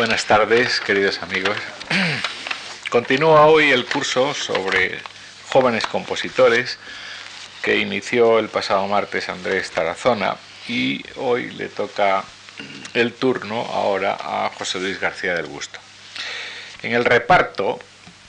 Buenas 0.00 0.24
tardes, 0.24 0.80
queridos 0.80 1.20
amigos. 1.20 1.58
Continúa 2.88 3.44
hoy 3.44 3.70
el 3.70 3.84
curso 3.84 4.32
sobre 4.32 4.98
jóvenes 5.50 5.86
compositores 5.86 6.78
que 7.60 7.76
inició 7.76 8.38
el 8.38 8.48
pasado 8.48 8.88
martes 8.88 9.28
Andrés 9.28 9.70
Tarazona 9.70 10.38
y 10.66 11.04
hoy 11.16 11.50
le 11.50 11.68
toca 11.68 12.24
el 12.94 13.12
turno 13.12 13.60
ahora 13.60 14.16
a 14.18 14.50
José 14.56 14.80
Luis 14.80 14.98
García 14.98 15.34
del 15.34 15.44
Busto. 15.44 15.78
En 16.82 16.94
el 16.94 17.04
reparto, 17.04 17.78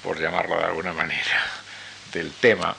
por 0.03 0.19
llamarlo 0.19 0.57
de 0.57 0.65
alguna 0.65 0.91
manera, 0.91 1.41
del 2.11 2.33
tema, 2.33 2.75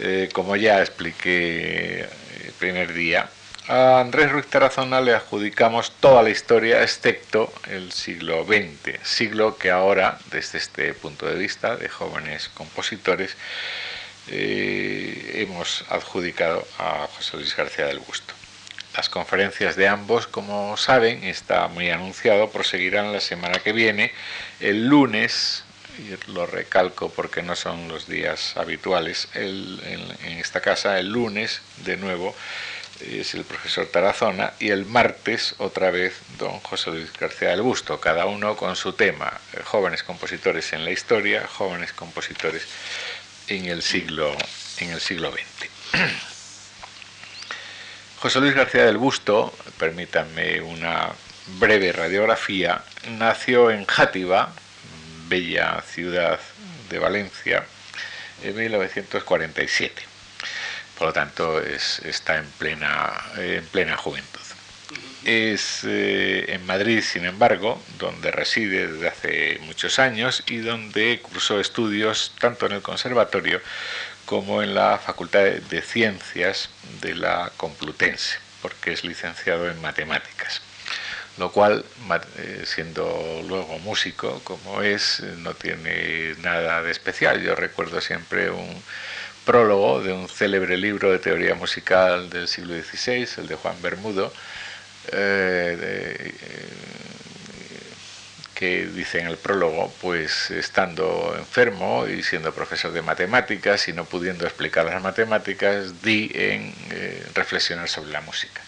eh, 0.00 0.28
como 0.34 0.54
ya 0.54 0.82
expliqué 0.82 2.00
el 2.44 2.52
primer 2.58 2.92
día, 2.92 3.30
a 3.70 4.00
Andrés 4.00 4.32
Ruiz 4.32 4.46
Tarazona 4.48 5.00
le 5.00 5.14
adjudicamos 5.14 5.92
toda 6.00 6.24
la 6.24 6.30
historia 6.30 6.82
excepto 6.82 7.52
el 7.68 7.92
siglo 7.92 8.44
XX, 8.44 8.98
siglo 9.04 9.56
que 9.58 9.70
ahora, 9.70 10.18
desde 10.32 10.58
este 10.58 10.92
punto 10.92 11.26
de 11.26 11.36
vista 11.36 11.76
de 11.76 11.88
jóvenes 11.88 12.48
compositores, 12.48 13.36
eh, 14.26 15.34
hemos 15.36 15.84
adjudicado 15.88 16.66
a 16.78 17.06
José 17.16 17.36
Luis 17.36 17.54
García 17.54 17.86
del 17.86 18.00
Busto. 18.00 18.34
Las 18.96 19.08
conferencias 19.08 19.76
de 19.76 19.86
ambos, 19.86 20.26
como 20.26 20.76
saben, 20.76 21.22
está 21.22 21.68
muy 21.68 21.90
anunciado, 21.90 22.50
proseguirán 22.50 23.12
la 23.12 23.20
semana 23.20 23.60
que 23.60 23.72
viene, 23.72 24.10
el 24.58 24.88
lunes, 24.88 25.62
y 25.96 26.32
lo 26.32 26.44
recalco 26.44 27.10
porque 27.10 27.42
no 27.42 27.54
son 27.54 27.86
los 27.86 28.08
días 28.08 28.56
habituales, 28.56 29.28
en 29.34 30.38
esta 30.38 30.60
casa, 30.60 30.98
el 30.98 31.12
lunes, 31.12 31.62
de 31.84 31.96
nuevo, 31.96 32.34
es 33.02 33.34
el 33.34 33.44
profesor 33.44 33.86
Tarazona, 33.86 34.52
y 34.58 34.70
el 34.70 34.86
martes 34.86 35.54
otra 35.58 35.90
vez 35.90 36.20
don 36.38 36.60
José 36.60 36.90
Luis 36.90 37.12
García 37.18 37.50
del 37.50 37.62
Busto, 37.62 38.00
cada 38.00 38.26
uno 38.26 38.56
con 38.56 38.76
su 38.76 38.92
tema, 38.92 39.32
eh, 39.52 39.60
jóvenes 39.64 40.02
compositores 40.02 40.72
en 40.72 40.84
la 40.84 40.90
historia, 40.90 41.46
jóvenes 41.46 41.92
compositores 41.92 42.66
en 43.48 43.66
el 43.66 43.82
siglo, 43.82 44.36
en 44.78 44.90
el 44.90 45.00
siglo 45.00 45.32
XX. 45.32 45.70
José 48.20 48.40
Luis 48.40 48.54
García 48.54 48.84
del 48.84 48.98
Busto, 48.98 49.54
permítanme 49.78 50.60
una 50.60 51.10
breve 51.58 51.92
radiografía, 51.92 52.84
nació 53.18 53.70
en 53.70 53.86
Játiva, 53.86 54.52
bella 55.28 55.82
ciudad 55.82 56.38
de 56.90 56.98
Valencia, 56.98 57.64
en 58.42 58.56
1947 58.56 60.09
por 61.00 61.06
lo 61.06 61.12
tanto 61.14 61.62
está 61.62 62.36
en 62.36 62.44
plena, 62.58 63.10
en 63.38 63.64
plena 63.64 63.96
juventud. 63.96 64.42
Es 65.24 65.80
eh, 65.84 66.44
en 66.52 66.66
Madrid, 66.66 67.00
sin 67.00 67.24
embargo, 67.24 67.82
donde 67.98 68.30
reside 68.30 68.86
desde 68.86 69.08
hace 69.08 69.58
muchos 69.62 69.98
años 69.98 70.44
y 70.46 70.58
donde 70.58 71.20
cursó 71.22 71.58
estudios 71.58 72.34
tanto 72.38 72.66
en 72.66 72.72
el 72.72 72.82
conservatorio 72.82 73.62
como 74.26 74.62
en 74.62 74.74
la 74.74 74.98
Facultad 74.98 75.44
de 75.44 75.80
Ciencias 75.80 76.68
de 77.00 77.14
la 77.14 77.50
Complutense, 77.56 78.36
porque 78.60 78.92
es 78.92 79.02
licenciado 79.02 79.70
en 79.70 79.80
matemáticas 79.80 80.60
lo 81.38 81.50
cual, 81.52 81.86
eh, 82.36 82.64
siendo 82.66 83.42
luego 83.48 83.78
músico 83.78 84.42
como 84.44 84.82
es, 84.82 85.20
no 85.38 85.54
tiene 85.54 86.34
nada 86.42 86.82
de 86.82 86.90
especial. 86.90 87.40
Yo 87.40 87.54
recuerdo 87.54 88.02
siempre 88.02 88.50
un, 88.50 88.82
prólogo 89.44 90.02
de 90.02 90.12
un 90.12 90.28
célebre 90.28 90.76
libro 90.76 91.10
de 91.10 91.18
teoría 91.18 91.54
musical 91.54 92.30
del 92.30 92.48
siglo 92.48 92.74
XVI, 92.74 93.28
el 93.38 93.48
de 93.48 93.54
Juan 93.54 93.76
Bermudo, 93.82 94.32
eh, 95.12 95.76
eh, 95.80 96.34
que 98.54 98.86
dice 98.86 99.20
en 99.20 99.26
el 99.26 99.38
prólogo, 99.38 99.92
pues 100.02 100.50
estando 100.50 101.34
enfermo 101.38 102.06
y 102.06 102.22
siendo 102.22 102.52
profesor 102.52 102.92
de 102.92 103.02
matemáticas 103.02 103.88
y 103.88 103.92
no 103.94 104.04
pudiendo 104.04 104.44
explicar 104.44 104.84
las 104.84 105.02
matemáticas, 105.02 106.02
di 106.02 106.30
en 106.34 106.74
eh, 106.90 107.26
reflexionar 107.34 107.88
sobre 107.88 108.12
la 108.12 108.20
música 108.20 108.60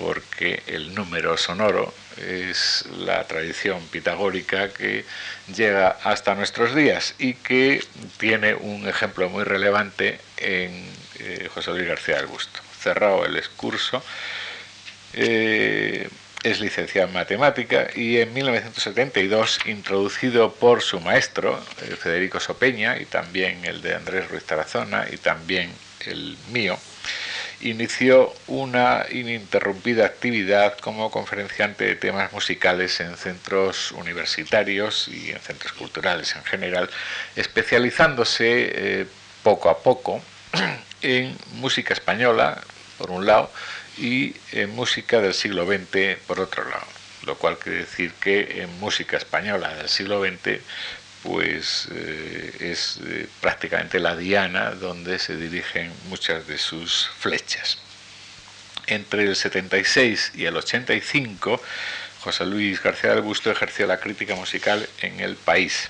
porque 0.00 0.62
el 0.66 0.94
número 0.94 1.36
sonoro 1.36 1.92
es 2.16 2.84
la 2.98 3.24
tradición 3.24 3.80
pitagórica 3.88 4.70
que 4.72 5.04
llega 5.54 5.96
hasta 6.02 6.34
nuestros 6.34 6.74
días 6.74 7.14
y 7.18 7.34
que 7.34 7.84
tiene 8.18 8.54
un 8.54 8.88
ejemplo 8.88 9.28
muy 9.28 9.44
relevante 9.44 10.18
en 10.36 10.84
eh, 11.18 11.48
José 11.52 11.70
Luis 11.72 11.86
García 11.86 12.16
del 12.16 12.26
Busto. 12.26 12.60
Cerrado 12.80 13.26
el 13.26 13.36
excurso, 13.36 14.02
eh, 15.12 16.08
es 16.42 16.60
licenciado 16.60 17.08
en 17.08 17.14
matemática 17.14 17.88
y 17.94 18.18
en 18.18 18.32
1972, 18.32 19.60
introducido 19.66 20.54
por 20.54 20.80
su 20.80 21.00
maestro, 21.00 21.62
eh, 21.82 21.96
Federico 21.96 22.40
Sopeña, 22.40 22.98
y 22.98 23.04
también 23.04 23.64
el 23.64 23.82
de 23.82 23.94
Andrés 23.94 24.30
Ruiz 24.30 24.44
Tarazona 24.44 25.06
y 25.10 25.18
también 25.18 25.70
el 26.06 26.38
mío, 26.50 26.78
inició 27.62 28.32
una 28.46 29.04
ininterrumpida 29.10 30.06
actividad 30.06 30.78
como 30.78 31.10
conferenciante 31.10 31.84
de 31.84 31.94
temas 31.94 32.32
musicales 32.32 33.00
en 33.00 33.16
centros 33.16 33.92
universitarios 33.92 35.08
y 35.08 35.30
en 35.30 35.40
centros 35.40 35.72
culturales 35.72 36.34
en 36.36 36.44
general, 36.44 36.88
especializándose 37.36 39.00
eh, 39.00 39.06
poco 39.42 39.68
a 39.68 39.78
poco 39.78 40.22
en 41.02 41.36
música 41.54 41.94
española, 41.94 42.62
por 42.98 43.10
un 43.10 43.26
lado, 43.26 43.50
y 43.98 44.34
en 44.52 44.70
música 44.74 45.20
del 45.20 45.34
siglo 45.34 45.66
XX, 45.66 46.18
por 46.26 46.40
otro 46.40 46.64
lado. 46.68 46.86
Lo 47.26 47.36
cual 47.36 47.58
quiere 47.58 47.80
decir 47.80 48.12
que 48.14 48.62
en 48.62 48.80
música 48.80 49.18
española 49.18 49.74
del 49.74 49.90
siglo 49.90 50.24
XX 50.24 50.60
pues 51.22 51.88
eh, 51.92 52.56
es 52.60 52.98
eh, 53.04 53.28
prácticamente 53.40 54.00
la 54.00 54.16
diana 54.16 54.70
donde 54.70 55.18
se 55.18 55.36
dirigen 55.36 55.92
muchas 56.08 56.46
de 56.46 56.58
sus 56.58 57.10
flechas. 57.18 57.78
Entre 58.86 59.24
el 59.24 59.36
76 59.36 60.32
y 60.34 60.46
el 60.46 60.56
85, 60.56 61.60
José 62.20 62.46
Luis 62.46 62.82
García 62.82 63.14
del 63.14 63.22
Busto 63.22 63.50
ejerció 63.50 63.86
la 63.86 64.00
crítica 64.00 64.34
musical 64.34 64.88
en 65.00 65.20
El 65.20 65.36
País, 65.36 65.88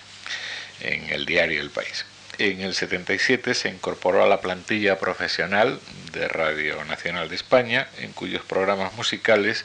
en 0.81 1.11
el 1.11 1.27
diario 1.27 1.61
El 1.61 1.71
País. 1.71 2.05
En 2.39 2.61
el 2.62 2.75
77 2.75 3.55
se 3.55 3.69
incorporó 3.69 4.25
a 4.25 4.29
la 4.29 4.41
plantilla 4.41 4.99
profesional 4.99 5.79
de 6.12 6.27
Radio 6.29 6.83
Nacional 6.85 7.29
de 7.29 7.37
España, 7.37 7.89
en 7.99 8.12
cuyos 8.12 8.43
programas 8.43 8.95
musicales 8.95 9.65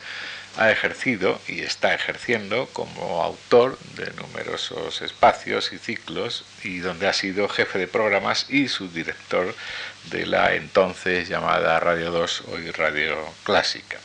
ha 0.57 0.71
ejercido 0.71 1.39
y 1.47 1.61
está 1.61 1.93
ejerciendo 1.93 2.67
como 2.73 3.23
autor 3.23 3.77
de 3.95 4.11
numerosos 4.13 5.01
espacios 5.01 5.73
y 5.73 5.77
ciclos 5.77 6.45
y 6.63 6.79
donde 6.79 7.07
ha 7.07 7.13
sido 7.13 7.49
jefe 7.49 7.79
de 7.79 7.87
programas 7.87 8.45
y 8.49 8.67
subdirector 8.67 9.53
de 10.11 10.25
la 10.25 10.55
entonces 10.55 11.27
llamada 11.27 11.79
Radio 11.79 12.11
2, 12.11 12.43
hoy 12.51 12.71
Radio 12.71 13.17
Clásica. 13.43 13.99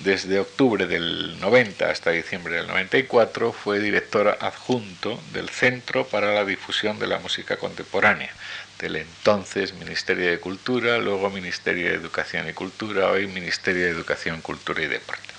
Desde 0.00 0.38
octubre 0.38 0.86
del 0.86 1.40
90 1.40 1.90
hasta 1.90 2.10
diciembre 2.10 2.54
del 2.54 2.68
94 2.68 3.52
fue 3.52 3.80
director 3.80 4.38
adjunto 4.40 5.20
del 5.32 5.48
Centro 5.48 6.06
para 6.06 6.34
la 6.34 6.44
Difusión 6.44 7.00
de 7.00 7.08
la 7.08 7.18
Música 7.18 7.56
Contemporánea, 7.56 8.30
del 8.78 8.96
entonces 8.96 9.74
Ministerio 9.74 10.30
de 10.30 10.38
Cultura, 10.38 10.98
luego 10.98 11.30
Ministerio 11.30 11.88
de 11.88 11.96
Educación 11.96 12.48
y 12.48 12.52
Cultura, 12.52 13.10
hoy 13.10 13.26
Ministerio 13.26 13.86
de 13.86 13.90
Educación, 13.90 14.40
Cultura 14.40 14.82
y 14.82 14.86
Deporte. 14.86 15.37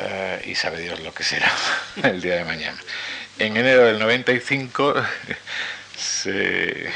Eh, 0.00 0.42
y 0.46 0.54
sabe 0.54 0.80
Dios 0.80 1.00
lo 1.00 1.12
que 1.12 1.24
será 1.24 1.50
el 2.02 2.20
día 2.20 2.36
de 2.36 2.44
mañana. 2.44 2.78
En 3.38 3.56
enero 3.56 3.84
del 3.84 3.98
95 3.98 4.94
se 5.96 6.90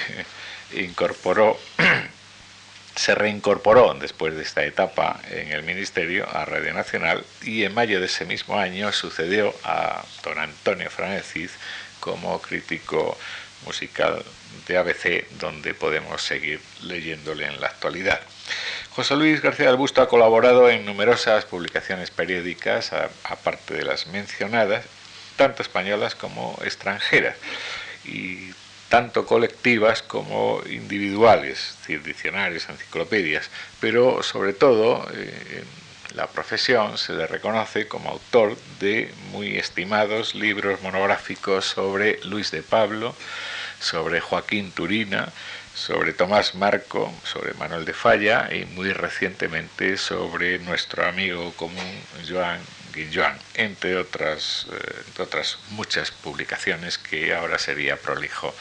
incorporó, 0.73 1.59
se 2.95 3.15
reincorporó 3.15 3.95
después 3.95 4.35
de 4.37 4.43
esta 4.43 4.65
etapa 4.65 5.21
en 5.31 5.49
el 5.49 5.63
Ministerio 5.65 6.29
a 6.31 6.45
Radio 6.45 6.73
Nacional 6.75 7.25
y 7.43 7.65
en 7.65 7.75
mayo 7.75 7.99
de 7.99 8.07
ese 8.07 8.25
mismo 8.25 8.59
año 8.59 8.93
sucedió 8.93 9.53
a 9.65 10.05
don 10.23 10.39
Antonio 10.39 10.89
Franecis 10.89 11.53
como 11.99 12.41
crítico 12.41 13.19
musical 13.65 14.25
de 14.67 14.77
ABC, 14.77 15.29
donde 15.39 15.75
podemos 15.75 16.23
seguir 16.23 16.61
leyéndole 16.83 17.47
en 17.47 17.61
la 17.61 17.69
actualidad. 17.69 18.21
José 18.95 19.17
Luis 19.17 19.41
García 19.41 19.73
del 19.73 19.79
ha 19.97 20.07
colaborado 20.07 20.69
en 20.69 20.85
numerosas 20.85 21.47
publicaciones 21.47 22.11
periódicas, 22.11 22.93
aparte 23.25 23.73
de 23.73 23.85
las 23.85 24.07
mencionadas, 24.09 24.85
tanto 25.37 25.63
españolas 25.63 26.15
como 26.15 26.59
extranjeras, 26.63 27.37
y 28.05 28.51
tanto 28.91 29.25
colectivas 29.25 30.03
como 30.03 30.61
individuales, 30.69 31.71
es 31.71 31.79
decir, 31.79 32.03
diccionarios, 32.03 32.69
enciclopedias, 32.69 33.49
pero 33.81 34.23
sobre 34.23 34.53
todo 34.53 35.09
eh, 35.15 35.65
la 36.15 36.27
profesión 36.27 36.99
se 36.99 37.15
le 37.15 37.27
reconoce 37.27 37.89
como 37.89 38.11
autor 38.11 38.59
de 38.79 39.11
muy 39.31 39.57
estimados 39.57 40.35
libros 40.35 40.83
monográficos 40.83 41.65
sobre 41.65 42.21
Luis 42.25 42.51
de 42.51 42.63
Pablo, 42.63 43.17
sobre 43.81 44.21
Joaquín 44.21 44.71
Turina, 44.71 45.33
sobre 45.75 46.13
Tomás 46.13 46.55
Marco, 46.55 47.13
sobre 47.25 47.55
Manuel 47.55 47.85
de 47.85 47.95
Falla 47.95 48.49
y 48.53 48.67
muy 48.67 48.93
recientemente 48.93 49.97
sobre 49.97 50.59
nuestro 50.59 51.07
amigo 51.07 51.53
común 51.53 52.01
Joan 52.29 52.61
Guilloan, 52.93 53.39
entre 53.55 53.97
otras, 53.97 54.67
eh, 54.71 55.03
entre 55.07 55.25
otras 55.25 55.59
muchas 55.71 56.11
publicaciones 56.11 56.99
que 56.99 57.35
ahora 57.35 57.59
sería 57.59 57.97
prolijo 57.97 58.55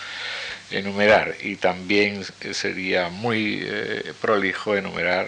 enumerar 0.71 1.35
y 1.41 1.57
también 1.57 2.23
sería 2.51 3.09
muy 3.09 3.59
eh, 3.61 4.13
prolijo 4.21 4.77
enumerar 4.77 5.27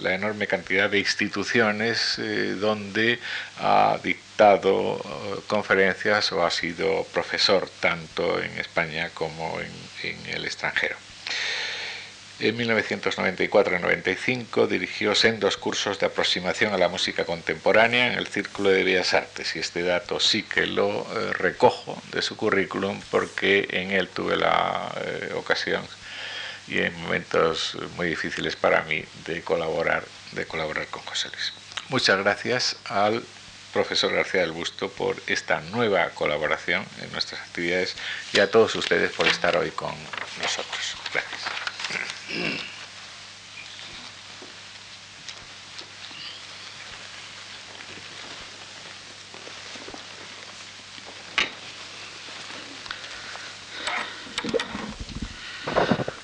la 0.00 0.14
enorme 0.14 0.48
cantidad 0.48 0.90
de 0.90 0.98
instituciones 0.98 2.18
eh, 2.18 2.56
donde 2.58 3.20
ha 3.60 4.00
dictado 4.02 5.00
conferencias 5.46 6.32
o 6.32 6.44
ha 6.44 6.50
sido 6.50 7.04
profesor 7.12 7.70
tanto 7.78 8.42
en 8.42 8.58
España 8.58 9.10
como 9.14 9.60
en 9.60 10.26
el 10.26 10.44
extranjero. 10.44 10.96
En 12.40 12.58
1994-95 12.58 14.66
dirigió 14.66 15.14
sendos 15.14 15.56
cursos 15.58 15.98
de 15.98 16.06
aproximación 16.06 16.72
a 16.72 16.78
la 16.78 16.88
música 16.88 17.26
contemporánea 17.26 18.06
en 18.06 18.14
el 18.18 18.28
Círculo 18.28 18.70
de 18.70 18.82
Bellas 18.82 19.12
Artes 19.12 19.56
y 19.56 19.58
este 19.58 19.82
dato 19.82 20.18
sí 20.20 20.42
que 20.42 20.66
lo 20.66 21.02
eh, 21.02 21.34
recojo 21.34 22.02
de 22.12 22.22
su 22.22 22.38
currículum 22.38 22.98
porque 23.10 23.68
en 23.70 23.90
él 23.90 24.08
tuve 24.08 24.36
la 24.36 24.90
eh, 25.04 25.34
ocasión 25.36 25.82
y 26.66 26.78
en 26.78 26.98
momentos 27.02 27.76
muy 27.96 28.08
difíciles 28.08 28.56
para 28.56 28.84
mí 28.84 29.04
de 29.26 29.42
colaborar, 29.42 30.02
de 30.32 30.46
colaborar 30.46 30.86
con 30.86 31.02
José 31.02 31.28
Luis. 31.28 31.52
Muchas 31.90 32.18
gracias 32.20 32.76
al 32.86 33.22
profesor 33.72 34.12
García 34.12 34.42
del 34.42 34.52
Busto 34.52 34.90
por 34.90 35.16
esta 35.26 35.60
nueva 35.60 36.10
colaboración 36.10 36.84
en 37.00 37.12
nuestras 37.12 37.40
actividades 37.40 37.96
y 38.32 38.40
a 38.40 38.50
todos 38.50 38.74
ustedes 38.74 39.12
por 39.12 39.26
estar 39.26 39.56
hoy 39.56 39.70
con 39.70 39.94
nosotros. 40.42 40.96
Gracias. 41.12 41.40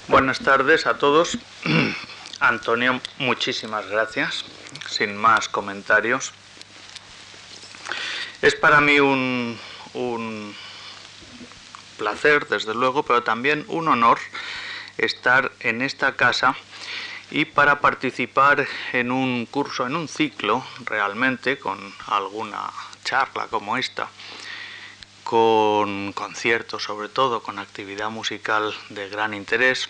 Buenas 0.08 0.38
tardes 0.38 0.87
a 0.87 0.96
todos. 0.96 1.37
Antonio, 2.40 3.00
muchísimas 3.19 3.87
gracias. 3.88 4.44
Sin 4.88 5.14
más 5.14 5.48
comentarios. 5.48 6.32
Es 8.46 8.54
para 8.54 8.81
mí 8.81 9.00
un, 9.00 9.58
un 9.94 10.54
placer, 11.98 12.46
desde 12.46 12.75
luego, 12.75 13.02
pero 13.02 13.25
también 13.25 13.64
un 13.66 13.88
honor 13.88 14.20
estar 14.98 15.50
en 15.58 15.82
esta 15.82 16.14
casa 16.14 16.54
y 17.32 17.46
para 17.46 17.81
participar 17.81 18.69
en 18.93 19.10
un 19.10 19.46
curso, 19.46 19.84
en 19.84 19.96
un 19.96 20.06
ciclo 20.06 20.64
realmente, 20.84 21.58
con 21.58 21.93
alguna 22.06 22.70
charla 23.02 23.48
como 23.48 23.78
esta, 23.78 24.08
con 25.25 26.12
conciertos 26.12 26.84
sobre 26.84 27.08
todo, 27.08 27.43
con 27.43 27.58
actividad 27.58 28.10
musical 28.10 28.72
de 28.90 29.08
gran 29.08 29.34
interés, 29.34 29.88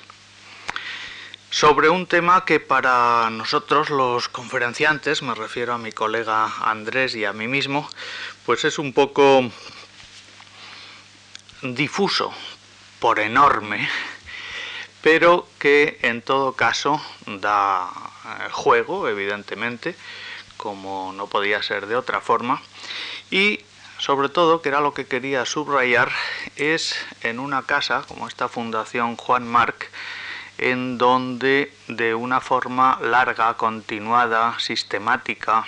sobre 1.51 1.89
un 1.89 2.07
tema 2.07 2.45
que 2.45 2.59
para 2.59 3.31
nosotros 3.31 3.91
los 3.91 4.29
conferenciantes, 4.29 5.23
me 5.23 5.35
refiero 5.35 5.75
a 5.75 5.79
mi 5.79 5.93
colega 5.93 6.53
Andrés 6.61 7.15
y 7.15 7.25
a 7.25 7.33
mí 7.33 7.49
mismo, 7.49 7.89
pues 8.47 8.65
es 8.65 8.79
un 8.79 8.93
poco 8.93 9.51
difuso, 11.63 12.33
por 13.01 13.19
enorme, 13.19 13.89
pero 15.03 15.49
que 15.59 15.99
en 16.03 16.23
todo 16.23 16.53
caso 16.53 17.03
da 17.27 17.91
eh, 18.25 18.49
juego, 18.53 19.09
evidentemente, 19.09 19.97
como 20.57 21.13
no 21.13 21.27
podía 21.27 21.61
ser 21.65 21.89
de 21.89 21.97
otra 21.97 22.21
forma, 22.21 22.63
y 23.33 23.65
sobre 23.99 24.29
todo, 24.29 24.63
que 24.63 24.69
era 24.69 24.81
lo 24.81 24.95
que 24.95 25.07
quería 25.07 25.45
subrayar, 25.45 26.13
es 26.55 26.95
en 27.23 27.41
una 27.41 27.63
casa 27.65 28.05
como 28.07 28.29
esta 28.29 28.49
Fundación 28.49 29.17
Juan 29.17 29.49
Marc, 29.49 29.91
en 30.59 30.99
donde 30.99 31.75
de 31.89 32.15
una 32.15 32.41
forma 32.41 33.01
larga, 33.03 33.55
continuada, 33.55 34.57
sistemática, 34.61 35.67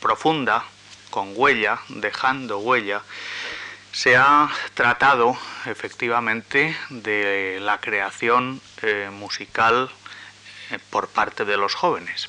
profunda, 0.00 0.64
con 1.10 1.32
huella, 1.34 1.80
dejando 1.88 2.58
huella, 2.58 3.02
se 3.92 4.16
ha 4.16 4.48
tratado 4.74 5.36
efectivamente 5.66 6.76
de 6.90 7.58
la 7.60 7.78
creación 7.78 8.60
eh, 8.82 9.10
musical 9.12 9.90
eh, 10.70 10.78
por 10.90 11.08
parte 11.08 11.44
de 11.44 11.56
los 11.56 11.74
jóvenes. 11.74 12.28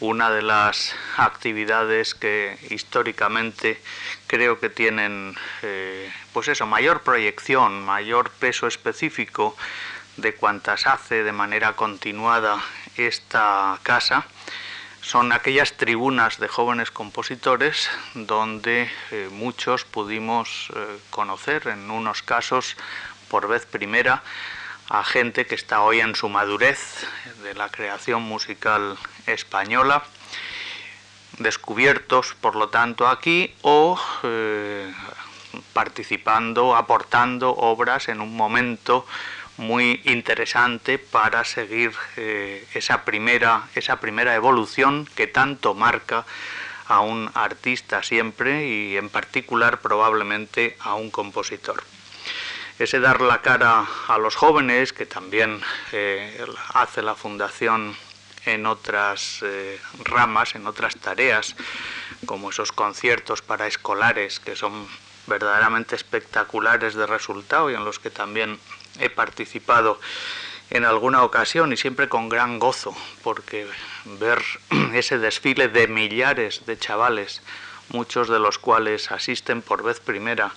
Una 0.00 0.30
de 0.30 0.42
las 0.42 0.94
actividades 1.16 2.14
que 2.14 2.58
históricamente 2.70 3.80
creo 4.26 4.58
que 4.60 4.70
tienen 4.70 5.34
eh, 5.62 6.10
pues 6.32 6.48
eso, 6.48 6.66
mayor 6.66 7.02
proyección, 7.02 7.84
mayor 7.84 8.30
peso 8.30 8.66
específico 8.66 9.56
de 10.16 10.34
cuantas 10.34 10.86
hace 10.86 11.22
de 11.22 11.32
manera 11.32 11.74
continuada 11.74 12.62
esta 12.96 13.78
casa, 13.82 14.26
son 15.02 15.32
aquellas 15.32 15.72
tribunas 15.76 16.38
de 16.38 16.48
jóvenes 16.48 16.90
compositores 16.90 17.88
donde 18.14 18.90
eh, 19.10 19.28
muchos 19.32 19.84
pudimos 19.84 20.70
eh, 20.74 20.98
conocer, 21.10 21.68
en 21.68 21.90
unos 21.90 22.22
casos 22.22 22.76
por 23.28 23.48
vez 23.48 23.66
primera, 23.66 24.22
a 24.88 25.04
gente 25.04 25.46
que 25.46 25.54
está 25.54 25.82
hoy 25.82 26.00
en 26.00 26.14
su 26.14 26.28
madurez 26.28 27.06
de 27.42 27.54
la 27.54 27.68
creación 27.68 28.22
musical 28.22 28.98
española, 29.26 30.02
descubiertos 31.38 32.34
por 32.40 32.56
lo 32.56 32.68
tanto 32.68 33.08
aquí 33.08 33.54
o 33.62 33.98
eh, 34.24 34.92
participando, 35.72 36.76
aportando 36.76 37.50
obras 37.50 38.08
en 38.08 38.20
un 38.20 38.36
momento 38.36 39.06
muy 39.60 40.00
interesante 40.06 40.98
para 40.98 41.44
seguir 41.44 41.92
eh, 42.16 42.66
esa, 42.72 43.04
primera, 43.04 43.68
esa 43.74 44.00
primera 44.00 44.34
evolución 44.34 45.06
que 45.14 45.26
tanto 45.26 45.74
marca 45.74 46.24
a 46.88 47.00
un 47.00 47.30
artista 47.34 48.02
siempre 48.02 48.66
y 48.66 48.96
en 48.96 49.10
particular 49.10 49.80
probablemente 49.80 50.76
a 50.80 50.94
un 50.94 51.10
compositor. 51.10 51.84
Ese 52.78 53.00
dar 53.00 53.20
la 53.20 53.42
cara 53.42 53.84
a 54.08 54.16
los 54.16 54.34
jóvenes, 54.34 54.94
que 54.94 55.04
también 55.04 55.60
eh, 55.92 56.42
hace 56.72 57.02
la 57.02 57.14
Fundación 57.14 57.94
en 58.46 58.64
otras 58.64 59.40
eh, 59.42 59.78
ramas, 60.04 60.54
en 60.54 60.66
otras 60.66 60.96
tareas, 60.96 61.54
como 62.24 62.48
esos 62.48 62.72
conciertos 62.72 63.42
para 63.42 63.66
escolares 63.66 64.40
que 64.40 64.56
son 64.56 64.88
verdaderamente 65.26 65.96
espectaculares 65.96 66.94
de 66.94 67.06
resultado 67.06 67.70
y 67.70 67.74
en 67.74 67.84
los 67.84 67.98
que 67.98 68.08
también 68.08 68.58
he 68.98 69.10
participado 69.10 70.00
en 70.70 70.84
alguna 70.84 71.24
ocasión 71.24 71.72
y 71.72 71.76
siempre 71.76 72.08
con 72.08 72.28
gran 72.28 72.58
gozo, 72.58 72.96
porque 73.22 73.66
ver 74.04 74.42
ese 74.94 75.18
desfile 75.18 75.68
de 75.68 75.88
millares 75.88 76.64
de 76.66 76.78
chavales, 76.78 77.42
muchos 77.90 78.28
de 78.28 78.38
los 78.38 78.58
cuales 78.58 79.10
asisten 79.10 79.62
por 79.62 79.82
vez 79.82 80.00
primera 80.00 80.52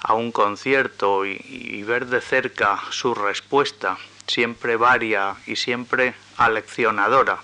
a 0.00 0.12
un 0.14 0.32
concierto 0.32 1.24
y, 1.24 1.82
ver 1.84 2.06
de 2.06 2.20
cerca 2.20 2.80
su 2.90 3.14
respuesta, 3.14 3.96
siempre 4.26 4.76
varia 4.76 5.36
y 5.46 5.56
siempre 5.56 6.14
aleccionadora, 6.36 7.38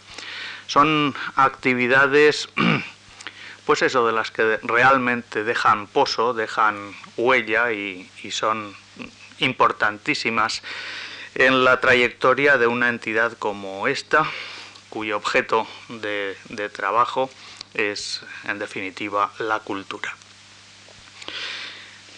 son 0.67 1.15
actividades, 1.37 2.49
pues 3.67 3.83
eso, 3.83 4.07
de 4.07 4.13
las 4.13 4.31
que 4.31 4.59
realmente 4.63 5.45
dejan 5.45 5.87
pozo, 5.87 6.35
dejan 6.35 6.93
huella 7.17 7.73
y 7.73 8.09
son 8.31 8.75
importantísimas 9.41 10.63
en 11.35 11.65
la 11.65 11.81
trayectoria 11.81 12.59
de 12.59 12.67
una 12.67 12.89
entidad 12.89 13.37
como 13.39 13.87
esta, 13.87 14.31
cuyo 14.89 15.17
objeto 15.17 15.67
de, 15.89 16.37
trabajo 16.73 17.31
es, 17.75 18.23
en 18.45 18.59
definitiva, 18.59 19.33
la 19.39 19.61
cultura. 19.61 20.15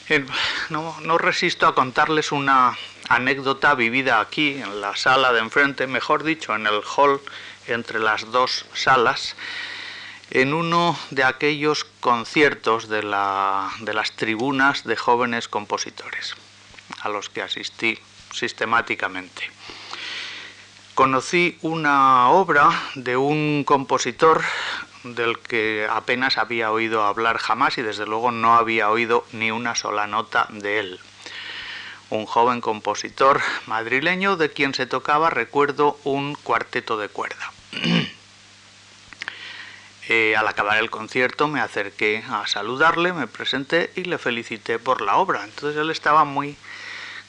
Eh, 0.09 0.25
no, 0.71 1.19
resisto 1.19 1.67
a 1.67 1.75
contarles 1.75 2.33
una 2.33 2.77
anécdota 3.09 3.75
vivida 3.75 4.21
aquí, 4.21 4.55
en 4.55 4.81
la 4.81 4.97
sala 4.97 5.33
de 5.33 5.41
enfrente, 5.41 5.87
mejor 5.87 6.25
dicho, 6.25 6.55
en 6.55 6.67
el 6.67 6.83
hall 6.97 7.21
entre 7.67 8.01
las 8.01 8.31
dos 8.33 8.65
salas, 8.75 9.37
en 10.31 10.55
uno 10.55 10.99
de 11.11 11.25
aquellos 11.25 11.85
conciertos 12.01 12.89
de 12.89 13.03
las 13.03 14.13
tribunas 14.17 14.85
de 14.85 14.97
jóvenes 14.97 15.47
compositores 15.49 16.35
a 17.01 17.09
los 17.09 17.29
que 17.29 17.43
asistí 17.43 17.99
sistemáticamente. 18.33 19.51
Conocí 20.95 21.57
una 21.63 22.29
obra 22.29 22.71
de 22.95 23.17
un 23.17 23.65
compositor 23.65 24.43
del 25.05 25.39
que 25.39 25.87
apenas 25.91 26.39
había 26.39 26.71
oído 26.71 27.05
hablar 27.05 27.39
jamás 27.39 27.79
y 27.79 27.83
desde 27.83 28.07
luego 28.07 28.31
no 28.31 28.55
había 28.55 28.91
oído 28.91 29.25
ni 29.33 29.51
una 29.51 29.75
sola 29.75 30.07
nota 30.07 30.47
de 30.51 30.79
él. 30.81 31.01
Un 32.11 32.27
joven 32.27 32.61
compositor 32.61 33.41
madrileño 33.67 34.37
de 34.37 34.51
quien 34.51 34.75
se 34.75 34.87
tocaba, 34.87 35.31
recuerdo, 35.31 35.99
un 36.05 36.35
cuarteto 36.35 36.99
de 36.99 37.09
cuerda. 37.09 37.53
Eh, 40.09 40.35
al 40.37 40.49
acabar 40.49 40.79
el 40.79 40.91
concierto 40.91 41.47
me 41.47 41.61
acerqué 41.61 42.25
a 42.29 42.45
saludarle, 42.49 43.13
me 43.13 43.29
presenté 43.29 43.93
y 43.95 44.03
le 44.03 44.19
felicité 44.19 44.81
por 44.81 45.01
la 45.01 45.17
obra. 45.17 45.45
Entonces 45.45 45.81
él 45.81 45.91
estaba 45.91 46.25
muy 46.25 46.57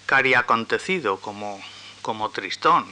cariacontecido, 0.06 1.20
como, 1.20 1.62
como 2.02 2.30
tristón. 2.30 2.86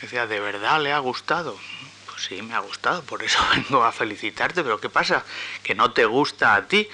Decía, 0.00 0.26
¿de 0.26 0.40
verdad 0.40 0.80
le 0.80 0.92
ha 0.92 0.98
gustado? 0.98 1.58
Pues 2.06 2.24
sí, 2.24 2.42
me 2.42 2.54
ha 2.54 2.60
gustado, 2.60 3.02
por 3.02 3.22
eso 3.22 3.38
vengo 3.54 3.84
a 3.84 3.92
felicitarte, 3.92 4.62
pero 4.62 4.80
¿qué 4.80 4.88
pasa? 4.88 5.24
¿Que 5.62 5.74
no 5.74 5.92
te 5.92 6.04
gusta 6.04 6.54
a 6.54 6.66
ti? 6.66 6.88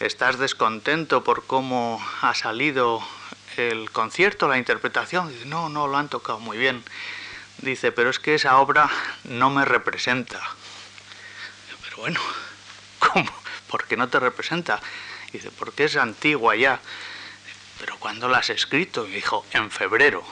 ¿Estás 0.00 0.38
descontento 0.38 1.22
por 1.22 1.46
cómo 1.46 2.04
ha 2.22 2.34
salido 2.34 3.02
el 3.56 3.90
concierto, 3.90 4.48
la 4.48 4.58
interpretación? 4.58 5.28
Dice, 5.28 5.46
no, 5.46 5.68
no, 5.68 5.86
lo 5.86 5.96
han 5.96 6.08
tocado 6.08 6.40
muy 6.40 6.58
bien. 6.58 6.82
Dice, 7.58 7.92
pero 7.92 8.10
es 8.10 8.18
que 8.18 8.34
esa 8.34 8.58
obra 8.58 8.90
no 9.24 9.50
me 9.50 9.64
representa. 9.64 10.40
Pero 11.84 11.98
bueno, 11.98 12.20
¿cómo? 12.98 13.30
¿Por 13.68 13.86
qué 13.86 13.96
no 13.96 14.08
te 14.08 14.18
representa? 14.18 14.80
Dice, 15.32 15.50
porque 15.50 15.84
es 15.84 15.96
antigua 15.96 16.56
ya. 16.56 16.80
¿Pero 17.82 17.96
cuándo 17.98 18.28
la 18.28 18.38
has 18.38 18.50
escrito? 18.50 19.08
Y 19.08 19.10
dijo, 19.10 19.44
en 19.50 19.68
febrero. 19.68 20.22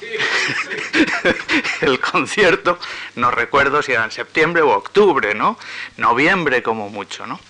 el 1.80 1.98
concierto, 1.98 2.78
no 3.16 3.32
recuerdo 3.32 3.82
si 3.82 3.90
era 3.90 4.04
en 4.04 4.12
septiembre 4.12 4.62
o 4.62 4.70
octubre, 4.70 5.34
¿no? 5.34 5.58
Noviembre 5.96 6.62
como 6.62 6.90
mucho, 6.90 7.26
¿no? 7.26 7.40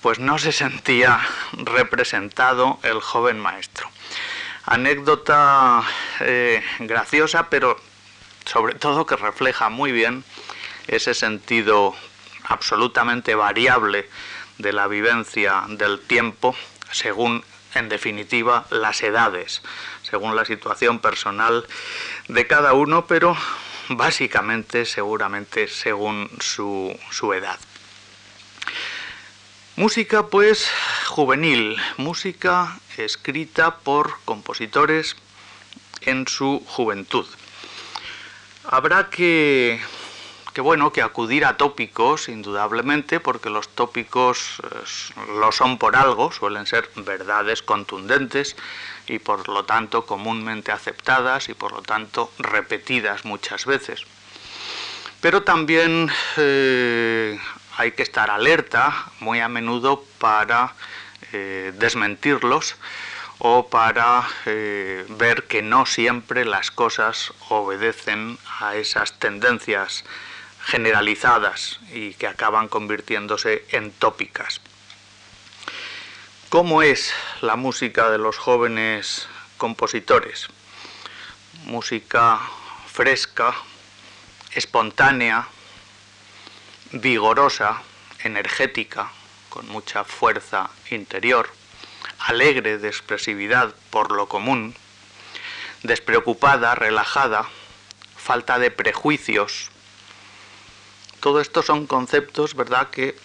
Pues 0.00 0.18
no 0.20 0.38
se 0.38 0.52
sentía 0.52 1.20
representado 1.52 2.80
el 2.82 3.02
joven 3.02 3.38
maestro. 3.38 3.90
Anécdota 4.64 5.82
eh, 6.20 6.64
graciosa, 6.78 7.50
pero 7.50 7.78
sobre 8.46 8.74
todo 8.74 9.04
que 9.04 9.16
refleja 9.16 9.68
muy 9.68 9.92
bien 9.92 10.24
ese 10.86 11.12
sentido 11.12 11.94
absolutamente 12.44 13.34
variable 13.34 14.08
de 14.56 14.72
la 14.72 14.86
vivencia 14.86 15.64
del 15.68 16.00
tiempo 16.00 16.56
según 16.90 17.44
en 17.74 17.88
definitiva 17.88 18.66
las 18.70 19.02
edades 19.02 19.62
según 20.02 20.36
la 20.36 20.44
situación 20.44 21.00
personal 21.00 21.66
de 22.28 22.46
cada 22.46 22.72
uno, 22.72 23.06
pero 23.06 23.36
básicamente 23.88 24.84
seguramente 24.84 25.68
según 25.68 26.30
su, 26.40 26.98
su 27.10 27.32
edad. 27.32 27.58
Música 29.76 30.26
pues 30.26 30.68
juvenil, 31.06 31.76
música 31.98 32.80
escrita 32.96 33.76
por 33.78 34.18
compositores 34.24 35.16
en 36.02 36.26
su 36.26 36.62
juventud. 36.66 37.26
Habrá 38.64 39.08
que 39.08 39.80
que 40.58 40.62
bueno, 40.62 40.92
que 40.92 41.02
acudir 41.02 41.44
a 41.44 41.56
tópicos, 41.56 42.28
indudablemente, 42.28 43.20
porque 43.20 43.48
los 43.48 43.68
tópicos 43.68 44.60
eh, 44.64 45.30
lo 45.38 45.52
son 45.52 45.78
por 45.78 45.94
algo, 45.94 46.32
suelen 46.32 46.66
ser 46.66 46.90
verdades 46.96 47.62
contundentes 47.62 48.56
y 49.06 49.20
por 49.20 49.48
lo 49.48 49.66
tanto 49.66 50.04
comúnmente 50.04 50.72
aceptadas 50.72 51.48
y 51.48 51.54
por 51.54 51.70
lo 51.70 51.82
tanto 51.82 52.32
repetidas 52.40 53.24
muchas 53.24 53.66
veces. 53.66 54.04
Pero 55.20 55.44
también 55.44 56.10
eh, 56.38 57.38
hay 57.76 57.92
que 57.92 58.02
estar 58.02 58.28
alerta 58.28 59.12
muy 59.20 59.38
a 59.38 59.48
menudo 59.48 60.02
para 60.18 60.74
eh, 61.30 61.72
desmentirlos 61.76 62.74
o 63.38 63.68
para 63.68 64.26
ver 64.44 65.44
que 65.44 65.62
no 65.62 65.86
siempre 65.86 66.44
las 66.44 66.72
cosas 66.72 67.32
obedecen 67.48 68.36
a 68.58 68.74
esas 68.74 69.20
tendencias 69.20 70.04
generalizadas 70.64 71.80
y 71.92 72.14
que 72.14 72.26
acaban 72.26 72.68
convirtiéndose 72.68 73.64
en 73.70 73.90
tópicas. 73.92 74.60
¿Cómo 76.48 76.82
es 76.82 77.12
la 77.40 77.56
música 77.56 78.10
de 78.10 78.18
los 78.18 78.38
jóvenes 78.38 79.28
compositores? 79.58 80.48
Música 81.64 82.40
fresca, 82.86 83.54
espontánea, 84.52 85.46
vigorosa, 86.92 87.82
energética, 88.24 89.10
con 89.50 89.68
mucha 89.68 90.04
fuerza 90.04 90.70
interior, 90.90 91.50
alegre 92.18 92.78
de 92.78 92.88
expresividad 92.88 93.74
por 93.90 94.10
lo 94.12 94.28
común, 94.28 94.74
despreocupada, 95.82 96.74
relajada, 96.74 97.48
falta 98.16 98.58
de 98.58 98.70
prejuicios, 98.70 99.70
todo 101.20 101.40
esto 101.40 101.62
son 101.62 101.86
conceptos, 101.86 102.54
¿verdad?, 102.54 102.90
que 102.90 103.16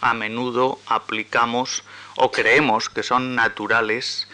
a 0.00 0.14
menudo 0.14 0.78
aplicamos 0.86 1.82
o 2.16 2.30
creemos 2.30 2.88
que 2.88 3.02
son 3.02 3.34
naturales 3.34 4.28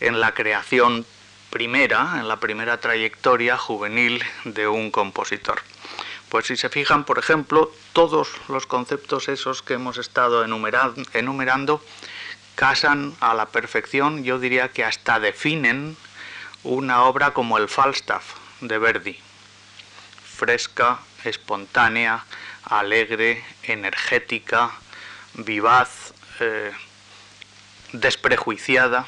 en 0.00 0.20
la 0.20 0.34
creación 0.34 1.06
primera, 1.50 2.16
en 2.18 2.28
la 2.28 2.38
primera 2.38 2.80
trayectoria 2.80 3.56
juvenil 3.56 4.22
de 4.44 4.68
un 4.68 4.90
compositor. 4.90 5.62
Pues 6.28 6.46
si 6.46 6.56
se 6.56 6.68
fijan, 6.68 7.04
por 7.04 7.18
ejemplo, 7.18 7.72
todos 7.92 8.28
los 8.48 8.66
conceptos 8.66 9.28
esos 9.28 9.62
que 9.62 9.74
hemos 9.74 9.98
estado 9.98 10.44
enumerando 10.44 11.82
casan 12.54 13.14
a 13.20 13.34
la 13.34 13.46
perfección, 13.46 14.22
yo 14.22 14.38
diría 14.38 14.68
que 14.68 14.84
hasta 14.84 15.18
definen 15.18 15.96
una 16.62 17.04
obra 17.04 17.32
como 17.32 17.58
el 17.58 17.68
Falstaff 17.68 18.34
de 18.60 18.78
Verdi, 18.78 19.18
fresca, 20.22 21.00
espontánea, 21.24 22.24
alegre, 22.64 23.44
energética, 23.62 24.72
vivaz, 25.34 26.14
eh, 26.40 26.72
desprejuiciada. 27.92 29.06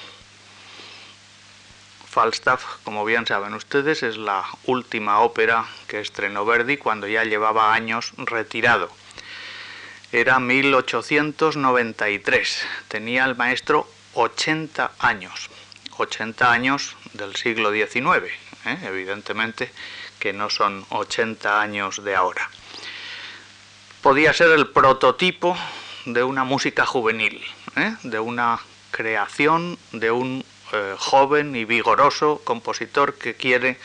Falstaff, 2.09 2.64
como 2.85 3.04
bien 3.04 3.26
saben 3.26 3.54
ustedes, 3.54 4.02
es 4.02 4.16
la 4.19 4.45
última 4.64 5.21
ópera 5.21 5.64
que 5.88 6.00
estrenó 6.00 6.45
Verdi 6.45 6.76
cuando 6.76 7.07
ya 7.07 7.25
llevaba 7.25 7.73
años 7.73 8.12
retirado. 8.16 8.90
Era 10.12 10.38
1893, 10.38 12.66
tenía 12.88 13.25
el 13.25 13.35
maestro 13.35 13.88
80 14.12 14.92
años, 14.99 15.49
80 15.97 16.52
años 16.52 16.97
del 17.14 17.35
siglo 17.35 17.73
XIX, 17.73 18.31
¿eh? 18.66 18.78
evidentemente 18.85 19.73
que 20.22 20.32
no 20.32 20.50
son 20.50 20.86
80 20.90 21.60
años 21.60 22.04
de 22.04 22.14
ahora. 22.14 22.48
Podía 24.02 24.32
ser 24.32 24.52
el 24.52 24.68
prototipo 24.68 25.58
de 26.04 26.22
una 26.22 26.44
música 26.44 26.86
juvenil, 26.86 27.42
¿eh? 27.74 27.96
de 28.04 28.20
una 28.20 28.60
creación 28.92 29.76
de 29.90 30.12
un 30.12 30.44
eh, 30.72 30.94
joven 30.96 31.56
y 31.56 31.64
vigoroso 31.64 32.40
compositor 32.44 33.18
que 33.18 33.34
quiere 33.34 33.80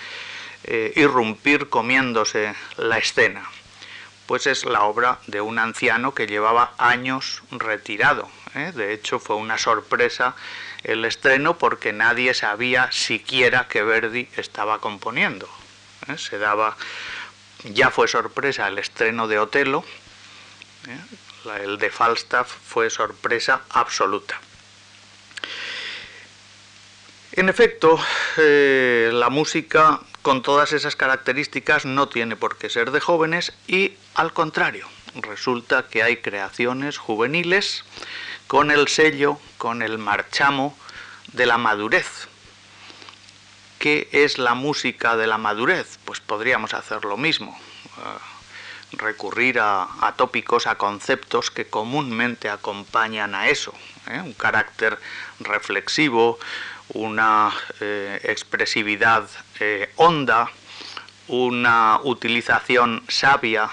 eh, 0.65 0.93
irrumpir 0.95 1.69
comiéndose 1.69 2.53
la 2.77 2.99
escena. 2.99 3.49
Pues 4.27 4.45
es 4.45 4.63
la 4.63 4.83
obra 4.83 5.17
de 5.25 5.41
un 5.41 5.57
anciano 5.57 6.13
que 6.13 6.27
llevaba 6.27 6.73
años 6.77 7.41
retirado. 7.49 8.29
De 8.53 8.93
hecho, 8.93 9.19
fue 9.19 9.35
una 9.35 9.57
sorpresa 9.57 10.35
el 10.83 11.05
estreno 11.05 11.57
porque 11.57 11.93
nadie 11.93 12.33
sabía 12.33 12.91
siquiera 12.91 13.67
que 13.67 13.83
Verdi 13.83 14.29
estaba 14.35 14.79
componiendo. 14.79 15.47
¿Eh? 16.09 16.17
se 16.17 16.37
daba, 16.37 16.75
ya 17.63 17.91
fue 17.91 18.07
sorpresa 18.07 18.67
el 18.67 18.79
estreno 18.79 19.27
de 19.27 19.39
Otelo, 19.39 19.83
¿eh? 20.87 21.63
el 21.63 21.77
de 21.77 21.89
Falstaff 21.89 22.51
fue 22.65 22.89
sorpresa 22.89 23.61
absoluta. 23.69 24.39
En 27.33 27.49
efecto, 27.49 27.99
eh, 28.37 29.11
la 29.13 29.29
música 29.29 30.01
con 30.23 30.41
todas 30.41 30.73
esas 30.73 30.95
características 30.95 31.85
no 31.85 32.09
tiene 32.09 32.35
por 32.35 32.57
qué 32.57 32.69
ser 32.69 32.91
de 32.91 32.99
jóvenes 32.99 33.53
y 33.67 33.93
al 34.15 34.33
contrario, 34.33 34.87
resulta 35.21 35.87
que 35.87 36.03
hay 36.03 36.17
creaciones 36.17 36.97
juveniles 36.97 37.85
con 38.47 38.71
el 38.71 38.87
sello, 38.87 39.39
con 39.57 39.81
el 39.81 39.99
marchamo 39.99 40.77
de 41.33 41.45
la 41.45 41.57
madurez. 41.57 42.27
¿Qué 43.79 44.09
es 44.11 44.39
la 44.39 44.55
música 44.55 45.15
de 45.17 45.27
la 45.27 45.37
madurez? 45.37 45.99
Pues 46.05 46.19
podríamos 46.19 46.73
hacer 46.73 47.05
lo 47.05 47.15
mismo, 47.15 47.57
eh, 47.97 48.97
recurrir 48.97 49.59
a, 49.59 50.13
tópicos, 50.15 50.65
a 50.65 50.75
conceptos 50.75 51.51
que 51.51 51.67
comúnmente 51.67 52.49
acompañan 52.49 53.35
a 53.35 53.49
eso, 53.49 53.73
¿eh? 54.09 54.19
un 54.19 54.33
carácter 54.33 54.97
reflexivo, 55.39 56.39
una 56.89 57.53
eh, 57.79 58.19
expresividad 58.23 59.29
honda, 59.97 60.49
una 61.27 61.99
utilización 62.03 63.03
sabia 63.09 63.69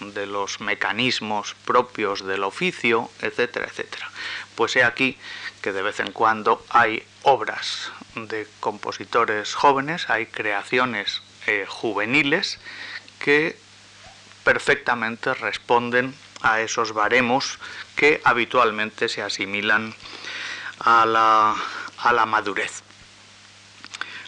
de 0.00 0.26
los 0.26 0.60
mecanismos 0.60 1.56
propios 1.64 2.24
del 2.24 2.44
oficio, 2.44 3.10
etcétera, 3.20 3.66
etcétera. 3.66 4.10
Pues 4.54 4.76
he 4.76 4.84
aquí 4.84 5.18
que 5.62 5.72
de 5.72 5.82
vez 5.82 6.00
en 6.00 6.12
cuando 6.12 6.64
hay 6.70 7.02
obras 7.28 7.92
de 8.14 8.46
compositores 8.58 9.54
jóvenes, 9.54 10.08
hay 10.08 10.26
creaciones 10.26 11.22
eh, 11.46 11.66
juveniles 11.68 12.58
que 13.18 13.58
perfectamente 14.44 15.34
responden 15.34 16.14
a 16.40 16.60
esos 16.62 16.94
baremos 16.94 17.58
que 17.96 18.22
habitualmente 18.24 19.10
se 19.10 19.22
asimilan 19.22 19.94
a 20.80 21.04
la, 21.04 21.54
a 21.98 22.12
la 22.14 22.24
madurez. 22.24 22.82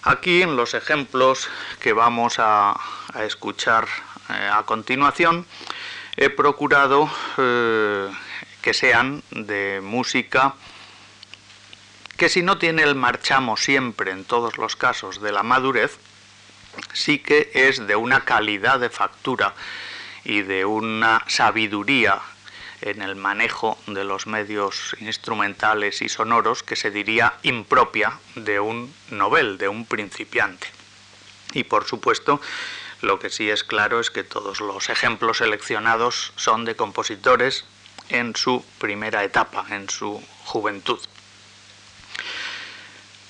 Aquí 0.02 0.42
en 0.42 0.57
los 0.57 0.75
ejemplos 0.75 1.49
que 1.80 1.95
vamos 1.95 2.35
a, 2.38 2.78
escuchar 3.25 3.88
eh, 4.28 4.50
a 4.52 4.62
continuación, 4.64 5.47
he 6.16 6.28
procurado 6.28 7.11
eh, 7.38 8.11
que 8.61 8.75
sean 8.75 9.23
de 9.30 9.80
música 9.83 10.54
que 12.21 12.29
si 12.29 12.43
no 12.43 12.59
tiene 12.59 12.83
el 12.83 12.97
marchamo 12.97 13.57
siempre 13.57 14.11
en 14.11 14.27
todos 14.27 14.59
los 14.59 14.77
casos 14.77 15.23
de 15.23 15.33
la 15.33 15.43
madurez, 15.43 15.97
sí 16.93 17.19
que 17.19 17.50
es 17.55 17.87
de 17.87 17.97
una 17.97 18.27
calidad 18.27 18.79
de 18.79 18.91
factura 18.91 19.55
y 20.23 20.43
de 20.43 20.67
una 20.67 21.25
sabiduría 21.29 22.21
en 22.83 23.00
el 23.00 23.17
manejo 23.17 23.79
de 23.87 24.05
los 24.05 24.27
medios 24.27 24.95
instrumentales 25.00 26.03
y 26.03 26.11
sonoros 26.11 26.62
que 26.62 26.77
se 26.77 26.91
diría 26.91 27.33
impropia 27.43 28.19
de 28.35 28.61
un 28.61 28.95
novel, 29.09 29.57
de 29.57 29.69
un 29.69 29.87
principiante. 29.87 30.67
Y 31.55 31.65
por 31.65 31.87
supuesto, 31.87 32.39
lo 33.00 33.19
que 33.19 33.31
sí 33.31 33.49
es 33.49 33.65
claro 33.65 33.99
es 33.99 34.11
que 34.11 34.25
todos 34.25 34.61
los 34.61 34.91
ejemplos 34.91 35.39
seleccionados 35.39 36.35
son 36.37 36.67
de 36.67 36.77
compositores 36.77 37.65
en 38.11 38.37
su 38.37 38.62
primera 38.79 39.25
etapa, 39.25 39.65
en 39.71 39.89
su 39.89 40.23
juventud. 40.45 41.00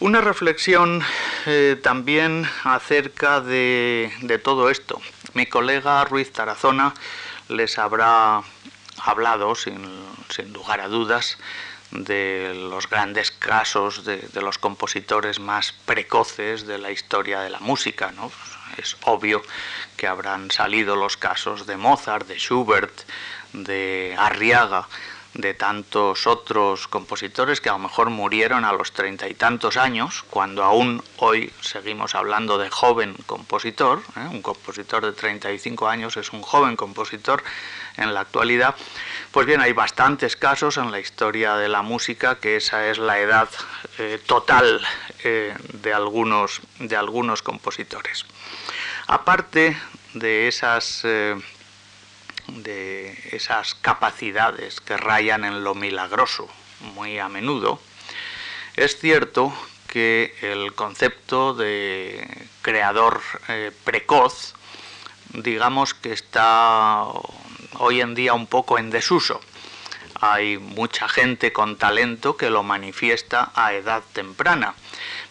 Una 0.00 0.22
reflexión 0.22 1.02
eh, 1.44 1.78
también 1.82 2.48
acerca 2.64 3.42
de, 3.42 4.40
todo 4.42 4.70
esto. 4.70 4.98
Mi 5.34 5.44
colega 5.44 6.02
Ruiz 6.06 6.32
Tarazona 6.32 6.94
les 7.50 7.78
habrá 7.78 8.40
hablado, 8.96 9.54
sin, 9.54 9.76
lugar 10.54 10.80
a 10.80 10.88
dudas, 10.88 11.36
de 11.90 12.54
los 12.70 12.88
grandes 12.88 13.30
casos 13.30 14.06
de, 14.06 14.26
los 14.40 14.56
compositores 14.56 15.38
más 15.38 15.74
precoces 15.84 16.66
de 16.66 16.78
la 16.78 16.92
historia 16.92 17.40
de 17.40 17.50
la 17.50 17.60
música. 17.60 18.10
¿no? 18.12 18.32
Es 18.78 18.96
obvio 19.04 19.42
que 19.98 20.06
habrán 20.06 20.50
salido 20.50 20.96
los 20.96 21.18
casos 21.18 21.66
de 21.66 21.76
Mozart, 21.76 22.26
de 22.26 22.38
Schubert, 22.38 23.02
de 23.52 24.16
Arriaga, 24.18 24.88
de 25.40 25.54
tantos 25.54 26.26
otros 26.26 26.88
compositores 26.88 27.60
que 27.60 27.68
a 27.68 27.72
lo 27.72 27.78
mejor 27.78 28.10
murieron 28.10 28.64
a 28.64 28.72
los 28.72 28.92
treinta 28.92 29.28
y 29.28 29.34
tantos 29.34 29.76
años, 29.76 30.24
cuando 30.30 30.64
aún 30.64 31.02
hoy 31.18 31.52
seguimos 31.60 32.14
hablando 32.14 32.58
de 32.58 32.70
joven 32.70 33.14
compositor, 33.26 34.02
¿eh? 34.16 34.28
un 34.30 34.42
compositor 34.42 35.04
de 35.04 35.12
35 35.12 35.88
años 35.88 36.16
es 36.16 36.32
un 36.32 36.42
joven 36.42 36.76
compositor 36.76 37.42
en 37.96 38.14
la 38.14 38.20
actualidad, 38.20 38.74
pues 39.30 39.46
bien, 39.46 39.60
hay 39.60 39.72
bastantes 39.72 40.36
casos 40.36 40.76
en 40.76 40.90
la 40.90 41.00
historia 41.00 41.56
de 41.56 41.68
la 41.68 41.82
música 41.82 42.38
que 42.38 42.56
esa 42.56 42.88
es 42.88 42.98
la 42.98 43.18
edad 43.18 43.48
eh, 43.98 44.20
total 44.26 44.80
eh, 45.24 45.54
de, 45.74 45.92
algunos, 45.92 46.60
de 46.78 46.96
algunos 46.96 47.42
compositores. 47.42 48.24
Aparte 49.06 49.76
de 50.14 50.48
esas 50.48 51.04
de 52.56 53.16
esas 53.32 53.74
capacidades 53.74 54.80
que 54.80 54.96
rayan 54.96 55.44
en 55.44 55.64
lo 55.64 55.74
milagroso 55.74 56.48
muy 56.94 57.18
a 57.18 57.28
menudo, 57.28 57.80
es 58.76 58.98
cierto 58.98 59.52
que 59.86 60.34
el 60.42 60.72
concepto 60.74 61.52
de 61.54 62.26
creador 62.62 63.20
eh, 63.48 63.72
precoz, 63.84 64.54
digamos 65.32 65.94
que 65.94 66.12
está 66.12 67.04
hoy 67.78 68.00
en 68.00 68.14
día 68.14 68.34
un 68.34 68.46
poco 68.46 68.78
en 68.78 68.90
desuso. 68.90 69.40
Hay 70.20 70.58
mucha 70.58 71.08
gente 71.08 71.52
con 71.52 71.76
talento 71.76 72.36
que 72.36 72.50
lo 72.50 72.62
manifiesta 72.62 73.50
a 73.54 73.72
edad 73.72 74.02
temprana, 74.12 74.74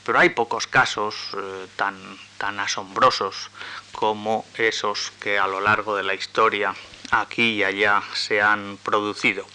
pero 0.04 0.20
hay 0.20 0.30
pocos 0.30 0.68
casos 0.68 1.16
eh, 1.38 1.68
tan, 1.76 1.96
tan 2.38 2.60
asombrosos 2.60 3.52
como 3.94 4.46
esos 4.56 5.12
que 5.22 5.40
a 5.40 5.48
lo 5.48 5.62
largo 5.62 5.96
de 5.96 6.04
la 6.04 6.16
historia 6.16 6.76
aquí 7.12 7.56
y 7.56 7.64
allá 7.64 8.02
se 8.14 8.42
han 8.42 8.78
producido. 8.84 9.46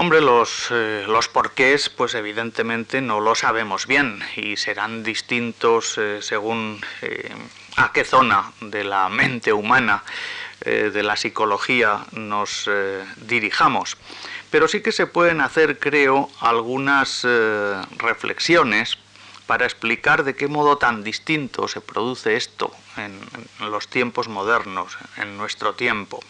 Hombre, 0.00 0.20
los, 0.20 0.68
eh, 0.70 1.04
los 1.08 1.28
porqués, 1.28 1.88
pues 1.88 2.14
evidentemente 2.14 3.00
no 3.00 3.18
lo 3.18 3.34
sabemos 3.34 3.88
bien 3.88 4.20
y 4.36 4.56
serán 4.56 5.02
distintos 5.02 5.98
eh, 5.98 6.20
según 6.22 6.80
eh, 7.02 7.34
a 7.76 7.90
qué 7.92 8.04
zona 8.04 8.52
de 8.60 8.84
la 8.84 9.08
mente 9.08 9.52
humana, 9.52 10.04
de 10.60 11.02
la 11.04 11.16
psicología 11.16 12.04
nos 12.12 12.68
dirijamos. 13.16 13.96
Pero 14.50 14.66
sí 14.66 14.82
que 14.82 14.90
se 14.90 15.06
pueden 15.06 15.40
hacer, 15.40 15.78
creo, 15.78 16.28
algunas 16.40 17.24
reflexiones 17.96 18.98
para 19.46 19.64
explicar 19.64 20.24
de 20.24 20.34
qué 20.34 20.48
modo 20.48 20.76
tan 20.76 21.04
distinto 21.04 21.68
se 21.68 21.80
produce 21.80 22.34
esto 22.34 22.72
en, 22.98 23.20
los 23.60 23.88
tiempos 23.88 24.28
modernos, 24.28 24.96
en 25.16 25.36
nuestro 25.36 25.74
tiempo. 25.74 26.20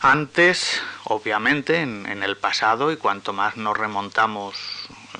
Antes, 0.00 0.80
obviamente, 1.04 1.80
en, 1.80 2.22
el 2.22 2.36
pasado, 2.36 2.92
y 2.92 2.96
cuanto 2.96 3.32
más 3.32 3.56
nos 3.56 3.76
remontamos 3.76 4.54
eh, 4.56 5.18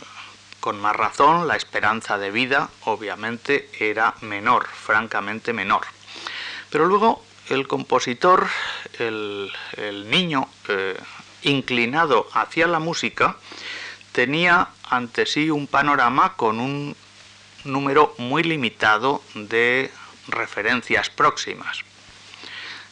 con 0.61 0.81
más 0.81 0.95
razón, 0.95 1.49
la 1.49 1.57
esperanza 1.57 2.17
de 2.17 2.31
vida, 2.31 2.71
obviamente, 2.85 3.71
era 3.81 4.15
menor, 4.21 4.67
francamente 4.69 5.53
menor. 5.53 5.83
Pero 6.71 6.87
luego 6.87 7.25
el 7.49 7.67
compositor, 7.67 8.49
el, 8.99 9.51
niño 10.11 10.49
eh, 10.69 10.97
inclinado 11.43 12.29
hacia 12.33 12.67
la 12.67 12.79
música, 12.79 13.37
tenía 14.13 14.69
ante 14.91 15.27
sí 15.27 15.51
un 15.51 15.67
panorama 15.67 16.35
con 16.35 16.61
un 16.61 16.97
número 17.69 18.15
muy 18.19 18.43
limitado 18.43 19.23
de 19.35 19.93
referencias 20.27 21.11
próximas. 21.11 21.85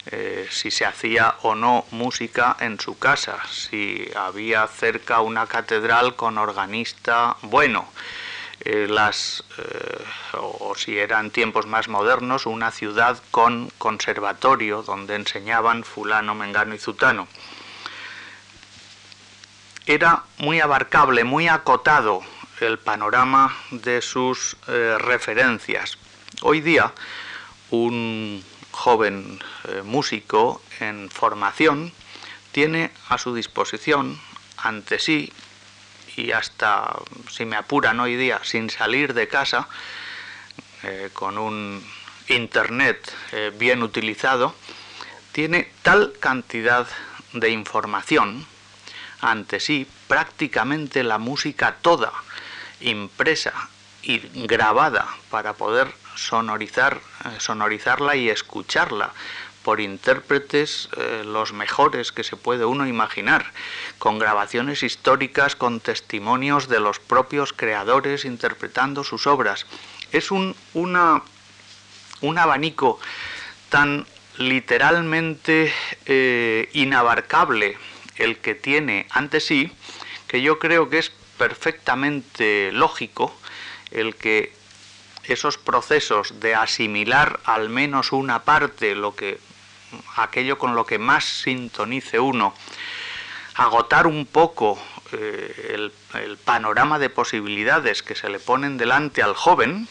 Eh, 0.07 0.47
si 0.51 0.71
se 0.71 0.87
hacía 0.87 1.35
o 1.43 1.57
no 1.57 1.85
música 1.91 2.57
en 2.61 2.79
su 2.79 2.97
casa, 2.97 3.41
si 3.51 4.09
había 4.15 4.67
cerca 4.69 5.21
una 5.21 5.47
catedral 5.47 6.15
con 6.15 6.39
organista 6.39 7.37
bueno, 7.43 7.89
eh, 8.61 8.87
las, 8.89 9.43
eh, 9.59 10.05
o 10.35 10.75
si 10.77 10.97
eran 10.97 11.31
tiempos 11.31 11.67
más 11.67 11.89
modernos, 11.89 12.47
una 12.47 12.71
ciudad 12.71 13.21
con 13.33 13.71
conservatorio 13.79 14.83
donde 14.83 15.17
enseñaban 15.17 15.83
fulano, 15.83 16.37
mengano 16.37 16.75
y 16.75 16.79
zutano 16.79 17.27
era 19.87 20.25
muy 20.39 20.61
abarcable, 20.61 21.23
muy 21.25 21.49
acotado 21.49 22.23
el 22.61 22.79
panorama 22.79 23.55
de 23.71 24.01
sus 24.01 24.57
eh, 24.69 24.97
referencias. 24.99 25.99
Hoy 26.43 26.61
día, 26.61 26.93
un 27.71 28.43
joven 28.71 29.39
eh, 29.69 29.83
músico 29.83 30.63
en 30.81 31.11
formación 31.11 31.93
tiene 32.53 32.91
a 33.09 33.19
su 33.19 33.35
disposición, 33.35 34.19
ante 34.57 34.99
sí, 34.99 35.33
y 36.17 36.33
hasta, 36.33 36.97
si 37.31 37.45
me 37.45 37.57
apuran 37.57 38.01
hoy 38.01 38.17
día, 38.17 38.41
sin 38.43 38.71
salir 38.71 39.13
de 39.13 39.29
casa, 39.29 39.69
eh, 40.83 41.11
con 41.13 41.37
un 41.39 41.85
Internet 42.29 43.13
bien 43.57 43.85
utilizado, 43.85 44.53
tiene 45.31 45.71
tal 45.83 46.13
cantidad 46.19 46.89
de 47.35 47.51
información 47.51 48.45
ante 49.21 49.61
sí 49.61 49.87
prácticamente 50.09 51.05
la 51.05 51.19
música 51.19 51.77
toda, 51.81 52.13
impresa 52.81 53.69
y 54.03 54.19
grabada 54.47 55.07
para 55.31 55.55
poder 55.55 55.93
sonorizar, 56.15 57.01
eh, 57.25 57.39
sonorizarla 57.39 58.17
y 58.17 58.31
escucharla 58.31 59.13
por 59.63 59.81
intérpretes 59.81 60.89
eh, 60.97 61.25
los 61.25 61.53
mejores 61.53 62.13
que 62.13 62.23
se 62.23 62.37
puede 62.37 62.65
uno 62.65 62.87
imaginar, 62.87 63.53
con 63.99 64.21
grabaciones 64.21 64.85
históricas, 64.85 65.57
con 65.57 65.81
testimonios 65.81 66.69
de 66.69 66.79
los 66.79 67.01
propios 67.01 67.53
creadores 67.53 68.25
interpretando 68.25 69.03
sus 69.03 69.27
obras. 69.27 69.67
Es 70.13 70.31
un, 70.31 70.55
una, 70.73 71.23
un 72.21 72.39
abanico 72.39 73.01
tan 73.69 74.07
literalmente 74.39 75.73
eh, 76.05 76.69
inabarcable 76.73 77.77
el 78.17 78.39
que 78.39 78.55
tiene 78.55 79.07
ante 79.11 79.41
sí, 79.41 79.73
que 80.29 80.43
yo 80.43 80.61
creo 80.61 80.89
que 80.89 80.99
es 80.99 81.13
perfectamente 81.39 82.71
lógico 82.73 83.35
el 83.91 84.17
que 84.17 84.53
esos 85.25 85.59
procesos 85.59 86.41
de 86.41 86.55
asimilar 86.55 87.41
al 87.45 87.69
menos 87.69 88.13
una 88.13 88.43
parte, 88.43 88.95
lo 88.95 89.15
que 89.15 89.39
aquello 90.17 90.59
con 90.59 90.75
lo 90.75 90.87
que 90.87 90.99
más 90.99 91.25
sintonice 91.25 92.21
uno, 92.21 92.55
agotar 93.55 94.07
un 94.07 94.27
poco 94.27 94.79
eh, 95.13 95.73
el, 95.75 95.93
el 96.21 96.37
panorama 96.37 96.99
de 96.99 97.11
posibilidades 97.11 98.03
que 98.03 98.15
se 98.15 98.29
le 98.29 98.39
ponen 98.39 98.77
delante 98.77 99.23
al 99.23 99.35
joven, 99.35 99.89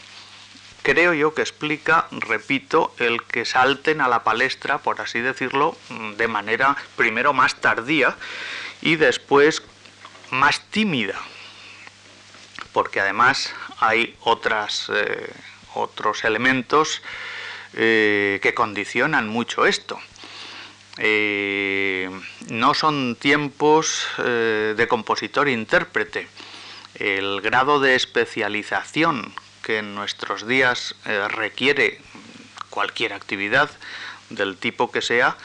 creo 0.82 1.14
yo 1.14 1.34
que 1.34 1.42
explica, 1.42 2.06
repito, 2.12 2.94
el 2.98 3.22
que 3.24 3.44
salten 3.44 4.00
a 4.00 4.08
la 4.08 4.22
palestra, 4.22 4.78
por 4.78 5.00
así 5.00 5.20
decirlo, 5.20 5.76
de 6.16 6.28
manera 6.28 6.76
primero 6.96 7.32
más 7.32 7.56
tardía 7.56 8.16
y 8.82 8.96
después 8.96 9.62
más 10.30 10.60
tímida, 10.70 11.20
porque 12.76 13.00
además 13.00 13.54
hay 13.80 14.02
eh, 14.02 15.32
otros 15.72 16.24
elementos 16.24 17.00
eh, 17.72 18.38
que 18.42 18.52
condicionan 18.52 19.28
mucho 19.28 19.64
esto. 19.64 19.98
Eh, 20.98 22.10
no 22.50 22.74
son 22.74 23.16
tiempos 23.16 24.06
de 24.18 24.86
compositor-intérprete. 24.90 26.28
El 26.96 27.40
grado 27.40 27.80
de 27.80 27.94
especialización 27.94 29.32
que 29.62 29.78
en 29.78 29.94
nuestros 29.94 30.46
días 30.46 30.96
requiere 31.30 32.02
cualquier 32.68 33.14
actividad 33.14 33.70
del 34.28 34.58
tipo 34.58 34.92
que 34.92 35.00
sea, 35.00 35.38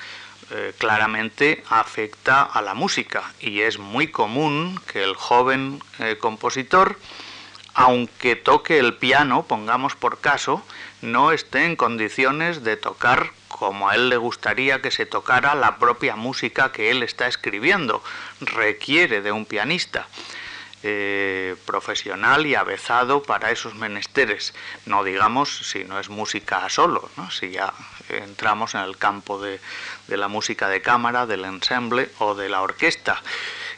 eh, 0.53 0.73
claramente 0.77 1.63
afecta 1.69 2.43
a 2.43 2.61
la 2.61 2.73
música 2.73 3.23
y 3.39 3.61
es 3.61 3.79
muy 3.79 4.07
común 4.07 4.79
que 4.91 5.01
el 5.01 5.15
joven 5.15 5.81
eh, 5.99 6.17
compositor, 6.19 6.99
aunque 7.73 8.35
toque 8.35 8.77
el 8.77 8.95
piano, 8.95 9.45
pongamos 9.47 9.95
por 9.95 10.19
caso, 10.19 10.61
no 11.01 11.31
esté 11.31 11.63
en 11.63 11.77
condiciones 11.77 12.65
de 12.65 12.75
tocar 12.75 13.31
como 13.47 13.87
a 13.87 13.95
él 13.95 14.09
le 14.09 14.17
gustaría 14.17 14.81
que 14.81 14.91
se 14.91 15.05
tocara 15.05 15.55
la 15.55 15.77
propia 15.77 16.17
música 16.17 16.73
que 16.73 16.91
él 16.91 17.01
está 17.01 17.27
escribiendo. 17.27 18.03
Requiere 18.41 19.21
de 19.21 19.31
un 19.31 19.45
pianista. 19.45 20.07
Eh, 20.83 21.55
profesional 21.67 22.47
y 22.47 22.55
avezado 22.55 23.21
para 23.21 23.51
esos 23.51 23.75
menesteres. 23.75 24.55
No 24.87 25.03
digamos 25.03 25.69
si 25.69 25.83
no 25.83 25.99
es 25.99 26.09
música 26.09 26.67
solo, 26.69 27.07
si 27.29 27.51
ya 27.51 27.71
entramos 28.09 28.73
en 28.73 28.81
el 28.81 28.97
campo 28.97 29.39
de, 29.39 29.59
la 30.07 30.27
música 30.27 30.69
de 30.69 30.81
cámara, 30.81 31.25
del 31.25 31.45
ensemble 31.45 32.09
o 32.19 32.35
de 32.35 32.49
la 32.49 32.61
orquesta. 32.61 33.21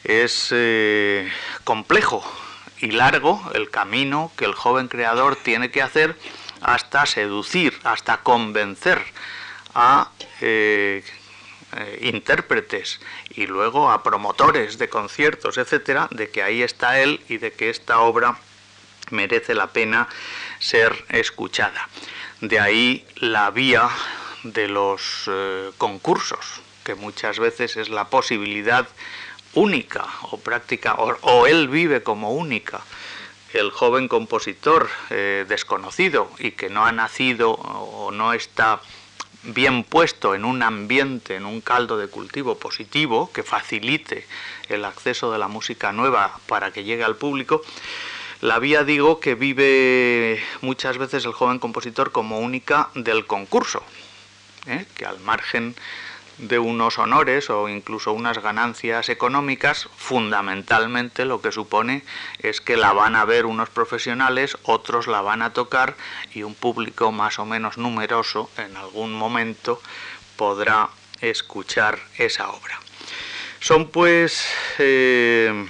Es 0.03 0.49
eh, 0.51 1.31
complejo 1.63 2.23
y 2.79 2.91
largo 2.91 3.41
el 3.53 3.69
camino 3.69 4.31
que 4.35 4.45
el 4.45 4.53
joven 4.53 4.87
creador 4.87 5.35
tiene 5.35 5.71
que 5.71 5.81
hacer 5.81 6.17
hasta 6.61 7.05
seducir, 7.05 7.79
hasta 7.83 8.17
convencer 8.17 9.01
a 9.75 10.11
eh, 10.41 11.03
eh, 11.75 11.99
intérpretes 12.03 12.99
y 13.29 13.47
luego 13.47 13.89
a 13.91 14.03
promotores 14.03 14.77
de 14.77 14.89
conciertos, 14.89 15.57
etcétera, 15.57 16.07
de 16.11 16.29
que 16.29 16.43
ahí 16.43 16.61
está 16.61 16.99
él 16.99 17.21
y 17.29 17.37
de 17.37 17.51
que 17.51 17.69
esta 17.69 17.99
obra 17.99 18.37
merece 19.09 19.53
la 19.53 19.67
pena 19.67 20.07
ser 20.59 21.05
escuchada. 21.09 21.89
De 22.41 22.59
ahí 22.59 23.05
la 23.15 23.49
vía 23.51 23.89
de 24.43 24.67
los 24.67 25.25
eh, 25.27 25.71
concursos, 25.77 26.61
que 26.83 26.95
muchas 26.95 27.39
veces 27.39 27.77
es 27.77 27.89
la 27.89 28.09
posibilidad 28.09 28.87
única 29.53 30.05
o 30.31 30.37
práctica, 30.37 30.95
o, 30.95 31.47
él 31.47 31.67
vive 31.67 32.03
como 32.03 32.33
única. 32.33 32.81
El 33.53 33.69
joven 33.69 34.07
compositor 34.07 34.89
eh, 35.11 35.45
desconocido 35.47 36.29
y 36.39 36.51
que 36.51 36.69
no 36.69 36.85
ha 36.85 36.91
nacido 36.91 37.51
o 37.51 38.11
no 38.11 38.33
está 38.33 38.81
bien 39.43 39.83
puesto 39.83 40.35
en 40.35 40.45
un 40.45 40.63
ambiente, 40.63 41.35
en 41.35 41.45
un 41.45 41.61
caldo 41.61 41.97
de 41.97 42.07
cultivo 42.07 42.57
positivo 42.57 43.29
que 43.31 43.43
facilite 43.43 44.25
el 44.69 44.85
acceso 44.85 45.31
de 45.31 45.37
la 45.37 45.47
música 45.47 45.91
nueva 45.91 46.39
para 46.47 46.71
que 46.71 46.83
llegue 46.83 47.03
al 47.03 47.17
público, 47.17 47.61
la 48.41 48.59
vía 48.59 48.83
digo 48.83 49.19
que 49.19 49.35
vive 49.35 50.41
muchas 50.61 50.97
veces 50.97 51.25
el 51.25 51.33
joven 51.33 51.59
compositor 51.59 52.11
como 52.11 52.39
única 52.39 52.89
del 52.93 53.25
concurso, 53.25 53.83
¿eh? 54.67 54.85
que 54.95 55.05
al 55.05 55.19
margen 55.19 55.75
de 56.37 56.59
unos 56.59 56.97
honores 56.97 57.49
o 57.49 57.69
incluso 57.69 58.11
unas 58.11 58.41
ganancias 58.41 59.09
económicas, 59.09 59.87
fundamentalmente 59.95 61.25
lo 61.25 61.41
que 61.41 61.51
supone 61.51 62.03
es 62.39 62.59
que 62.59 62.77
la 62.77 62.91
van 62.93 63.15
a 63.15 63.25
ver 63.25 63.45
unos 63.45 63.69
profesionales, 63.69 64.57
otros 64.63 65.07
la 65.07 65.21
van 65.21 65.41
a 65.41 65.53
tocar 65.53 65.95
y 66.33 66.43
un 66.43 66.55
público 66.55 67.11
más 67.11 67.39
o 67.39 67.45
menos 67.45 67.77
numeroso 67.77 68.49
en 68.57 68.75
algún 68.77 69.13
momento 69.13 69.81
podrá 70.35 70.89
escuchar 71.21 71.99
esa 72.17 72.49
obra. 72.49 72.79
Son 73.59 73.89
pues 73.89 74.45
eh, 74.79 75.67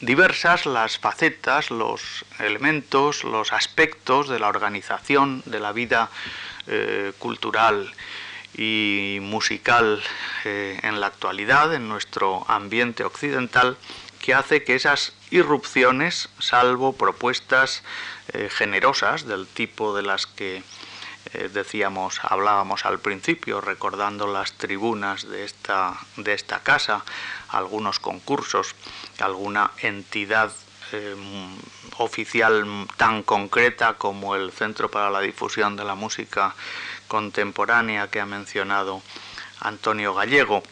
diversas 0.00 0.66
las 0.66 0.98
facetas, 0.98 1.70
los 1.70 2.24
elementos, 2.38 3.22
los 3.22 3.52
aspectos 3.52 4.28
de 4.28 4.40
la 4.40 4.48
organización 4.48 5.42
de 5.46 5.60
la 5.60 5.72
vida 5.72 6.10
eh, 6.72 7.12
cultural 7.18 7.92
y 8.56 9.18
musical 9.20 10.00
eh, 10.44 10.78
en 10.84 11.00
la 11.00 11.08
actualidad, 11.08 11.74
en 11.74 11.88
nuestro 11.88 12.44
ambiente 12.48 13.02
occidental, 13.02 13.76
que 14.20 14.34
hace 14.34 14.62
que 14.62 14.76
esas 14.76 15.12
irrupciones, 15.32 16.28
salvo 16.38 16.92
propuestas 16.92 17.82
eh, 18.32 18.48
generosas 18.48 19.26
del 19.26 19.48
tipo 19.48 19.96
de 19.96 20.02
las 20.02 20.26
que 20.26 20.62
decíamos, 21.52 22.18
hablábamos 22.22 22.86
al 22.86 22.98
principio, 22.98 23.60
recordando 23.60 24.26
las 24.26 24.52
tribunas 24.52 25.28
de 25.28 25.44
esta, 25.44 25.98
de 26.16 26.32
esta 26.32 26.60
casa, 26.60 27.04
algunos 27.48 28.00
concursos, 28.00 28.74
alguna 29.18 29.70
entidad 29.82 30.50
oficial 31.98 32.86
tan 32.96 33.22
concreta 33.22 33.94
como 33.94 34.34
el 34.34 34.52
Centro 34.52 34.90
para 34.90 35.10
la 35.10 35.20
Difusión 35.20 35.76
de 35.76 35.84
la 35.84 35.94
Música 35.94 36.54
contemporánea 37.08 38.08
que 38.08 38.20
ha 38.20 38.26
mencionado 38.26 39.02
Antonio 39.60 40.14
Gallego. 40.14 40.62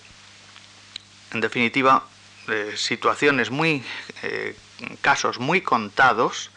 En 1.32 1.40
definitiva, 1.40 2.04
eh, 2.48 2.74
situaciones 2.76 3.50
muy, 3.50 3.82
eh, 4.22 4.56
casos 5.02 5.38
muy 5.38 5.60
contados 5.60 6.50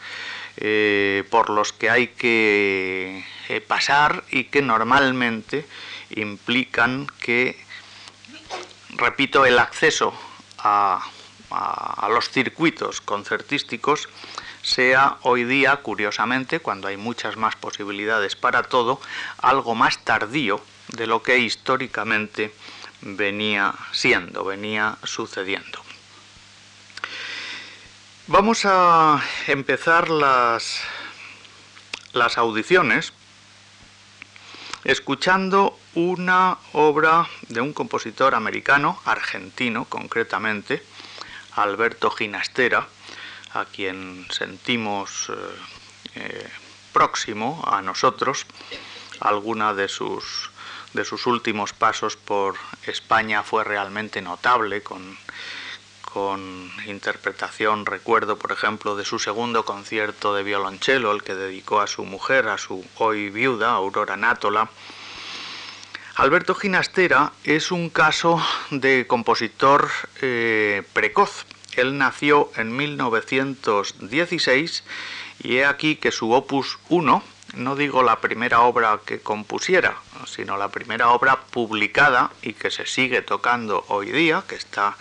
eh, 0.56 1.24
por 1.30 1.50
los 1.50 1.72
que 1.72 1.90
hay 1.90 2.08
que 2.08 3.24
pasar 3.66 4.24
y 4.30 4.44
que 4.44 4.62
normalmente 4.62 5.66
implican 6.10 7.06
que, 7.20 7.58
repito, 8.96 9.44
el 9.44 9.58
acceso 9.58 10.14
a, 10.58 11.02
a 11.54 12.08
los 12.10 12.30
circuitos 12.30 13.00
concertísticos 13.00 14.08
sea 14.62 15.18
hoy 15.22 15.44
día, 15.44 15.76
curiosamente, 15.76 16.60
cuando 16.60 16.88
hay 16.88 16.96
muchas 16.96 17.36
más 17.36 17.56
posibilidades 17.56 18.36
para 18.36 18.62
todo, 18.62 19.00
algo 19.38 19.74
más 19.74 19.98
tardío 20.04 20.60
de 20.88 21.06
lo 21.06 21.22
que 21.22 21.38
históricamente 21.38 22.54
venía 23.02 23.74
siendo, 23.90 24.44
venía 24.44 24.96
sucediendo. 25.02 25.82
Vamos 28.28 28.64
a 28.64 29.20
empezar 29.48 30.08
las, 30.08 30.80
las 32.12 32.38
audiciones 32.38 33.12
escuchando 34.84 35.78
una 35.94 36.58
obra 36.72 37.28
de 37.48 37.60
un 37.60 37.72
compositor 37.72 38.34
americano, 38.34 39.00
argentino 39.04 39.84
concretamente, 39.86 40.84
Alberto 41.56 42.10
Ginastera, 42.10 42.86
a 43.54 43.64
quien 43.66 44.26
sentimos 44.30 45.28
eh, 45.28 45.34
eh, 46.14 46.50
próximo 46.92 47.62
a 47.66 47.82
nosotros, 47.82 48.46
alguna 49.20 49.74
de 49.74 49.88
sus, 49.88 50.50
de 50.92 51.04
sus 51.04 51.26
últimos 51.26 51.72
pasos 51.72 52.16
por 52.16 52.56
España 52.86 53.42
fue 53.42 53.64
realmente 53.64 54.22
notable, 54.22 54.82
con, 54.82 55.16
con 56.12 56.70
interpretación, 56.86 57.86
recuerdo 57.86 58.36
por 58.38 58.52
ejemplo, 58.52 58.96
de 58.96 59.04
su 59.04 59.18
segundo 59.18 59.64
concierto 59.64 60.34
de 60.34 60.42
violonchelo, 60.42 61.12
el 61.12 61.22
que 61.22 61.34
dedicó 61.34 61.80
a 61.80 61.86
su 61.86 62.04
mujer, 62.04 62.48
a 62.48 62.58
su 62.58 62.84
hoy 62.96 63.30
viuda, 63.30 63.72
Aurora 63.72 64.16
Nátola. 64.16 64.70
Alberto 66.14 66.54
Ginastera 66.54 67.32
es 67.42 67.70
un 67.70 67.88
caso 67.88 68.38
de 68.70 69.06
compositor 69.06 69.88
eh, 70.20 70.82
precoz, 70.92 71.46
él 71.74 71.96
nació 71.96 72.52
en 72.56 72.76
1916 72.76 74.84
y 75.42 75.56
he 75.56 75.64
aquí 75.64 75.96
que 75.96 76.12
su 76.12 76.32
opus 76.32 76.78
1, 76.90 77.22
no 77.54 77.76
digo 77.76 78.02
la 78.02 78.20
primera 78.20 78.60
obra 78.60 79.00
que 79.06 79.20
compusiera, 79.20 79.96
sino 80.26 80.58
la 80.58 80.68
primera 80.68 81.12
obra 81.12 81.40
publicada 81.50 82.30
y 82.42 82.52
que 82.52 82.70
se 82.70 82.84
sigue 82.84 83.22
tocando 83.22 83.86
hoy 83.88 84.12
día, 84.12 84.44
que 84.46 84.56
está 84.56 84.98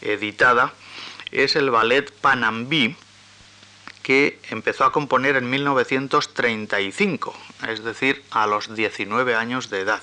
editada, 0.00 0.72
es 1.30 1.54
el 1.54 1.70
ballet 1.70 2.10
Panambí, 2.10 2.96
que 4.02 4.40
empezó 4.50 4.84
a 4.84 4.90
componer 4.90 5.36
en 5.36 5.48
1935, 5.48 7.36
es 7.68 7.82
decir, 7.84 8.22
a 8.30 8.46
los 8.46 8.74
19 8.74 9.34
años 9.34 9.70
de 9.70 9.80
edad, 9.80 10.02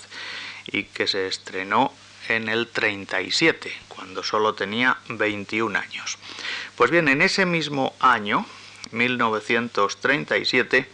y 0.65 0.83
que 0.83 1.07
se 1.07 1.27
estrenó 1.27 1.93
en 2.29 2.49
el 2.49 2.67
37, 2.67 3.71
cuando 3.87 4.23
solo 4.23 4.53
tenía 4.53 4.97
21 5.07 5.79
años. 5.79 6.17
Pues 6.75 6.91
bien, 6.91 7.07
en 7.07 7.21
ese 7.21 7.45
mismo 7.45 7.95
año, 7.99 8.45
1937, 8.91 10.89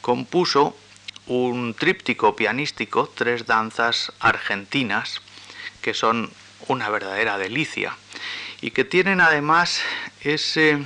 compuso 0.00 0.76
un 1.26 1.74
tríptico 1.74 2.34
pianístico, 2.36 3.12
tres 3.14 3.46
danzas 3.46 4.12
argentinas, 4.20 5.20
que 5.82 5.94
son 5.94 6.30
una 6.68 6.88
verdadera 6.88 7.38
delicia 7.38 7.96
y 8.60 8.70
que 8.72 8.84
tienen 8.84 9.20
además 9.20 9.80
ese 10.20 10.84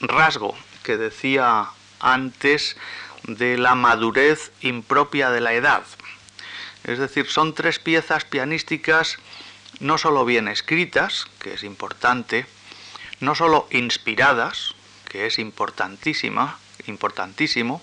rasgo 0.00 0.56
que 0.82 0.96
decía 0.96 1.66
antes 2.00 2.76
de 3.28 3.56
la 3.58 3.74
madurez 3.74 4.50
impropia 4.60 5.30
de 5.30 5.40
la 5.40 5.52
edad. 5.52 5.82
Es 6.84 6.98
decir, 6.98 7.26
son 7.28 7.54
tres 7.54 7.78
piezas 7.78 8.24
pianísticas 8.24 9.18
no 9.80 9.98
solo 9.98 10.24
bien 10.24 10.48
escritas, 10.48 11.26
que 11.38 11.54
es 11.54 11.62
importante, 11.62 12.46
no 13.20 13.34
solo 13.34 13.68
inspiradas, 13.70 14.74
que 15.08 15.26
es 15.26 15.38
importantísima, 15.38 16.58
importantísimo, 16.86 17.82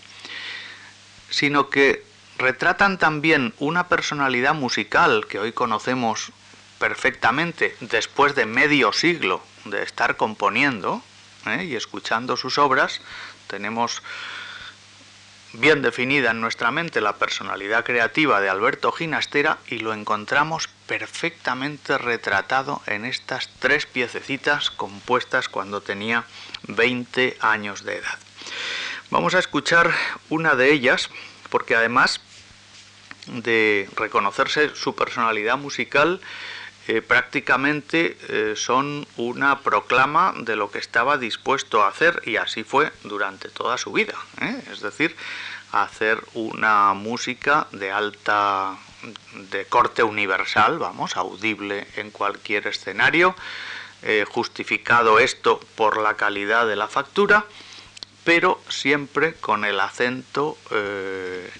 sino 1.30 1.70
que 1.70 2.04
retratan 2.38 2.98
también 2.98 3.54
una 3.60 3.88
personalidad 3.88 4.56
musical 4.56 5.26
que 5.28 5.40
hoy 5.40 5.54
conocemos 5.54 6.32
perfectamente 6.80 7.76
después 7.80 8.36
de 8.36 8.46
medio 8.46 8.92
siglo 8.92 9.42
de 9.66 9.84
estar 9.84 10.18
componiendo 10.18 11.02
¿eh? 11.46 11.64
y 11.66 11.76
escuchando 11.76 12.36
sus 12.36 12.58
obras, 12.58 13.02
tenemos 13.48 14.02
bien 15.60 15.82
definida 15.82 16.32
en 16.32 16.42
nuestra 16.42 16.72
mente 16.72 17.02
la 17.02 17.18
personalidad 17.18 17.84
creativa 17.84 18.42
de 18.42 18.50
Alberto 18.50 18.92
Ginastera 18.92 19.58
y 19.68 19.80
lo 19.80 19.94
encontramos 19.94 20.70
perfectamente 20.88 21.98
retratado 21.98 22.82
en 22.88 23.06
estas 23.06 23.50
tres 23.60 23.86
piececitas 23.86 24.70
compuestas 24.72 25.50
cuando 25.50 25.82
tenía 25.82 26.26
20 26.68 27.38
años 27.40 27.84
de 27.84 27.98
edad. 27.98 28.18
Vamos 29.10 29.36
a 29.36 29.40
escuchar 29.40 29.92
una 30.30 30.56
de 30.56 30.72
ellas 30.72 31.10
porque 31.50 31.76
además 31.76 32.22
de 33.28 33.90
reconocerse 33.96 34.76
su 34.76 34.96
personalidad 34.96 35.58
musical, 35.58 36.22
eh, 36.88 37.02
prácticamente 37.02 38.16
eh, 38.30 38.54
son 38.56 39.08
una 39.18 39.62
proclama 39.62 40.36
de 40.38 40.56
lo 40.56 40.70
que 40.70 40.78
estaba 40.78 41.18
dispuesto 41.18 41.82
a 41.82 41.88
hacer 41.88 42.22
y 42.26 42.36
así 42.36 42.64
fue 42.64 42.92
durante 43.04 43.50
toda 43.50 43.80
su 43.80 43.92
vida. 43.92 44.14
¿eh? 44.40 44.62
Es 44.72 44.82
decir, 44.82 45.16
hacer 45.72 46.24
una 46.36 46.94
música 46.94 47.66
de 47.72 47.92
alta, 47.92 48.78
de 49.50 49.66
corte 49.66 50.04
universal, 50.04 50.78
vamos, 50.78 51.18
audible 51.18 51.88
en 51.96 52.12
cualquier 52.12 52.68
escenario, 52.68 53.36
justificado 54.28 55.18
esto 55.18 55.60
por 55.74 55.98
la 55.98 56.16
calidad 56.16 56.68
de 56.68 56.76
la 56.76 56.88
factura, 56.88 57.46
pero 58.24 58.62
siempre 58.70 59.34
con 59.34 59.66
el 59.66 59.80
acento 59.80 60.58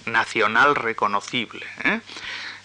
nacional 0.06 0.76
reconocible. 0.76 1.66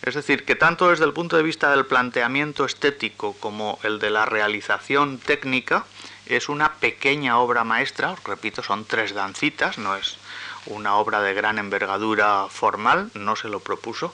Es 0.03 0.15
decir, 0.15 0.45
que 0.45 0.55
tanto 0.55 0.89
desde 0.89 1.05
el 1.05 1.13
punto 1.13 1.37
de 1.37 1.43
vista 1.43 1.69
del 1.69 1.85
planteamiento 1.85 2.65
estético 2.65 3.33
como 3.39 3.77
el 3.83 3.99
de 3.99 4.09
la 4.09 4.25
realización 4.25 5.19
técnica, 5.19 5.85
es 6.25 6.49
una 6.49 6.73
pequeña 6.75 7.37
obra 7.37 7.63
maestra, 7.63 8.11
os 8.11 8.23
repito, 8.23 8.63
son 8.63 8.85
tres 8.85 9.13
dancitas, 9.13 9.77
no 9.77 9.95
es 9.95 10.17
una 10.65 10.95
obra 10.95 11.21
de 11.21 11.33
gran 11.33 11.59
envergadura 11.59 12.47
formal, 12.49 13.11
no 13.13 13.35
se 13.35 13.47
lo 13.47 13.59
propuso, 13.59 14.13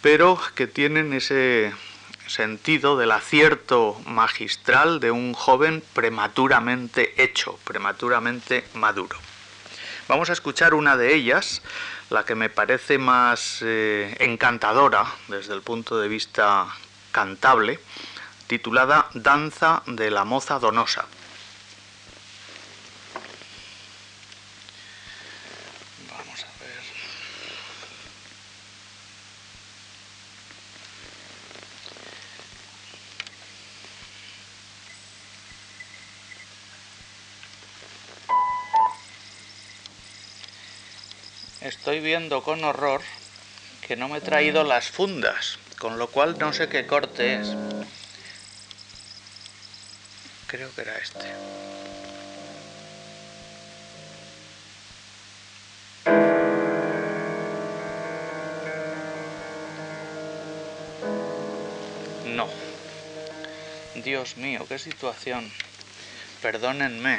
pero 0.00 0.40
que 0.54 0.66
tienen 0.66 1.12
ese 1.12 1.72
sentido 2.26 2.96
del 2.96 3.12
acierto 3.12 4.00
magistral 4.06 4.98
de 4.98 5.10
un 5.10 5.34
joven 5.34 5.84
prematuramente 5.92 7.22
hecho, 7.22 7.58
prematuramente 7.64 8.64
maduro. 8.74 9.18
Vamos 10.08 10.30
a 10.30 10.32
escuchar 10.32 10.74
una 10.74 10.96
de 10.96 11.14
ellas, 11.14 11.62
la 12.12 12.24
que 12.24 12.34
me 12.34 12.50
parece 12.50 12.98
más 12.98 13.60
eh, 13.62 14.14
encantadora 14.20 15.06
desde 15.28 15.54
el 15.54 15.62
punto 15.62 15.98
de 15.98 16.08
vista 16.08 16.66
cantable, 17.10 17.80
titulada 18.46 19.08
Danza 19.14 19.82
de 19.86 20.10
la 20.10 20.24
moza 20.24 20.58
donosa. 20.58 21.06
Estoy 41.92 42.08
viendo 42.08 42.42
con 42.42 42.64
horror 42.64 43.02
que 43.86 43.96
no 43.96 44.08
me 44.08 44.16
he 44.16 44.20
traído 44.22 44.64
las 44.64 44.88
fundas, 44.88 45.58
con 45.78 45.98
lo 45.98 46.08
cual 46.08 46.38
no 46.38 46.54
sé 46.54 46.70
qué 46.70 46.86
corte 46.86 47.34
es. 47.34 47.48
Creo 50.46 50.74
que 50.74 50.80
era 50.80 50.96
este. 50.96 51.26
No. 62.34 62.48
Dios 63.96 64.38
mío, 64.38 64.64
qué 64.66 64.78
situación. 64.78 65.52
Perdónenme, 66.40 67.18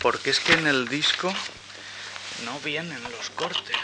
porque 0.00 0.30
es 0.30 0.38
que 0.38 0.52
en 0.52 0.68
el 0.68 0.86
disco 0.86 1.34
no 2.44 2.60
vienen 2.60 3.02
los 3.10 3.30
cortes. 3.30 3.76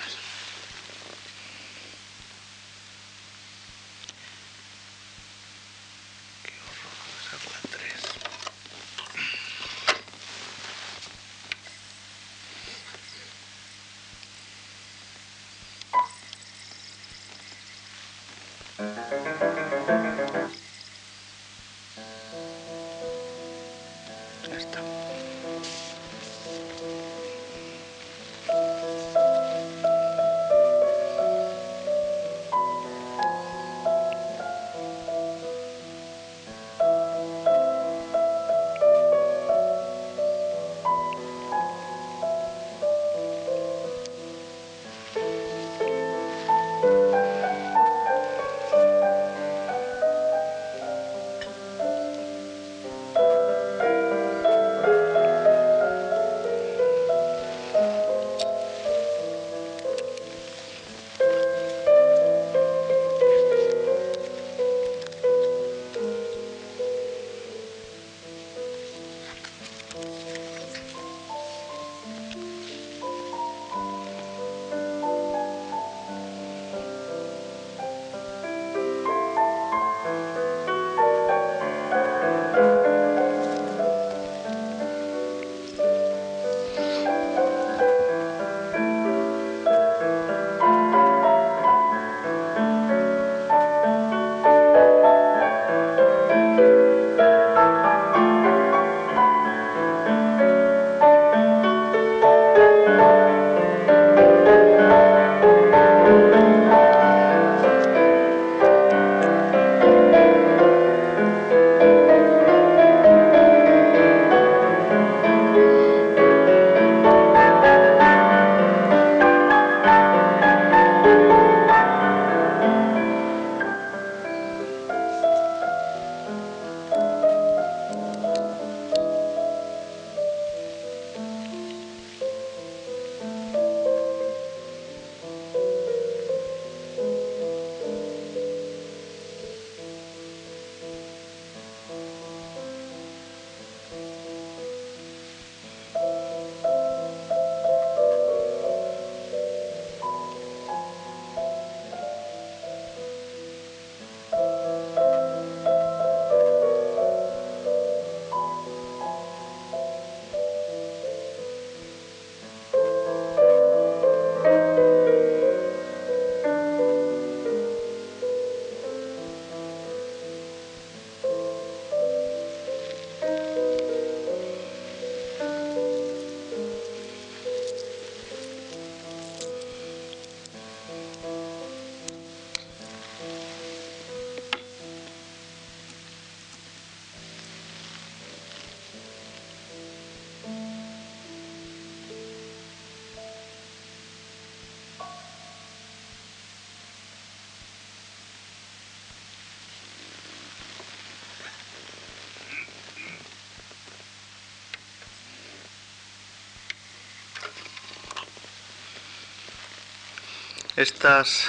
Estas 210.76 211.48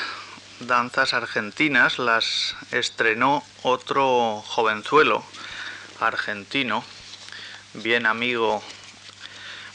danzas 0.59 1.13
argentinas 1.13 1.97
las 1.97 2.57
estrenó 2.71 3.41
otro 3.61 4.43
jovenzuelo 4.45 5.23
argentino, 6.01 6.83
bien 7.73 8.05
amigo, 8.05 8.61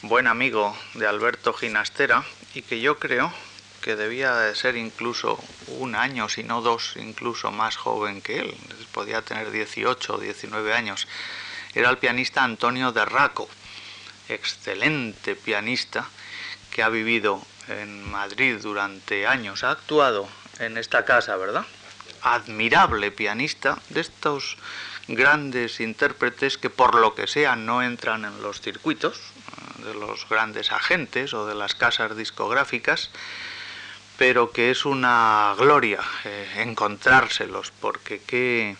buen 0.02 0.26
amigo 0.26 0.76
de 0.92 1.06
Alberto 1.06 1.54
Ginastera, 1.54 2.24
y 2.52 2.60
que 2.60 2.82
yo 2.82 2.98
creo 2.98 3.32
que 3.80 3.96
debía 3.96 4.34
de 4.34 4.54
ser 4.54 4.76
incluso 4.76 5.42
un 5.68 5.94
año, 5.94 6.28
si 6.28 6.42
no 6.42 6.60
dos, 6.60 6.96
incluso 6.96 7.50
más 7.50 7.78
joven 7.78 8.20
que 8.20 8.40
él, 8.40 8.54
podía 8.92 9.22
tener 9.22 9.50
18 9.50 10.14
o 10.14 10.18
19 10.18 10.74
años. 10.74 11.08
Era 11.74 11.88
el 11.88 11.96
pianista 11.96 12.44
Antonio 12.44 12.92
de 12.92 13.06
Raco, 13.06 13.48
excelente 14.28 15.36
pianista 15.36 16.06
que 16.70 16.82
ha 16.82 16.90
vivido 16.90 17.42
en 17.68 18.10
Madrid 18.10 18.58
durante 18.60 19.26
años, 19.26 19.64
ha 19.64 19.70
actuado 19.70 20.28
en 20.58 20.78
esta 20.78 21.04
casa, 21.04 21.36
¿verdad? 21.36 21.64
Admirable 22.22 23.10
pianista 23.10 23.78
de 23.90 24.00
estos 24.00 24.56
grandes 25.08 25.80
intérpretes 25.80 26.58
que 26.58 26.70
por 26.70 26.94
lo 26.94 27.14
que 27.14 27.26
sea 27.26 27.56
no 27.56 27.82
entran 27.82 28.24
en 28.24 28.42
los 28.42 28.60
circuitos 28.60 29.16
eh, 29.16 29.84
de 29.86 29.94
los 29.94 30.28
grandes 30.28 30.70
agentes 30.70 31.32
o 31.32 31.46
de 31.46 31.54
las 31.54 31.74
casas 31.74 32.16
discográficas, 32.16 33.10
pero 34.18 34.52
que 34.52 34.70
es 34.70 34.84
una 34.84 35.54
gloria 35.56 36.00
eh, 36.24 36.48
encontrárselos, 36.56 37.72
porque 37.80 38.20
qué, 38.26 38.76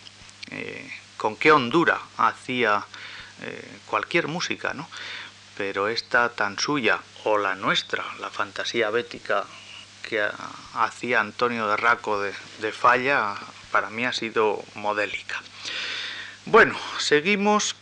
eh, 0.51 0.93
con 1.17 1.35
qué 1.35 1.51
hondura 1.51 1.99
hacía 2.17 2.85
cualquier 3.85 4.27
música, 4.27 4.73
¿no? 4.73 4.89
Pero 5.59 5.89
esta 5.89 6.29
tan 6.29 6.57
suya, 6.57 7.01
o 7.25 7.37
la 7.37 7.53
nuestra, 7.53 8.05
la 8.21 8.29
fantasía 8.29 8.91
bética 8.91 9.43
que 10.07 10.25
hacía 10.73 11.19
Antonio 11.19 11.67
de 11.67 11.75
Raco 11.75 12.21
de, 12.21 12.71
Falla 12.71 13.35
para 13.69 13.89
mí 13.89 14.05
ha 14.05 14.13
sido 14.13 14.63
modélica. 14.75 15.41
Bueno, 16.45 16.79
seguimos 16.97 17.75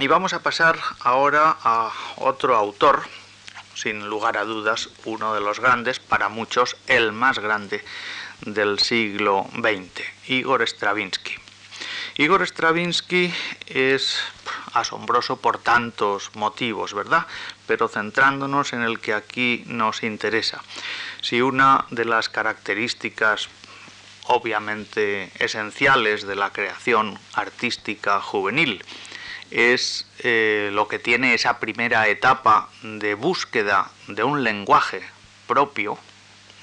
y 0.00 0.06
vamos 0.06 0.34
a 0.34 0.42
pasar 0.42 0.78
ahora 1.00 1.56
a 1.64 1.90
otro 2.16 2.56
autor, 2.56 3.04
sin 3.74 4.06
lugar 4.10 4.36
a 4.36 4.44
dudas, 4.44 4.90
uno 5.06 5.32
de 5.32 5.40
los 5.40 5.60
grandes, 5.60 5.98
para 5.98 6.28
muchos 6.28 6.76
el 6.88 7.12
más 7.12 7.38
grande 7.38 7.82
del 8.42 8.78
siglo 8.80 9.46
XX, 9.54 10.28
Igor 10.28 10.60
Stravinsky. 10.68 11.41
Igor 12.18 12.46
Stravinsky 12.46 13.32
es 13.66 14.18
asombroso 14.74 15.38
por 15.38 15.58
tantos 15.58 16.30
motivos, 16.34 16.92
¿verdad? 16.92 17.26
Pero 17.66 17.88
centrándonos 17.88 18.74
en 18.74 18.82
el 18.82 19.00
que 19.00 19.14
aquí 19.14 19.64
nos 19.66 20.02
interesa. 20.02 20.62
Si 21.22 21.40
una 21.40 21.86
de 21.90 22.04
las 22.04 22.28
características 22.28 23.48
obviamente 24.24 25.30
esenciales 25.38 26.26
de 26.26 26.36
la 26.36 26.50
creación 26.50 27.18
artística 27.34 28.20
juvenil 28.20 28.84
es 29.50 30.06
eh, 30.20 30.70
lo 30.72 30.88
que 30.88 30.98
tiene 30.98 31.34
esa 31.34 31.58
primera 31.58 32.08
etapa 32.08 32.68
de 32.82 33.14
búsqueda 33.14 33.90
de 34.08 34.22
un 34.22 34.44
lenguaje 34.44 35.02
propio, 35.46 35.98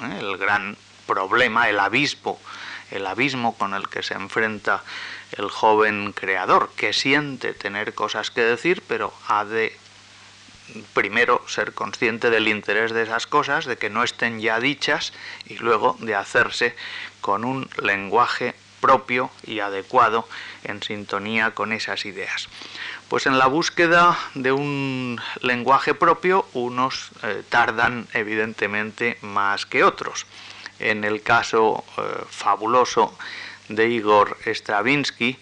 ¿eh? 0.02 0.18
el 0.20 0.38
gran 0.38 0.78
problema, 1.06 1.70
el 1.70 1.80
abismo, 1.80 2.40
el 2.92 3.06
abismo 3.06 3.58
con 3.58 3.74
el 3.74 3.88
que 3.90 4.02
se 4.02 4.14
enfrenta 4.16 4.84
el 5.38 5.50
joven 5.50 6.14
creador, 6.14 6.70
que 6.76 6.94
siente 6.94 7.54
tener 7.54 7.94
cosas 7.94 8.32
que 8.32 8.42
decir, 8.42 8.84
pero 8.88 9.14
ha 9.28 9.46
de 9.46 9.78
primero 10.94 11.42
ser 11.48 11.74
consciente 11.74 12.30
del 12.30 12.48
interés 12.48 12.92
de 12.92 13.04
esas 13.04 13.28
cosas, 13.28 13.66
de 13.66 13.78
que 13.78 13.90
no 13.90 14.04
estén 14.04 14.40
ya 14.40 14.60
dichas, 14.60 15.14
y 15.46 15.56
luego 15.56 15.98
de 16.00 16.16
hacerse 16.16 16.76
con 17.22 17.44
un 17.44 17.70
lenguaje 17.82 18.54
propio 18.80 19.30
y 19.46 19.60
adecuado 19.60 20.28
en 20.64 20.82
sintonía 20.82 21.52
con 21.52 21.74
esas 21.74 22.06
ideas. 22.06 22.48
Pues 23.10 23.26
en 23.26 23.38
la 23.38 23.48
búsqueda 23.48 24.18
de 24.36 24.52
un 24.52 25.20
lenguaje 25.42 25.94
propio 25.94 26.46
unos 26.54 27.12
eh, 27.24 27.44
tardan 27.50 28.08
evidentemente 28.14 29.18
más 29.22 29.66
que 29.66 29.84
otros. 29.84 30.26
En 30.80 31.04
el 31.04 31.22
caso 31.22 31.84
eh, 31.98 32.02
fabuloso 32.30 33.18
de 33.70 33.88
Igor 33.88 34.38
Stravinsky, 34.46 35.38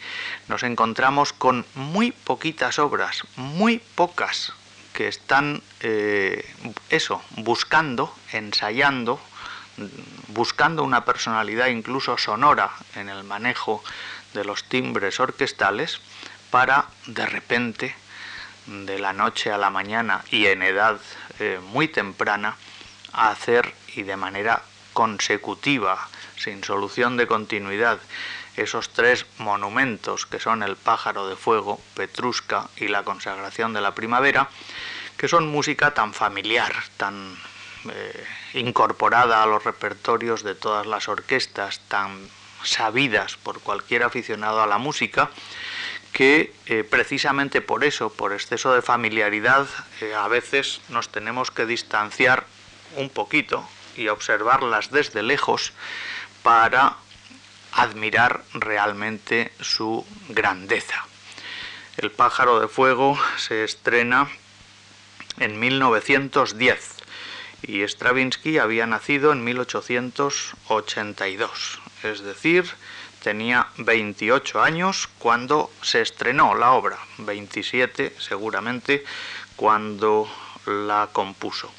nos 0.47 0.63
encontramos 0.63 1.33
con 1.33 1.65
muy 1.75 2.11
poquitas 2.11 2.77
obras, 2.77 3.23
muy 3.35 3.79
pocas, 3.95 4.53
que 4.93 5.07
están 5.07 5.61
eh, 5.81 6.45
eso, 6.89 7.21
buscando, 7.37 8.13
ensayando, 8.31 9.19
buscando 10.29 10.83
una 10.83 11.05
personalidad 11.05 11.67
incluso 11.67 12.17
sonora 12.17 12.71
en 12.95 13.09
el 13.09 13.23
manejo 13.23 13.83
de 14.33 14.43
los 14.43 14.63
timbres 14.63 15.19
orquestales 15.19 16.01
para 16.49 16.87
de 17.05 17.25
repente, 17.25 17.95
de 18.65 18.99
la 18.99 19.13
noche 19.13 19.51
a 19.51 19.57
la 19.57 19.69
mañana 19.69 20.23
y 20.29 20.47
en 20.47 20.61
edad 20.61 20.99
eh, 21.39 21.59
muy 21.71 21.87
temprana, 21.87 22.55
hacer 23.13 23.73
y 23.95 24.03
de 24.03 24.17
manera 24.17 24.61
consecutiva 24.93 26.09
sin 26.37 26.63
solución 26.63 27.17
de 27.17 27.27
continuidad, 27.27 27.99
esos 28.55 28.89
tres 28.89 29.25
monumentos 29.37 30.25
que 30.25 30.39
son 30.39 30.63
el 30.63 30.75
pájaro 30.75 31.27
de 31.27 31.35
fuego, 31.35 31.79
Petrusca 31.93 32.69
y 32.77 32.87
la 32.87 33.03
consagración 33.03 33.73
de 33.73 33.81
la 33.81 33.93
primavera, 33.93 34.49
que 35.17 35.27
son 35.27 35.47
música 35.47 35.93
tan 35.93 36.13
familiar, 36.13 36.73
tan 36.97 37.37
eh, 37.89 38.25
incorporada 38.53 39.43
a 39.43 39.45
los 39.45 39.63
repertorios 39.63 40.43
de 40.43 40.55
todas 40.55 40.85
las 40.85 41.07
orquestas, 41.07 41.81
tan 41.87 42.29
sabidas 42.63 43.37
por 43.37 43.59
cualquier 43.59 44.03
aficionado 44.03 44.61
a 44.61 44.67
la 44.67 44.77
música, 44.77 45.29
que 46.11 46.53
eh, 46.65 46.83
precisamente 46.83 47.61
por 47.61 47.83
eso, 47.83 48.11
por 48.11 48.33
exceso 48.33 48.73
de 48.73 48.81
familiaridad, 48.81 49.67
eh, 50.01 50.15
a 50.15 50.27
veces 50.27 50.81
nos 50.89 51.09
tenemos 51.09 51.51
que 51.51 51.67
distanciar 51.67 52.45
un 52.95 53.09
poquito 53.09 53.67
y 53.95 54.07
observarlas 54.07 54.91
desde 54.91 55.21
lejos 55.21 55.73
para 56.47 56.95
admirar 57.73 58.43
realmente 58.53 59.51
su 59.59 60.05
grandeza. 60.29 61.05
El 61.97 62.09
pájaro 62.09 62.61
de 62.61 62.69
fuego 62.69 63.19
se 63.35 63.65
estrena 63.65 64.29
en 65.39 65.59
1910 65.59 66.95
y 67.63 67.85
Stravinsky 67.85 68.59
había 68.59 68.87
nacido 68.87 69.33
en 69.33 69.43
1882, 69.43 71.81
es 72.03 72.21
decir, 72.21 72.63
tenía 73.21 73.67
28 73.79 74.63
años 74.63 75.09
cuando 75.19 75.69
se 75.81 76.01
estrenó 76.01 76.55
la 76.55 76.71
obra, 76.71 76.97
27 77.17 78.15
seguramente 78.19 79.03
cuando 79.57 80.29
la 80.65 81.09
compuso. 81.11 81.69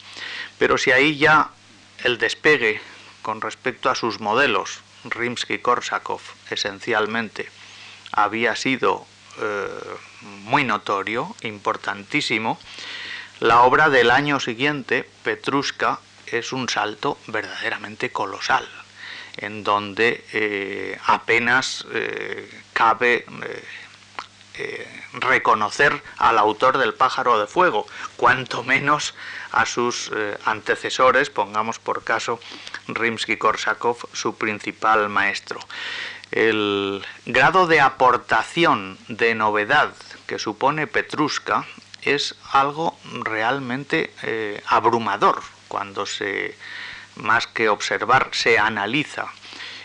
Pero 0.59 0.77
si 0.77 0.93
ahí 0.93 1.16
ya 1.16 1.53
el 2.05 2.19
despegue 2.19 2.83
con 3.29 3.43
respecto 3.43 3.91
a 3.91 3.95
sus 3.95 4.20
modelos, 4.20 4.81
Rimsky-Korsakov 5.05 6.22
esencialmente, 6.49 7.51
había 8.11 8.57
sido 8.57 9.05
eh, 9.39 9.68
muy 10.45 10.64
notorio, 10.64 11.37
importantísimo, 11.43 12.59
la 13.41 13.64
obra 13.64 13.91
del 13.91 14.11
año 14.12 14.41
siguiente, 14.41 15.07
Petrushka, 15.24 16.01
es 16.24 16.55
un 16.55 16.70
salto 16.70 17.18
verdaderamente 17.26 18.11
colosal, 18.11 18.66
en 19.37 19.62
donde 19.62 20.24
eh, 20.33 20.99
apenas 21.05 21.85
eh, 21.93 22.51
cabe 22.72 23.26
reconocer 25.13 26.03
al 26.17 26.39
autor 26.39 26.79
del 26.79 26.95
pájaro 26.95 27.39
de 27.39 27.47
fuego, 27.47 27.87
cuanto 28.17 28.63
menos 28.63 29.15
a 29.53 29.67
sus 29.67 30.11
eh, 30.15 30.39
antecesores, 30.45 31.31
pongamos 31.31 31.79
por 31.79 32.05
caso 32.05 32.41
Rimsky-Korsakov, 32.89 34.09
su 34.13 34.37
principal 34.37 35.09
maestro. 35.09 35.61
El 36.31 37.05
grado 37.25 37.67
de 37.67 37.81
aportación, 37.81 38.99
de 39.09 39.35
novedad 39.35 39.95
que 40.27 40.39
supone 40.39 40.87
Petrushka 40.87 41.65
es 42.03 42.35
algo 42.53 42.99
realmente 43.23 44.13
eh, 44.23 44.63
abrumador 44.67 45.41
cuando 45.69 46.07
se, 46.07 46.57
más 47.17 47.47
que 47.47 47.69
observar, 47.69 48.29
se 48.33 48.59
analiza. 48.59 49.27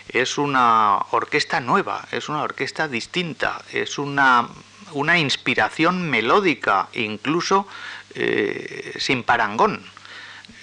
Es 0.08 0.38
una 0.38 0.98
orquesta 1.10 1.60
nueva, 1.60 2.06
es 2.12 2.28
una 2.28 2.42
orquesta 2.42 2.88
distinta, 2.88 3.62
es 3.72 3.98
una, 3.98 4.48
una 4.92 5.18
inspiración 5.18 6.08
melódica, 6.08 6.88
incluso 6.92 7.66
eh, 8.14 8.94
sin 8.98 9.24
parangón, 9.24 9.84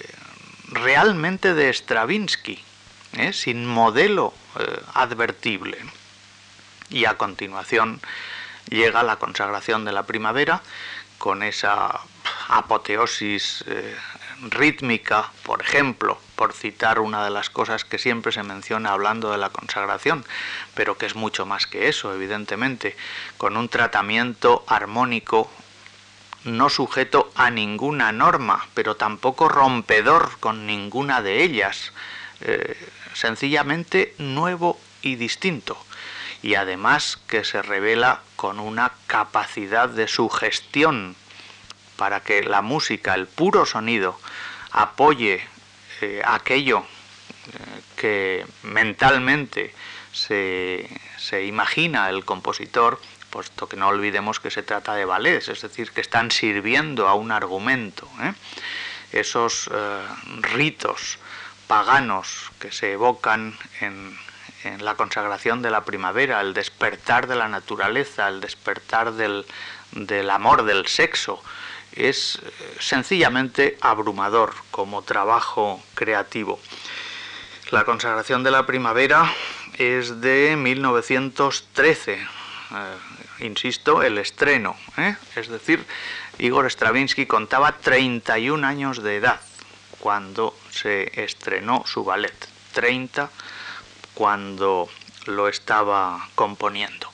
eh, 0.00 0.14
realmente 0.68 1.54
de 1.54 1.72
Stravinsky, 1.72 2.62
¿eh? 3.14 3.32
sin 3.32 3.66
modelo 3.66 4.32
advertible. 4.94 5.78
Y 6.90 7.06
a 7.06 7.16
continuación 7.16 8.00
llega 8.68 9.02
la 9.02 9.16
consagración 9.16 9.84
de 9.84 9.92
la 9.92 10.04
primavera 10.04 10.62
con 11.18 11.42
esa 11.42 12.00
apoteosis 12.48 13.64
rítmica, 14.50 15.30
por 15.44 15.62
ejemplo, 15.62 16.18
por 16.36 16.52
citar 16.52 16.98
una 16.98 17.24
de 17.24 17.30
las 17.30 17.50
cosas 17.50 17.84
que 17.84 17.98
siempre 17.98 18.32
se 18.32 18.42
menciona 18.42 18.92
hablando 18.92 19.30
de 19.30 19.38
la 19.38 19.50
consagración, 19.50 20.24
pero 20.74 20.98
que 20.98 21.06
es 21.06 21.14
mucho 21.14 21.46
más 21.46 21.66
que 21.66 21.88
eso, 21.88 22.12
evidentemente, 22.14 22.96
con 23.38 23.56
un 23.56 23.68
tratamiento 23.68 24.64
armónico 24.66 25.50
no 26.44 26.68
sujeto 26.68 27.30
a 27.36 27.50
ninguna 27.50 28.10
norma, 28.10 28.66
pero 28.74 28.96
tampoco 28.96 29.48
rompedor 29.48 30.38
con 30.40 30.66
ninguna 30.66 31.22
de 31.22 31.44
ellas, 31.44 31.92
eh, 32.40 32.76
sencillamente 33.14 34.14
nuevo 34.18 34.80
y 35.02 35.14
distinto, 35.14 35.78
y 36.42 36.56
además 36.56 37.20
que 37.28 37.44
se 37.44 37.62
revela 37.62 38.22
con 38.34 38.58
una 38.58 38.92
capacidad 39.06 39.88
de 39.88 40.08
sugestión 40.08 41.14
para 42.02 42.18
que 42.18 42.42
la 42.42 42.62
música, 42.62 43.14
el 43.14 43.28
puro 43.28 43.64
sonido, 43.64 44.18
apoye 44.72 45.40
eh, 46.00 46.20
aquello 46.24 46.80
eh, 46.80 47.80
que 47.94 48.46
mentalmente 48.64 49.72
se, 50.10 50.88
imagina 51.46 52.10
el 52.10 52.24
compositor, 52.24 53.00
puesto 53.30 53.68
que 53.68 53.76
no 53.76 53.86
olvidemos 53.86 54.40
que 54.40 54.50
se 54.50 54.64
trata 54.64 54.96
de 54.96 55.04
ballets, 55.04 55.48
es 55.48 55.62
decir, 55.62 55.92
que 55.92 56.00
están 56.00 56.32
sirviendo 56.32 57.06
a 57.06 57.14
un 57.14 57.30
argumento. 57.30 58.08
¿eh? 58.20 58.32
Esos 59.12 59.70
ritos 60.40 61.20
paganos 61.68 62.50
que 62.58 62.72
se 62.72 62.94
evocan 62.94 63.56
en, 63.80 64.18
en, 64.64 64.84
la 64.84 64.96
consagración 64.96 65.62
de 65.62 65.70
la 65.70 65.84
primavera, 65.84 66.40
el 66.40 66.52
despertar 66.52 67.28
de 67.28 67.36
la 67.36 67.46
naturaleza, 67.46 68.26
el 68.26 68.40
despertar 68.40 69.12
del, 69.12 69.46
del 69.92 70.30
amor, 70.30 70.64
del 70.64 70.88
sexo, 70.88 71.40
es 71.94 72.36
eh, 72.36 72.76
sencillamente 72.80 73.78
abrumador 73.80 74.54
como 74.70 75.02
trabajo 75.02 75.82
creativo. 75.94 76.58
La 77.70 77.84
consagración 77.84 78.42
de 78.42 78.50
la 78.50 78.66
primavera 78.66 79.32
es 79.78 80.20
de 80.20 80.56
1913, 80.56 82.14
eh, 82.14 82.26
insisto, 83.40 84.02
el 84.02 84.18
estreno, 84.18 84.76
¿eh? 84.96 85.16
es 85.36 85.48
decir, 85.48 85.84
Igor 86.38 86.70
Stravinsky 86.70 87.26
contaba 87.26 87.72
31 87.72 88.66
años 88.66 89.02
de 89.02 89.16
edad 89.16 89.40
cuando 89.98 90.56
se 90.70 91.12
estrenó 91.22 91.84
su 91.86 92.04
ballet, 92.04 92.34
30 92.72 93.30
cuando 94.14 94.88
lo 95.26 95.48
estaba 95.48 96.28
componiendo. 96.34 97.11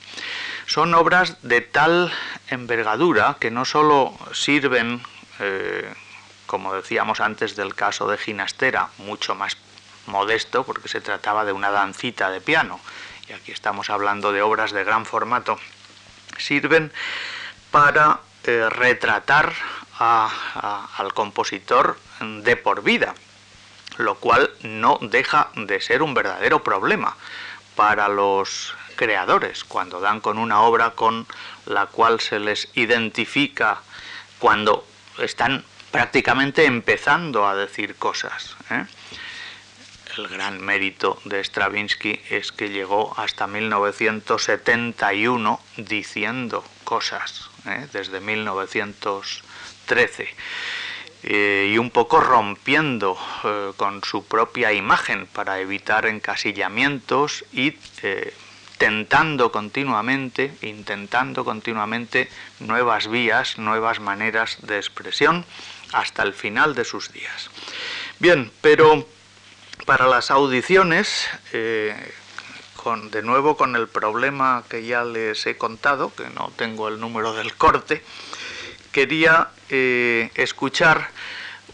Son 0.69 0.93
obras 0.93 1.41
de 1.41 1.61
tal 1.61 2.13
envergadura 2.47 3.37
que 3.39 3.49
no 3.49 3.65
solo 3.65 4.15
sirven, 4.33 5.01
eh, 5.39 5.91
como 6.45 6.75
decíamos 6.75 7.21
antes 7.21 7.55
del 7.55 7.73
caso 7.73 8.07
de 8.07 8.19
Ginastera, 8.19 8.89
mucho 8.99 9.33
más 9.33 9.57
modesto, 10.05 10.63
porque 10.63 10.87
se 10.87 11.01
trataba 11.01 11.43
de 11.43 11.53
una 11.53 11.71
dancita 11.71 12.29
de 12.29 12.39
piano, 12.39 12.79
y 13.27 13.33
aquí 13.33 13.51
estamos 13.51 13.89
hablando 13.89 14.31
de 14.31 14.43
obras 14.43 14.71
de 14.71 14.83
gran 14.83 15.07
formato, 15.07 15.57
sirven 16.37 16.93
para 17.71 18.19
eh, 18.43 18.69
retratar 18.69 19.51
al 19.97 21.13
compositor 21.15 21.97
de 22.21 22.55
por 22.55 22.83
vida, 22.83 23.15
lo 23.97 24.19
cual 24.19 24.51
no 24.61 24.99
deja 25.01 25.49
de 25.55 25.81
ser 25.81 26.03
un 26.03 26.13
verdadero 26.13 26.63
problema 26.63 27.17
para 27.75 28.07
los 28.07 28.75
creadores, 28.99 29.63
cuando 29.63 30.01
dan 30.01 30.19
con 30.19 30.37
una 30.37 30.61
obra 30.63 30.91
con 30.91 31.25
la 31.67 31.85
cual 31.85 32.19
se 32.19 32.37
les 32.37 32.67
identifica 32.75 33.81
cuando 34.39 34.85
están 35.19 35.63
prácticamente 35.89 36.65
empezando 36.65 37.47
a 37.47 37.55
decir 37.55 37.95
cosas. 37.95 38.57
¿eh? 38.69 38.83
El 40.17 40.27
gran 40.27 40.59
mérito 40.59 41.17
de 41.23 41.41
Stravinsky 41.41 42.19
es 42.29 42.51
que 42.51 42.71
llegó 42.71 43.17
hasta 43.17 43.47
1971 43.47 45.61
diciendo 45.77 46.65
cosas, 46.83 47.49
¿eh? 47.67 47.87
desde 47.93 48.19
1913. 48.19 50.27
Eh, 51.23 51.71
y 51.73 51.77
un 51.77 51.89
poco 51.89 52.19
rompiendo 52.19 53.17
con 53.77 54.03
su 54.03 54.25
propia 54.25 54.73
imagen 54.73 55.25
para 55.27 55.61
evitar 55.61 56.05
encasillamientos 56.05 57.45
y 57.53 57.77
intentando 58.79 59.51
continuamente, 59.51 60.55
intentando 60.61 61.43
continuamente 61.43 62.29
nuevas 62.61 63.09
vías, 63.09 63.57
nuevas 63.57 63.99
maneras 63.99 64.57
de 64.61 64.77
expresión 64.77 65.43
hasta 65.91 66.23
el 66.23 66.33
final 66.33 66.75
de 66.75 66.85
sus 66.85 67.11
días. 67.11 67.49
Bien, 68.19 68.49
pero 68.61 69.05
para 69.85 70.07
las 70.07 70.31
audiciones, 70.31 71.27
eh, 71.51 71.93
de 73.11 73.21
nuevo 73.21 73.57
con 73.57 73.75
el 73.75 73.89
problema 73.89 74.63
que 74.69 74.85
ya 74.85 75.03
les 75.03 75.45
he 75.45 75.57
contado, 75.57 76.15
que 76.15 76.29
no 76.29 76.49
tengo 76.55 76.87
el 76.87 77.01
número 77.01 77.33
del 77.33 77.53
corte, 77.55 78.01
quería 78.93 79.49
eh, 79.67 80.31
escuchar 80.35 81.09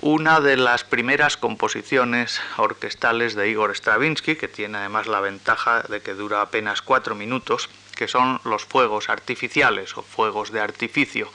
una 0.02 0.39
de 0.39 0.58
las 0.58 0.84
primeras 0.84 1.38
composiciones 1.38 2.41
orquestales 2.58 3.36
de 3.36 3.50
Igor 3.50 3.76
Stravinsky, 3.76 4.36
que 4.36 4.48
tiene 4.48 4.78
además 4.78 5.08
la 5.08 5.20
ventaja 5.20 5.82
de 5.84 6.02
que 6.02 6.14
dura 6.14 6.41
apenas 6.41 6.82
cuatro 6.82 7.16
minutos, 7.16 7.70
que 7.96 8.08
son 8.08 8.39
los 8.43 8.66
fuegos 8.66 9.10
artificiales 9.10 9.98
o 9.98 10.02
fuegos 10.02 10.52
de 10.52 10.60
artificio, 10.60 11.32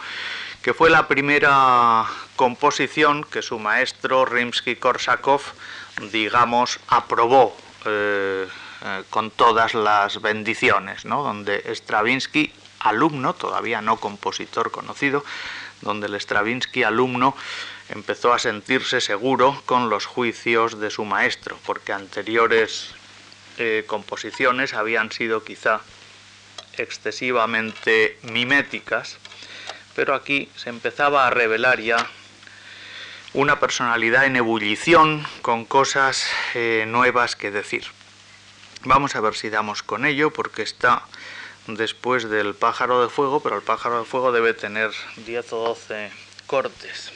que 0.63 0.75
fue 0.75 0.91
la 0.91 1.09
primera 1.09 2.07
composición 2.37 3.25
que 3.25 3.43
su 3.43 3.59
maestro 3.59 4.27
Rimsky-Korsakov, 4.27 5.41
digamos, 6.13 6.81
aprobó 6.89 7.57
eh, 7.87 8.47
eh, 8.85 9.03
con 9.11 9.31
todas 9.31 9.75
las 9.75 10.21
bendiciones, 10.21 11.05
¿no? 11.05 11.23
donde 11.23 11.63
Stravinsky, 11.75 12.53
alumno, 12.81 13.35
todavía 13.35 13.81
no 13.81 13.97
compositor 13.97 14.71
conocido, 14.71 15.25
donde 15.81 16.07
el 16.07 16.21
Stravinsky 16.21 16.83
alumno 16.83 17.35
empezó 17.91 18.33
a 18.33 18.39
sentirse 18.39 19.01
seguro 19.01 19.63
con 19.67 19.91
los 19.91 20.07
juicios 20.07 20.81
de 20.81 20.91
su 20.91 21.05
maestro, 21.05 21.59
porque 21.67 21.93
anteriores 21.93 22.95
eh, 23.59 23.85
composiciones 23.87 24.75
habían 24.75 25.11
sido 25.11 25.45
quizá 25.45 25.81
excesivamente 26.77 28.19
miméticas, 28.23 29.19
pero 29.95 30.15
aquí 30.15 30.49
se 30.57 30.71
empezaba 30.71 31.27
a 31.27 31.31
revelar 31.31 31.81
ya 31.81 32.07
una 33.33 33.61
personalidad 33.61 34.25
en 34.25 34.37
ebullición 34.37 35.27
con 35.43 35.65
cosas 35.65 36.27
eh, 36.55 36.85
nuevas 36.87 37.37
que 37.37 37.51
decir. 37.51 37.85
Vamos 38.83 39.15
a 39.15 39.21
ver 39.21 39.35
si 39.35 39.51
damos 39.51 39.83
con 39.83 40.07
ello, 40.07 40.33
porque 40.33 40.63
está 40.63 41.03
después 41.67 42.29
del 42.31 42.55
pájaro 42.55 43.03
de 43.03 43.09
fuego, 43.09 43.41
pero 43.41 43.57
el 43.57 43.63
pájaro 43.63 44.01
de 44.01 44.05
fuego 44.05 44.33
debe 44.33 44.55
tener 44.55 44.91
10 45.17 45.53
o 45.53 45.69
12 45.69 46.11
cortes. 46.47 47.13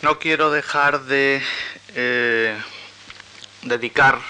No 0.00 0.20
quiero 0.20 0.52
dejar 0.52 1.06
de 1.06 1.42
eh, 1.96 2.56
dedicar 3.62 4.20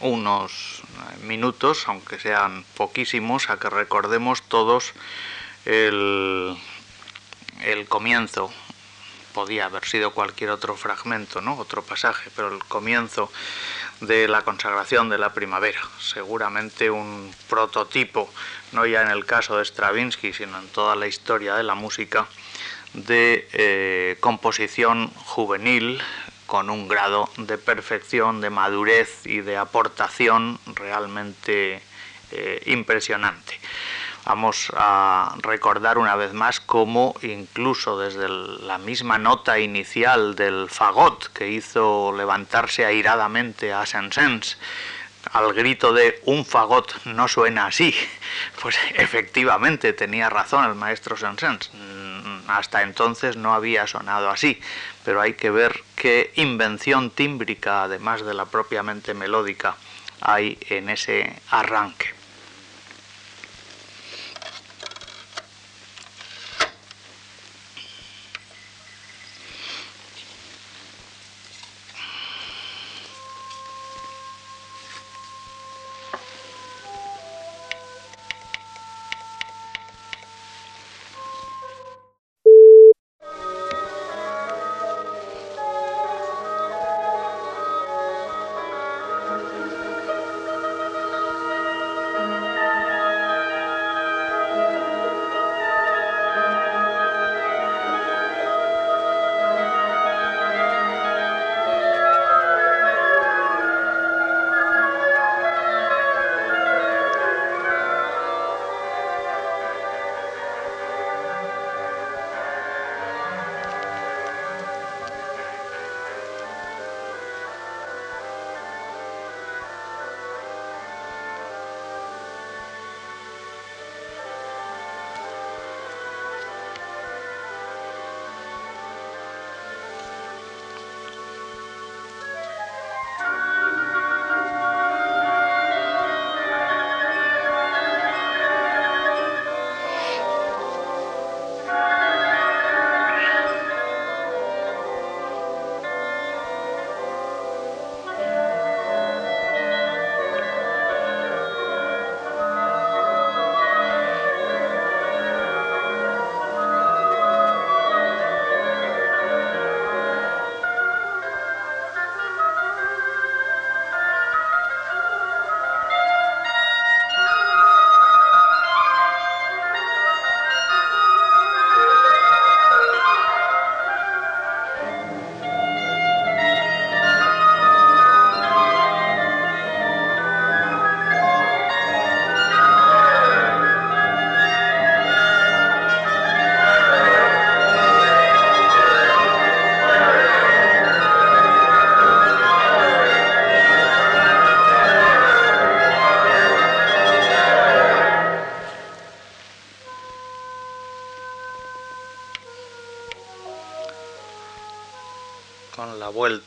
unos 0.00 0.82
minutos, 1.22 1.88
aunque 1.88 2.20
sean 2.20 2.66
poquísimos, 2.76 3.48
a 3.48 3.58
que 3.58 3.70
recordemos 3.70 4.42
todos 4.42 4.92
el, 5.64 6.54
el 7.62 7.88
comienzo. 7.88 8.52
Podía 9.32 9.64
haber 9.64 9.86
sido 9.86 10.10
cualquier 10.10 10.50
otro 10.50 10.76
fragmento, 10.76 11.40
¿no? 11.40 11.56
otro 11.56 11.82
pasaje, 11.82 12.30
pero 12.36 12.54
el 12.54 12.62
comienzo 12.64 13.32
de 14.02 14.28
la 14.28 14.42
consagración 14.42 15.08
de 15.08 15.16
la 15.16 15.32
primavera. 15.32 15.80
Seguramente 15.98 16.90
un 16.90 17.34
prototipo, 17.48 18.30
no 18.72 18.84
ya 18.84 19.00
en 19.00 19.08
el 19.08 19.24
caso 19.24 19.56
de 19.56 19.64
Stravinsky, 19.64 20.34
sino 20.34 20.58
en 20.58 20.68
toda 20.68 20.94
la 20.94 21.06
historia 21.06 21.54
de 21.54 21.62
la 21.62 21.74
música, 21.74 22.28
de 22.94 23.48
eh, 23.52 24.16
composición 24.20 25.10
juvenil 25.14 26.00
con 26.46 26.70
un 26.70 26.88
grado 26.88 27.28
de 27.36 27.58
perfección, 27.58 28.40
de 28.40 28.50
madurez 28.50 29.26
y 29.26 29.40
de 29.40 29.56
aportación 29.56 30.58
realmente 30.74 31.82
eh, 32.30 32.62
impresionante. 32.66 33.58
Vamos 34.24 34.72
a 34.74 35.36
recordar 35.42 35.98
una 35.98 36.16
vez 36.16 36.32
más 36.32 36.60
cómo 36.60 37.14
incluso 37.22 37.98
desde 37.98 38.28
la 38.28 38.78
misma 38.78 39.18
nota 39.18 39.58
inicial 39.58 40.34
del 40.34 40.70
fagot 40.70 41.30
que 41.32 41.50
hizo 41.50 42.14
levantarse 42.16 42.86
airadamente 42.86 43.72
a 43.72 43.84
Saint-Saëns, 43.84 44.56
al 45.32 45.52
grito 45.52 45.92
de 45.92 46.20
un 46.24 46.46
fagot 46.46 47.04
no 47.04 47.28
suena 47.28 47.66
así, 47.66 47.94
pues 48.62 48.78
efectivamente 48.94 49.92
tenía 49.92 50.30
razón 50.30 50.64
el 50.64 50.74
maestro 50.74 51.16
Saint-Saëns 51.16 51.70
hasta 52.48 52.82
entonces 52.82 53.36
no 53.36 53.54
había 53.54 53.86
sonado 53.86 54.30
así, 54.30 54.60
pero 55.04 55.20
hay 55.20 55.34
que 55.34 55.50
ver 55.50 55.82
qué 55.96 56.32
invención 56.36 57.10
tímbrica, 57.10 57.84
además 57.84 58.24
de 58.24 58.34
la 58.34 58.46
propiamente 58.46 59.14
melódica, 59.14 59.76
hay 60.20 60.58
en 60.68 60.88
ese 60.88 61.34
arranque. 61.50 62.23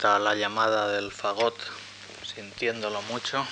La 0.03 0.35
llamada 0.35 0.89
del 0.89 1.11
fagot, 1.11 1.55
sintiéndolo 2.23 3.01
mucho. 3.03 3.45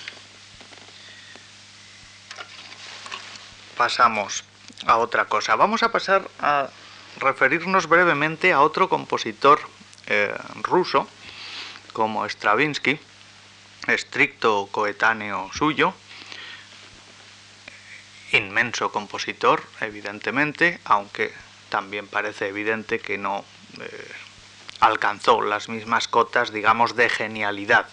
Pasamos 3.75 4.43
a 4.85 4.97
otra 4.97 5.25
cosa. 5.25 5.55
Vamos 5.55 5.81
a 5.81 5.91
pasar 5.91 6.29
a 6.39 6.69
referirnos 7.17 7.87
brevemente 7.87 8.53
a 8.53 8.61
otro 8.61 8.89
compositor 8.89 9.59
eh, 10.05 10.33
ruso, 10.61 11.07
como 11.93 12.25
Stravinsky, 12.25 12.99
estricto 13.87 14.69
coetáneo 14.71 15.49
suyo, 15.51 15.93
inmenso 18.31 18.91
compositor, 18.91 19.63
evidentemente, 19.81 20.79
aunque 20.85 21.33
también 21.69 22.07
parece 22.07 22.47
evidente 22.47 22.99
que 22.99 23.17
no 23.17 23.43
alcanzó 24.85 25.41
las 25.41 25.69
mismas 25.69 26.07
cotas, 26.07 26.51
digamos, 26.51 26.95
de 26.95 27.09
genialidad, 27.09 27.87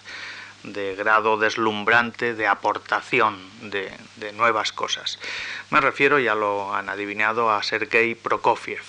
de 0.62 0.94
grado 0.94 1.36
deslumbrante, 1.36 2.34
de 2.34 2.46
aportación 2.46 3.38
de, 3.62 3.92
nuevas 4.34 4.72
cosas. 4.72 5.18
Me 5.70 5.80
refiero, 5.80 6.18
ya 6.18 6.34
lo 6.34 6.74
han 6.74 6.88
adivinado, 6.88 7.50
a 7.50 7.62
Sergei 7.62 8.14
Prokofiev, 8.14 8.82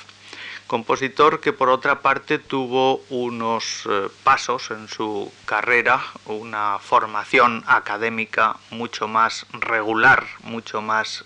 compositor 0.68 1.41
que 1.41 1.54
por 1.54 1.70
otra 1.70 2.01
parte 2.01 2.39
tuvo 2.39 3.04
unos 3.10 3.88
eh, 3.89 4.08
pasos 4.24 4.72
en 4.72 4.88
su 4.88 5.32
carrera, 5.45 6.01
una 6.26 6.80
formación 6.80 7.64
académica 7.68 8.58
mucho 8.70 9.08
más 9.08 9.45
regular, 9.51 10.26
mucho 10.43 10.82
más 10.82 11.26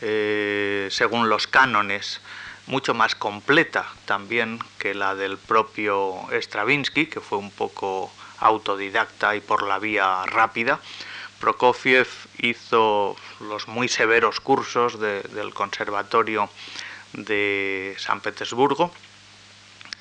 eh, 0.00 0.88
según 0.90 1.28
los 1.28 1.46
cánones 1.46 2.20
mucho 2.66 2.94
más 2.94 3.14
completa 3.14 3.86
también 4.04 4.58
que 4.78 4.94
la 4.94 5.14
del 5.14 5.38
propio 5.38 6.26
Stravinsky, 6.30 7.06
que 7.06 7.20
fue 7.20 7.38
un 7.38 7.50
poco 7.50 8.12
autodidacta 8.38 9.36
y 9.36 9.40
por 9.40 9.62
la 9.62 9.78
vía 9.78 10.24
rápida. 10.26 10.80
Prokofiev 11.40 12.08
hizo 12.38 13.16
los 13.40 13.66
muy 13.66 13.88
severos 13.88 14.40
cursos 14.40 15.00
del 15.00 15.52
Conservatorio 15.54 16.48
de 17.12 17.96
San 17.98 18.20
Petersburgo 18.20 18.92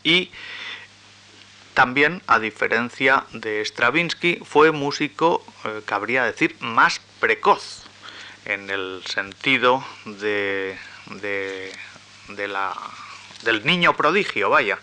y 0.04 0.32
también, 1.74 2.22
a 2.28 2.40
diferencia 2.40 3.26
de 3.32 3.64
Stravinsky, 3.64 4.42
fue 4.44 4.72
músico, 4.72 5.44
eh, 5.64 5.82
cabría 5.86 6.26
decir, 6.26 6.56
más 6.60 7.00
precoz, 7.20 7.86
en 8.46 8.70
el 8.70 9.02
sentido 9.06 9.84
de, 10.06 10.78
la, 12.48 12.74
del 13.44 13.66
niño 13.66 13.96
prodigio, 13.96 14.50
vaya, 14.50 14.80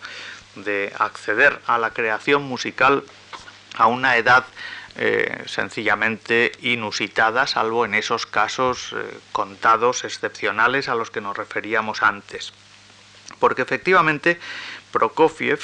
de 0.55 0.93
acceder 0.97 1.59
a 1.67 1.77
la 1.77 1.91
creación 1.91 2.43
musical 2.43 3.03
a 3.75 3.87
una 3.87 4.17
edad 4.17 4.45
eh, 4.95 5.43
sencillamente 5.45 6.51
inusitada, 6.61 7.47
salvo 7.47 7.85
en 7.85 7.93
esos 7.93 8.25
casos 8.25 8.93
eh, 8.93 9.19
contados, 9.31 10.03
excepcionales 10.03 10.89
a 10.89 10.95
los 10.95 11.11
que 11.11 11.21
nos 11.21 11.37
referíamos 11.37 12.03
antes. 12.03 12.51
Porque 13.39 13.61
efectivamente 13.61 14.39
Prokofiev 14.91 15.61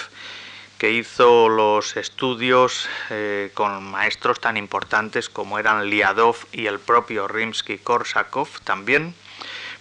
que 0.78 0.92
hizo 0.92 1.50
los 1.50 1.96
estudios 1.98 2.88
eh, 3.10 3.52
con 3.54 3.84
maestros 3.84 4.40
tan 4.40 4.58
importantes 4.58 5.30
como 5.30 5.58
eran 5.58 5.90
Liadov 5.90 6.36
y 6.52 6.68
el 6.68 6.80
propio 6.80 7.28
Rimsky-Korsakov 7.28 8.48
también. 8.64 9.16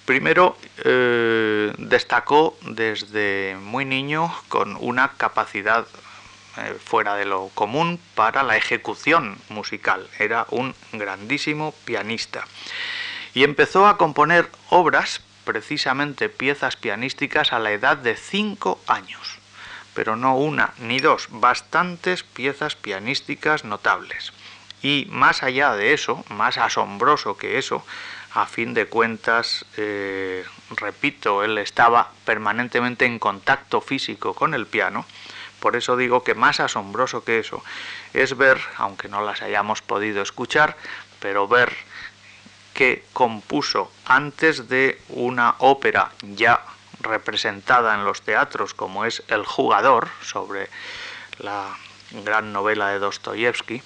Primero 0.04 0.56
eh, 0.84 1.72
destacó 1.78 2.56
desde 2.62 3.56
muy 3.60 3.84
niño 3.84 4.32
con 4.48 4.76
una 4.80 5.12
capacidad 5.16 5.86
eh, 6.58 6.76
fuera 6.84 7.14
de 7.14 7.24
lo 7.24 7.48
común 7.54 7.98
para 8.14 8.42
la 8.42 8.56
ejecución 8.56 9.38
musical. 9.48 10.06
Era 10.18 10.46
un 10.50 10.74
grandísimo 10.92 11.74
pianista. 11.84 12.46
Y 13.32 13.44
empezó 13.44 13.86
a 13.86 13.96
componer 13.96 14.50
obras, 14.70 15.20
precisamente 15.44 16.28
piezas 16.28 16.76
pianísticas, 16.76 17.52
a 17.52 17.58
la 17.58 17.72
edad 17.72 17.96
de 17.96 18.16
cinco 18.16 18.80
años 18.86 19.38
pero 19.94 20.16
no 20.16 20.36
una 20.36 20.74
ni 20.78 20.98
dos, 20.98 21.28
bastantes 21.30 22.24
piezas 22.24 22.74
pianísticas 22.74 23.64
notables. 23.64 24.32
Y 24.82 25.06
más 25.08 25.42
allá 25.42 25.74
de 25.74 25.94
eso, 25.94 26.24
más 26.28 26.58
asombroso 26.58 27.38
que 27.38 27.58
eso, 27.58 27.86
a 28.34 28.46
fin 28.46 28.74
de 28.74 28.86
cuentas, 28.86 29.64
eh, 29.76 30.44
repito, 30.70 31.44
él 31.44 31.56
estaba 31.58 32.10
permanentemente 32.24 33.04
en 33.04 33.18
contacto 33.20 33.80
físico 33.80 34.34
con 34.34 34.54
el 34.54 34.66
piano, 34.66 35.06
por 35.60 35.76
eso 35.76 35.96
digo 35.96 36.24
que 36.24 36.34
más 36.34 36.60
asombroso 36.60 37.24
que 37.24 37.38
eso 37.38 37.62
es 38.12 38.36
ver, 38.36 38.60
aunque 38.76 39.08
no 39.08 39.22
las 39.22 39.40
hayamos 39.40 39.82
podido 39.82 40.20
escuchar, 40.20 40.76
pero 41.20 41.48
ver 41.48 41.72
que 42.74 43.04
compuso 43.12 43.90
antes 44.04 44.68
de 44.68 45.00
una 45.08 45.54
ópera 45.58 46.10
ya 46.20 46.60
representada 47.00 47.94
en 47.94 48.04
los 48.04 48.22
teatros 48.22 48.74
como 48.74 49.04
es 49.04 49.22
El 49.28 49.46
jugador, 49.46 50.08
sobre 50.22 50.68
la 51.38 51.76
gran 52.10 52.52
novela 52.52 52.88
de 52.88 52.98
Dostoyevsky, 52.98 53.82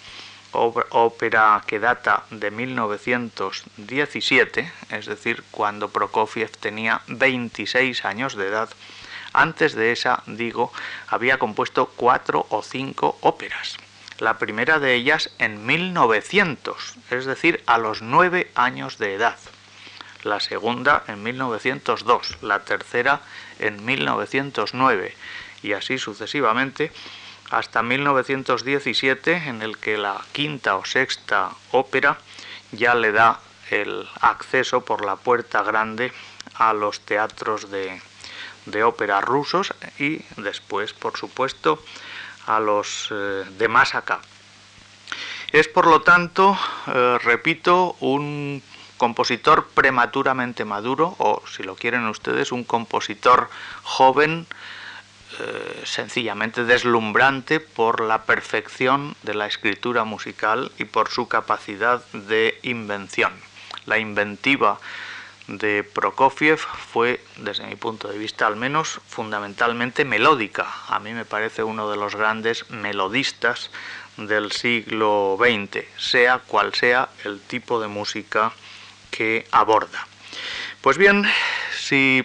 ópera 0.52 1.62
que 1.66 1.78
data 1.78 2.24
de 2.30 2.50
1917, 2.50 4.72
es 4.90 5.06
decir, 5.06 5.44
cuando 5.50 5.88
Prokofiev 5.90 6.50
tenía 6.50 7.00
26 7.08 8.04
años 8.04 8.34
de 8.34 8.48
edad. 8.48 8.68
Antes 9.32 9.74
de 9.74 9.92
esa, 9.92 10.22
digo, 10.26 10.72
había 11.06 11.38
compuesto 11.38 11.86
cuatro 11.94 12.46
o 12.48 12.62
cinco 12.62 13.18
óperas. 13.20 13.76
La 14.18 14.38
primera 14.38 14.78
de 14.78 14.94
ellas 14.94 15.30
en 15.38 15.66
1900, 15.66 16.96
es 17.10 17.26
decir, 17.26 17.62
a 17.66 17.76
los 17.78 18.02
nueve 18.02 18.50
años 18.54 18.98
de 18.98 19.14
edad 19.14 19.36
la 20.24 20.40
segunda 20.40 21.04
en 21.06 21.22
1902, 21.22 22.38
la 22.42 22.60
tercera 22.60 23.20
en 23.58 23.84
1909 23.84 25.14
y 25.62 25.72
así 25.72 25.98
sucesivamente 25.98 26.92
hasta 27.50 27.82
1917 27.82 29.48
en 29.48 29.62
el 29.62 29.78
que 29.78 29.96
la 29.96 30.20
quinta 30.32 30.76
o 30.76 30.84
sexta 30.84 31.50
ópera 31.72 32.18
ya 32.72 32.94
le 32.94 33.12
da 33.12 33.40
el 33.70 34.08
acceso 34.20 34.84
por 34.84 35.04
la 35.04 35.16
puerta 35.16 35.62
grande 35.62 36.12
a 36.54 36.72
los 36.72 37.00
teatros 37.00 37.70
de, 37.70 38.00
ópera 38.84 39.20
rusos 39.20 39.72
y 39.98 40.20
después, 40.36 40.92
por 40.92 41.16
supuesto, 41.16 41.82
a 42.46 42.60
los 42.60 43.08
eh, 43.10 43.44
de 43.58 43.68
más 43.68 43.94
acá. 43.94 44.20
Es 45.52 45.68
por 45.68 45.86
lo 45.86 46.02
tanto, 46.02 46.58
eh, 46.86 47.18
repito, 47.22 47.96
un 48.00 48.62
compositor 48.98 49.68
prematuramente 49.68 50.64
maduro 50.66 51.14
o, 51.18 51.42
si 51.46 51.62
lo 51.62 51.76
quieren 51.76 52.06
ustedes, 52.06 52.52
un 52.52 52.64
compositor 52.64 53.48
joven, 53.82 54.46
eh, 55.40 55.82
sencillamente 55.84 56.64
deslumbrante 56.64 57.60
por 57.60 58.00
la 58.00 58.24
perfección 58.24 59.14
de 59.22 59.34
la 59.34 59.46
escritura 59.46 60.04
musical 60.04 60.72
y 60.78 60.84
por 60.84 61.10
su 61.10 61.28
capacidad 61.28 62.04
de 62.12 62.58
invención. 62.62 63.32
La 63.86 63.98
inventiva 63.98 64.80
de 65.48 65.82
Prokofiev 65.82 66.58
fue, 66.58 67.20
desde 67.36 67.66
mi 67.66 67.76
punto 67.76 68.08
de 68.08 68.18
vista 68.18 68.46
al 68.46 68.56
menos, 68.56 69.00
fundamentalmente 69.08 70.04
melódica. 70.04 70.66
A 70.88 70.98
mí 70.98 71.12
me 71.12 71.24
parece 71.24 71.62
uno 71.62 71.90
de 71.90 71.96
los 71.96 72.14
grandes 72.14 72.68
melodistas 72.70 73.70
del 74.16 74.52
siglo 74.52 75.38
XX, 75.38 75.84
sea 75.96 76.38
cual 76.38 76.74
sea 76.74 77.08
el 77.24 77.40
tipo 77.40 77.80
de 77.80 77.88
música 77.88 78.52
que 79.10 79.46
aborda. 79.50 80.06
Pues 80.82 80.98
bien, 80.98 81.24
si 81.72 82.24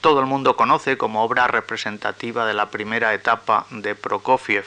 todo 0.00 0.20
el 0.20 0.26
mundo 0.26 0.56
conoce 0.56 0.96
como 0.96 1.22
obra 1.22 1.46
representativa 1.46 2.46
de 2.46 2.54
la 2.54 2.70
primera 2.70 3.12
etapa 3.14 3.66
de 3.70 3.94
Prokofiev, 3.94 4.64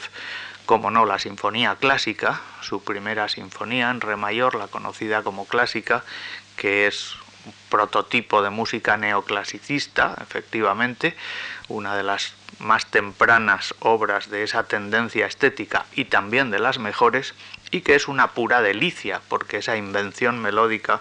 como 0.66 0.90
no, 0.90 1.04
la 1.04 1.18
Sinfonía 1.18 1.76
Clásica, 1.80 2.40
su 2.60 2.84
primera 2.84 3.28
sinfonía 3.28 3.90
en 3.90 4.00
re 4.00 4.16
mayor, 4.16 4.54
la 4.54 4.68
conocida 4.68 5.22
como 5.22 5.46
clásica, 5.46 6.04
que 6.56 6.86
es 6.86 7.16
un 7.44 7.52
prototipo 7.70 8.42
de 8.42 8.50
música 8.50 8.96
neoclasicista, 8.96 10.14
efectivamente, 10.20 11.16
una 11.68 11.96
de 11.96 12.04
las 12.04 12.34
más 12.60 12.86
tempranas 12.86 13.74
obras 13.80 14.30
de 14.30 14.44
esa 14.44 14.64
tendencia 14.64 15.26
estética 15.26 15.86
y 15.92 16.04
también 16.04 16.50
de 16.50 16.58
las 16.58 16.78
mejores, 16.78 17.34
y 17.72 17.80
que 17.80 17.94
es 17.94 18.06
una 18.06 18.28
pura 18.28 18.62
delicia, 18.62 19.20
porque 19.28 19.58
esa 19.58 19.76
invención 19.76 20.40
melódica 20.40 21.00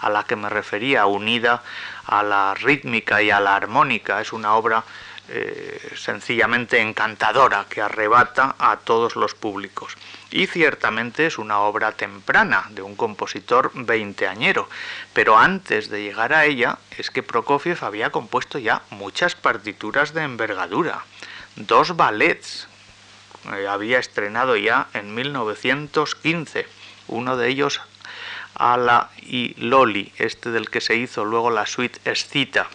a 0.00 0.08
la 0.08 0.24
que 0.24 0.36
me 0.36 0.48
refería, 0.48 1.06
unida 1.06 1.62
a 2.10 2.24
la 2.24 2.54
rítmica 2.54 3.22
y 3.22 3.30
a 3.30 3.40
la 3.40 3.54
armónica, 3.54 4.20
es 4.20 4.32
una 4.32 4.56
obra 4.56 4.84
eh, 5.28 5.92
sencillamente 5.94 6.80
encantadora 6.80 7.66
que 7.68 7.80
arrebata 7.80 8.56
a 8.58 8.78
todos 8.78 9.14
los 9.14 9.36
públicos. 9.36 9.96
Y 10.32 10.48
ciertamente 10.48 11.26
es 11.26 11.38
una 11.38 11.60
obra 11.60 11.92
temprana 11.92 12.66
de 12.70 12.82
un 12.82 12.96
compositor 12.96 13.70
veinteañero, 13.74 14.68
pero 15.12 15.38
antes 15.38 15.88
de 15.88 16.02
llegar 16.02 16.32
a 16.32 16.46
ella 16.46 16.78
es 16.98 17.12
que 17.12 17.22
Prokofiev 17.22 17.84
había 17.84 18.10
compuesto 18.10 18.58
ya 18.58 18.82
muchas 18.90 19.36
partituras 19.36 20.14
de 20.14 20.24
envergadura, 20.24 21.04
dos 21.54 21.94
ballets 21.94 22.66
eh, 23.54 23.68
había 23.68 24.00
estrenado 24.00 24.56
ya 24.56 24.88
en 24.94 25.14
1915, 25.14 26.66
uno 27.06 27.36
de 27.36 27.48
ellos 27.48 27.80
Ala 28.60 29.10
y 29.22 29.54
Loli, 29.56 30.12
este 30.18 30.50
del 30.50 30.68
que 30.68 30.82
se 30.82 30.94
hizo 30.94 31.24
luego 31.24 31.50
la 31.50 31.66
suite 31.66 31.98
Escita. 32.04 32.68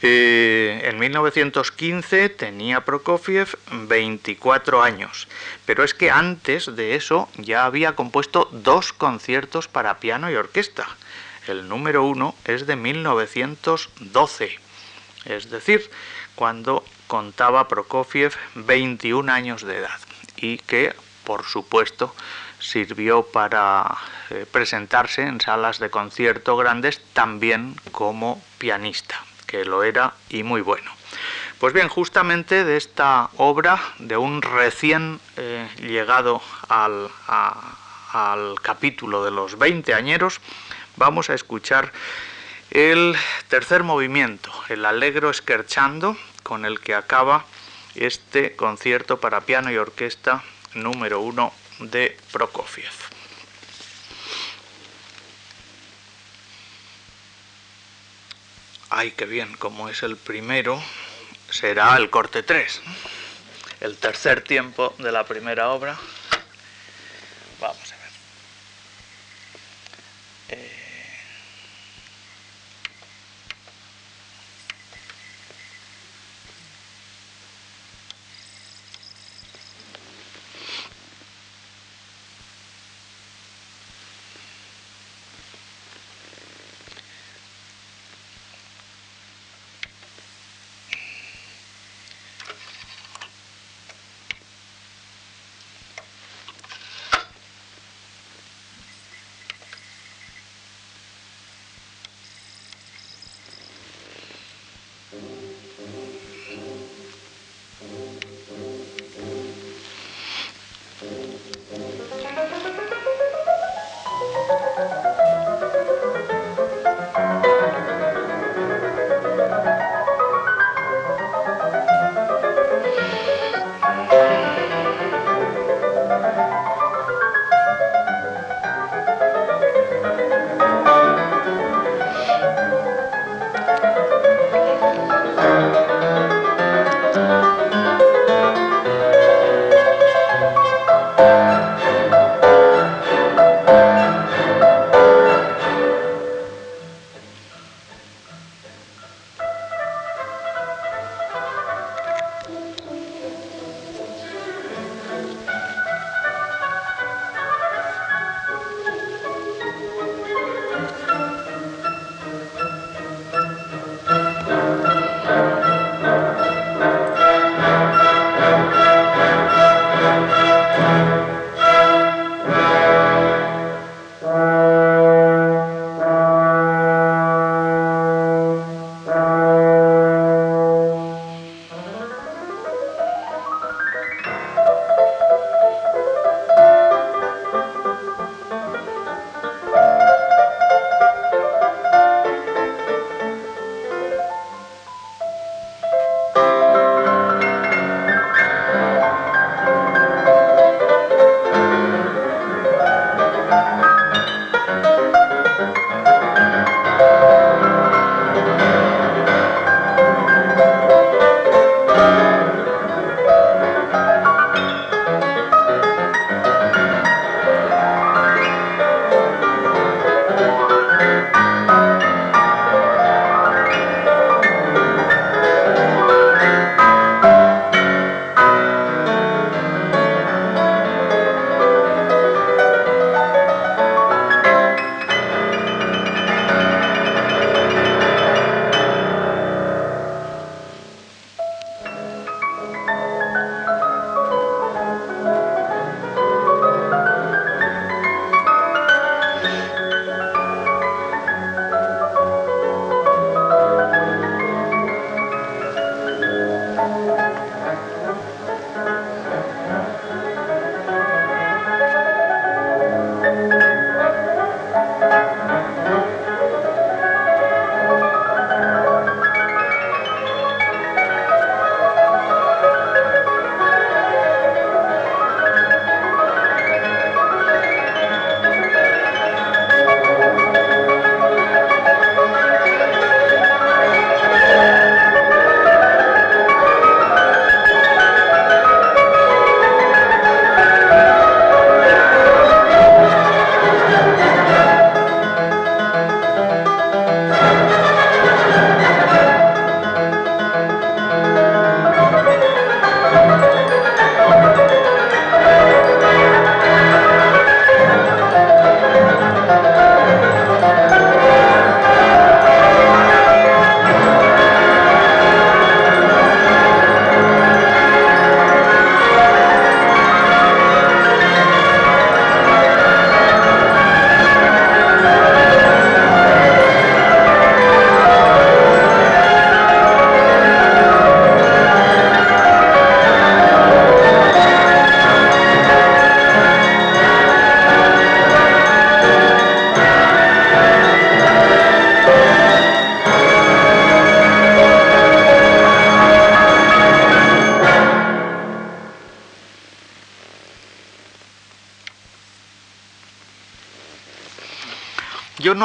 Eh, 0.00 0.82
en 0.84 0.98
1915 0.98 2.28
tenía 2.28 2.84
Prokofiev 2.84 3.58
24 3.88 4.82
años, 4.82 5.26
pero 5.66 5.82
es 5.82 5.92
que 5.92 6.10
antes 6.10 6.76
de 6.76 6.94
eso 6.94 7.28
ya 7.36 7.64
había 7.64 7.96
compuesto 7.96 8.48
dos 8.52 8.92
conciertos 8.92 9.66
para 9.66 9.98
piano 9.98 10.30
y 10.30 10.36
orquesta. 10.36 10.86
El 11.48 11.68
número 11.68 12.04
uno 12.04 12.36
es 12.44 12.66
de 12.66 12.76
1912, 12.76 14.60
es 15.24 15.50
decir, 15.50 15.90
cuando 16.36 16.84
contaba 17.08 17.66
Prokofiev 17.66 18.36
21 18.54 19.32
años 19.32 19.62
de 19.62 19.78
edad 19.78 19.98
y 20.36 20.58
que, 20.58 20.94
por 21.24 21.44
supuesto, 21.44 22.14
sirvió 22.60 23.22
para 23.22 23.96
eh, 24.30 24.46
presentarse 24.50 25.22
en 25.22 25.40
salas 25.40 25.78
de 25.78 25.90
concierto 25.90 26.56
grandes 26.56 27.00
también 27.12 27.76
como 27.92 28.42
pianista, 28.58 29.22
que 29.46 29.64
lo 29.64 29.82
era 29.82 30.14
y 30.28 30.42
muy 30.42 30.60
bueno. 30.60 30.90
Pues 31.58 31.72
bien, 31.72 31.88
justamente 31.88 32.64
de 32.64 32.76
esta 32.76 33.30
obra, 33.36 33.80
de 33.98 34.16
un 34.16 34.42
recién 34.42 35.20
eh, 35.36 35.68
llegado 35.80 36.40
al, 36.68 37.08
al 38.12 38.54
capítulo 38.62 39.24
de 39.24 39.32
los 39.32 39.58
20 39.58 39.92
añeros, 39.94 40.40
vamos 40.96 41.30
a 41.30 41.34
escuchar 41.34 41.92
el 42.70 43.16
tercer 43.48 43.82
movimiento, 43.82 44.52
el 44.68 44.84
Allegro 44.84 45.32
Scherchando, 45.32 46.16
con 46.42 46.64
el 46.64 46.80
que 46.80 46.94
acaba 46.94 47.44
este 47.94 48.54
concierto 48.54 49.18
para 49.18 49.40
piano 49.40 49.72
y 49.72 49.76
orquesta 49.76 50.44
número 50.74 51.20
uno 51.20 51.52
de 51.78 52.16
Prokofiev. 52.32 52.92
Ay, 58.90 59.10
qué 59.12 59.26
bien, 59.26 59.54
como 59.56 59.88
es 59.88 60.02
el 60.02 60.16
primero, 60.16 60.82
será 61.50 61.96
el 61.96 62.08
corte 62.08 62.42
3, 62.42 62.80
el 63.80 63.96
tercer 63.98 64.42
tiempo 64.42 64.94
de 64.98 65.12
la 65.12 65.24
primera 65.24 65.70
obra. 65.70 65.98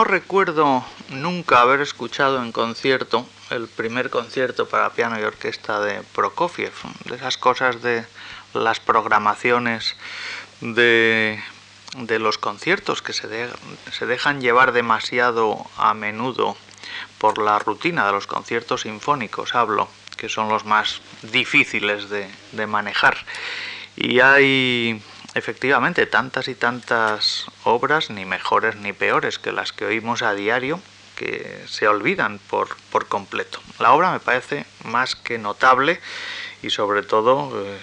No 0.04 0.10
recuerdo 0.10 0.84
nunca 1.12 1.62
haber 1.62 1.80
escuchado 1.80 2.44
en 2.44 2.52
concierto 2.52 3.26
el 3.52 3.70
primer 3.70 4.10
concierto 4.10 4.68
para 4.68 4.90
piano 4.90 5.18
y 5.18 5.24
orquesta 5.24 5.80
de 5.80 6.02
Prokofiev, 6.14 6.74
de 7.06 7.16
esas 7.16 7.38
cosas 7.38 7.82
de 7.82 8.04
las 8.54 8.82
programaciones 8.82 9.96
de, 10.60 11.42
de 11.96 12.20
los 12.20 12.38
conciertos 12.38 13.02
que 13.02 13.14
se, 13.14 13.48
se 13.94 14.06
dejan 14.06 14.42
llevar 14.42 14.74
demasiado 14.74 15.66
a 15.78 15.94
menudo 15.94 16.58
por 17.18 17.38
la 17.38 17.58
rutina 17.60 18.06
de 18.06 18.12
los 18.12 18.28
conciertos 18.28 18.82
sinfónicos, 18.82 19.56
hablo, 19.56 19.88
que 20.18 20.28
son 20.28 20.50
los 20.50 20.66
más 20.66 21.02
difíciles 21.22 22.10
de, 22.10 22.30
de 22.52 22.68
manejar. 22.68 23.16
Y 23.96 24.20
hay 24.20 25.02
efectivamente 25.34 26.06
tantas 26.08 26.50
y 26.50 26.56
tantas 26.56 27.43
obras, 27.64 28.10
ni 28.10 28.26
mejores 28.26 28.76
ni 28.76 28.94
peores 28.94 29.40
que 29.40 29.52
las 29.52 29.72
que 29.74 29.86
oímos 29.86 30.22
a 30.22 30.34
diario, 30.34 30.80
que 31.16 31.64
se 31.68 31.88
olvidan 31.88 32.40
por, 32.50 32.76
por 32.92 33.08
completo. 33.08 33.60
La 33.80 33.94
obra 33.94 34.12
me 34.12 34.20
parece 34.20 34.66
más 34.84 35.16
que 35.16 35.38
notable 35.38 36.00
y 36.62 36.70
sobre 36.70 37.04
todo 37.04 37.52
eh, 37.66 37.78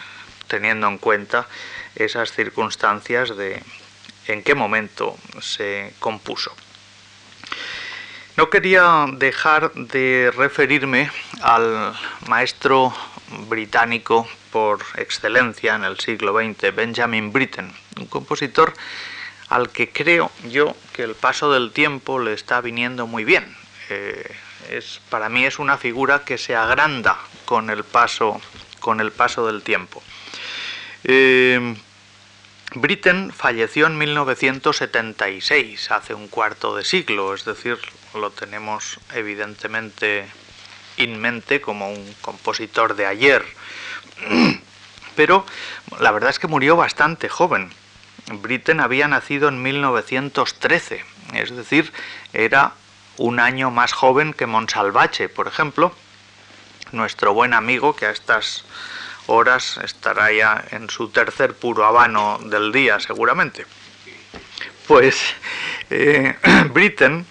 teniendo 0.48 0.88
en 0.88 0.98
cuenta 0.98 1.46
esas 1.94 2.32
circunstancias 2.32 3.36
de 3.36 3.62
en 4.26 4.42
qué 4.42 4.54
momento 4.54 5.16
se 5.40 5.92
compuso. 5.98 6.54
No 8.36 8.48
quería 8.48 9.06
dejar 9.12 9.72
de 9.74 10.32
referirme 10.36 11.10
al 11.42 11.94
maestro 12.26 12.94
británico 13.48 14.26
por 14.50 14.80
excelencia 14.96 15.74
en 15.74 15.84
el 15.84 15.98
siglo 15.98 16.34
XX, 16.34 16.74
Benjamin 16.74 17.32
Britten, 17.32 17.72
un 17.98 18.06
compositor 18.06 18.72
al 19.50 19.70
que 19.70 19.90
creo 19.90 20.30
yo 20.48 20.74
que 20.94 21.02
el 21.02 21.14
paso 21.14 21.52
del 21.52 21.72
tiempo 21.72 22.18
le 22.18 22.32
está 22.32 22.60
viniendo 22.60 23.06
muy 23.06 23.24
bien. 23.24 23.54
Eh, 23.90 24.34
es, 24.70 25.00
para 25.10 25.28
mí 25.28 25.44
es 25.44 25.58
una 25.58 25.76
figura 25.76 26.24
que 26.24 26.38
se 26.38 26.54
agranda 26.54 27.18
con 27.44 27.68
el 27.68 27.84
paso, 27.84 28.40
con 28.78 29.00
el 29.00 29.10
paso 29.10 29.46
del 29.46 29.62
tiempo. 29.62 30.02
Eh, 31.04 31.74
Britten 32.74 33.32
falleció 33.32 33.88
en 33.88 33.98
1976, 33.98 35.90
hace 35.90 36.14
un 36.14 36.28
cuarto 36.28 36.76
de 36.76 36.84
siglo, 36.84 37.34
es 37.34 37.44
decir, 37.44 37.78
lo 38.14 38.30
tenemos 38.30 39.00
evidentemente 39.12 40.26
en 40.96 41.20
mente 41.20 41.60
como 41.60 41.90
un 41.90 42.14
compositor 42.20 42.94
de 42.94 43.06
ayer, 43.06 43.44
pero 45.16 45.44
la 45.98 46.12
verdad 46.12 46.30
es 46.30 46.38
que 46.38 46.46
murió 46.46 46.76
bastante 46.76 47.28
joven. 47.28 47.72
Britten 48.30 48.80
había 48.80 49.08
nacido 49.08 49.48
en 49.48 49.62
1913, 49.62 51.04
es 51.34 51.56
decir, 51.56 51.92
era 52.32 52.72
un 53.16 53.40
año 53.40 53.70
más 53.70 53.92
joven 53.92 54.32
que 54.32 54.46
Monsalvache, 54.46 55.28
por 55.28 55.48
ejemplo, 55.48 55.94
nuestro 56.92 57.34
buen 57.34 57.52
amigo 57.54 57.94
que 57.94 58.06
a 58.06 58.10
estas 58.10 58.64
horas 59.26 59.78
estará 59.84 60.32
ya 60.32 60.64
en 60.70 60.90
su 60.90 61.08
tercer 61.10 61.54
puro 61.54 61.84
habano 61.84 62.38
del 62.44 62.72
día, 62.72 62.98
seguramente. 63.00 63.66
Pues 64.86 65.34
eh, 65.90 66.36
Britten, 66.72 67.26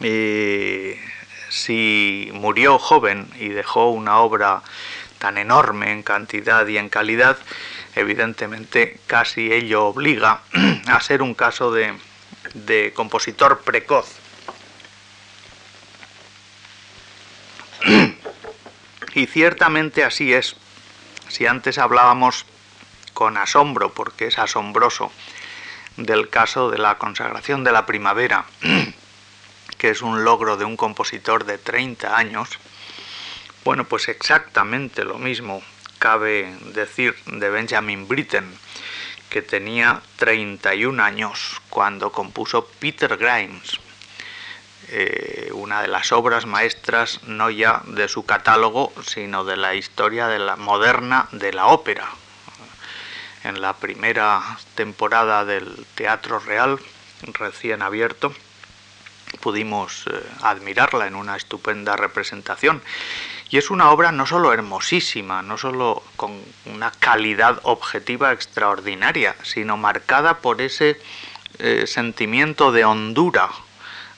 eh, 0.00 1.00
si 1.48 2.30
murió 2.32 2.78
joven 2.78 3.28
y 3.38 3.48
dejó 3.48 3.90
una 3.90 4.18
obra 4.18 4.62
tan 5.18 5.38
enorme 5.38 5.92
en 5.92 6.02
cantidad 6.02 6.66
y 6.66 6.78
en 6.78 6.88
calidad, 6.88 7.38
evidentemente 7.94 9.00
casi 9.06 9.52
ello 9.52 9.86
obliga 9.86 10.42
a 10.86 11.00
ser 11.00 11.22
un 11.22 11.34
caso 11.34 11.72
de, 11.72 12.92
compositor 12.94 13.60
precoz. 13.60 14.06
Y 19.14 19.26
ciertamente 19.26 20.04
así 20.04 20.32
es. 20.32 20.54
Si 21.28 21.46
antes 21.46 21.78
hablábamos 21.78 22.46
con 23.14 23.36
asombro, 23.36 23.92
porque 23.92 24.26
es 24.26 24.38
asombroso, 24.38 25.10
del 25.96 26.28
caso 26.28 26.70
de 26.70 26.78
la 26.78 26.98
consagración 26.98 27.64
de 27.64 27.72
la 27.72 27.84
primavera, 27.84 28.44
que 29.78 29.90
es 29.90 30.02
un 30.02 30.22
logro 30.22 30.56
de 30.56 30.64
un 30.64 30.76
compositor 30.76 31.44
de 31.44 31.58
30 31.58 32.16
años, 32.16 32.48
bueno, 33.64 33.84
pues 33.84 34.08
exactamente 34.08 35.04
lo 35.04 35.18
mismo 35.18 35.62
cabe 35.98 36.56
decir 36.74 37.16
de 37.26 37.50
Benjamin 37.50 38.08
Britten, 38.08 38.46
que 39.30 39.42
tenía 39.42 40.00
31 40.16 41.02
años 41.02 41.60
cuando 41.68 42.12
compuso 42.12 42.66
Peter 42.78 43.16
Grimes, 43.16 43.78
eh, 44.90 45.50
una 45.52 45.82
de 45.82 45.88
las 45.88 46.12
obras 46.12 46.46
maestras 46.46 47.22
no 47.24 47.50
ya 47.50 47.82
de 47.86 48.08
su 48.08 48.24
catálogo, 48.24 48.92
sino 49.04 49.44
de 49.44 49.56
la 49.56 49.74
historia 49.74 50.28
de 50.28 50.38
la 50.38 50.56
moderna 50.56 51.28
de 51.32 51.52
la 51.52 51.66
ópera. 51.66 52.08
En 53.44 53.60
la 53.60 53.74
primera 53.74 54.42
temporada 54.74 55.44
del 55.44 55.86
Teatro 55.94 56.38
Real, 56.38 56.78
recién 57.34 57.82
abierto, 57.82 58.32
pudimos 59.40 60.06
eh, 60.06 60.22
admirarla 60.42 61.06
en 61.06 61.14
una 61.14 61.36
estupenda 61.36 61.96
representación. 61.96 62.82
Y 63.50 63.56
es 63.56 63.70
una 63.70 63.90
obra 63.90 64.12
no 64.12 64.26
solo 64.26 64.52
hermosísima, 64.52 65.40
no 65.42 65.56
solo 65.56 66.02
con 66.16 66.38
una 66.66 66.90
calidad 66.90 67.60
objetiva 67.62 68.32
extraordinaria, 68.32 69.34
sino 69.42 69.76
marcada 69.76 70.38
por 70.38 70.60
ese 70.60 71.00
eh, 71.58 71.86
sentimiento 71.86 72.72
de 72.72 72.84
hondura 72.84 73.48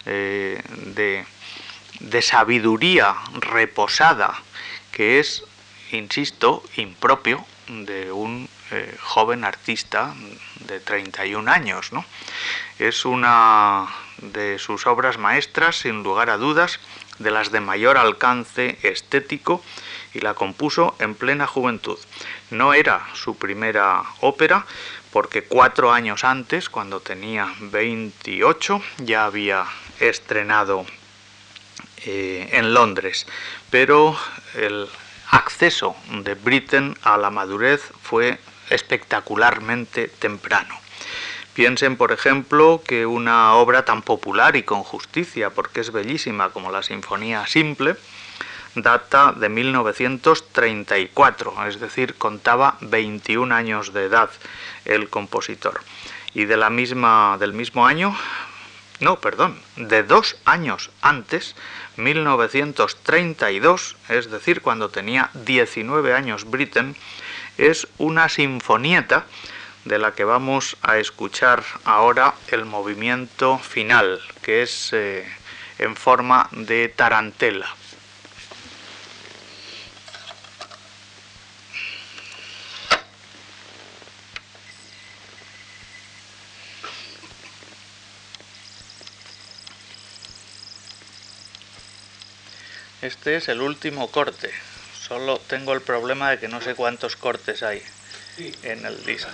eh, 0.06 0.60
de, 0.94 2.22
sabiduría 2.22 3.14
reposada 3.34 4.42
que 4.90 5.20
es, 5.20 5.44
insisto, 5.92 6.62
impropio 6.76 7.44
de 7.68 8.10
un 8.10 8.48
eh, 8.72 8.96
joven 9.00 9.44
artista 9.44 10.14
de 10.66 10.80
31 10.80 11.50
años. 11.50 11.92
¿no? 11.92 12.04
Es 12.78 13.04
una 13.04 13.86
de 14.18 14.58
sus 14.58 14.86
obras 14.86 15.18
maestras, 15.18 15.76
sin 15.76 16.02
lugar 16.02 16.30
a 16.30 16.36
dudas, 16.36 16.80
de 17.20 17.30
las 17.30 17.52
de 17.52 17.60
mayor 17.60 17.96
alcance 17.96 18.78
estético 18.82 19.62
y 20.12 20.20
la 20.20 20.34
compuso 20.34 20.96
en 20.98 21.14
plena 21.14 21.46
juventud. 21.46 21.98
No 22.50 22.74
era 22.74 23.06
su 23.14 23.36
primera 23.36 24.02
ópera, 24.20 24.66
porque 25.12 25.42
cuatro 25.42 25.92
años 25.92 26.24
antes, 26.24 26.68
cuando 26.68 27.00
tenía 27.00 27.52
28, 27.60 28.82
ya 28.98 29.26
había 29.26 29.66
estrenado 30.00 30.86
eh, 32.06 32.48
en 32.52 32.74
Londres, 32.74 33.26
pero 33.70 34.16
el 34.54 34.88
acceso 35.30 35.94
de 36.22 36.34
Britten 36.34 36.96
a 37.02 37.18
la 37.18 37.30
madurez 37.30 37.92
fue 38.02 38.38
espectacularmente 38.70 40.08
temprano. 40.08 40.79
Piensen, 41.60 41.98
por 41.98 42.10
ejemplo, 42.10 42.80
que 42.86 43.04
una 43.04 43.52
obra 43.52 43.84
tan 43.84 44.00
popular 44.00 44.56
y 44.56 44.62
con 44.62 44.82
justicia, 44.82 45.50
porque 45.50 45.82
es 45.82 45.92
bellísima 45.92 46.48
como 46.48 46.72
la 46.72 46.82
Sinfonía 46.82 47.46
Simple, 47.46 47.96
data 48.76 49.32
de 49.32 49.50
1934, 49.50 51.66
es 51.66 51.78
decir, 51.78 52.14
contaba 52.14 52.78
21 52.80 53.54
años 53.54 53.92
de 53.92 54.06
edad 54.06 54.30
el 54.86 55.10
compositor. 55.10 55.82
Y 56.32 56.46
de 56.46 56.56
la 56.56 56.70
misma, 56.70 57.36
del 57.38 57.52
mismo 57.52 57.86
año 57.86 58.16
no, 59.00 59.20
perdón, 59.20 59.60
de 59.76 60.02
dos 60.02 60.38
años 60.46 60.90
antes, 61.02 61.56
1932, 61.98 63.98
es 64.08 64.30
decir, 64.30 64.62
cuando 64.62 64.88
tenía 64.88 65.28
19 65.34 66.14
años 66.14 66.50
Britten, 66.50 66.96
es 67.58 67.86
una 67.98 68.30
sinfonieta 68.30 69.26
de 69.84 69.98
la 69.98 70.12
que 70.12 70.24
vamos 70.24 70.76
a 70.82 70.98
escuchar 70.98 71.64
ahora 71.84 72.34
el 72.48 72.64
movimiento 72.64 73.58
final, 73.58 74.20
que 74.42 74.62
es 74.62 74.92
eh, 74.92 75.26
en 75.78 75.96
forma 75.96 76.48
de 76.52 76.88
tarantela. 76.88 77.74
Este 93.02 93.36
es 93.36 93.48
el 93.48 93.62
último 93.62 94.10
corte. 94.10 94.50
Solo 94.92 95.38
tengo 95.38 95.72
el 95.72 95.80
problema 95.80 96.30
de 96.30 96.38
que 96.38 96.48
no 96.48 96.60
sé 96.60 96.74
cuántos 96.74 97.16
cortes 97.16 97.62
hay 97.62 97.82
en 98.62 98.84
el 98.86 99.04
disco. 99.04 99.30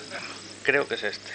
Creo 0.64 0.86
que 0.88 0.94
es 0.94 1.04
este. 1.04 1.32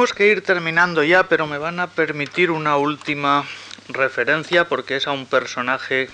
Tenemos 0.00 0.16
que 0.16 0.28
ir 0.28 0.42
terminando 0.42 1.02
ya, 1.02 1.24
pero 1.24 1.46
me 1.46 1.58
van 1.58 1.78
a 1.78 1.88
permitir 1.88 2.50
una 2.50 2.78
última 2.78 3.44
referencia 3.90 4.66
porque 4.66 4.96
es 4.96 5.06
a 5.06 5.12
un 5.12 5.26
personaje 5.26 6.08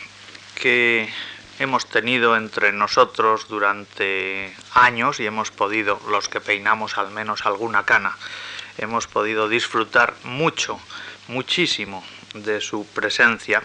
que 0.60 1.08
hemos 1.60 1.86
tenido 1.86 2.36
entre 2.36 2.72
nosotros 2.72 3.46
durante 3.46 4.52
años 4.74 5.20
y 5.20 5.26
hemos 5.26 5.52
podido, 5.52 6.00
los 6.10 6.28
que 6.28 6.40
peinamos 6.40 6.98
al 6.98 7.12
menos 7.12 7.46
alguna 7.46 7.84
cana, 7.84 8.16
hemos 8.76 9.06
podido 9.06 9.48
disfrutar 9.48 10.14
mucho, 10.24 10.80
muchísimo 11.28 12.02
de 12.34 12.60
su 12.60 12.88
presencia. 12.88 13.62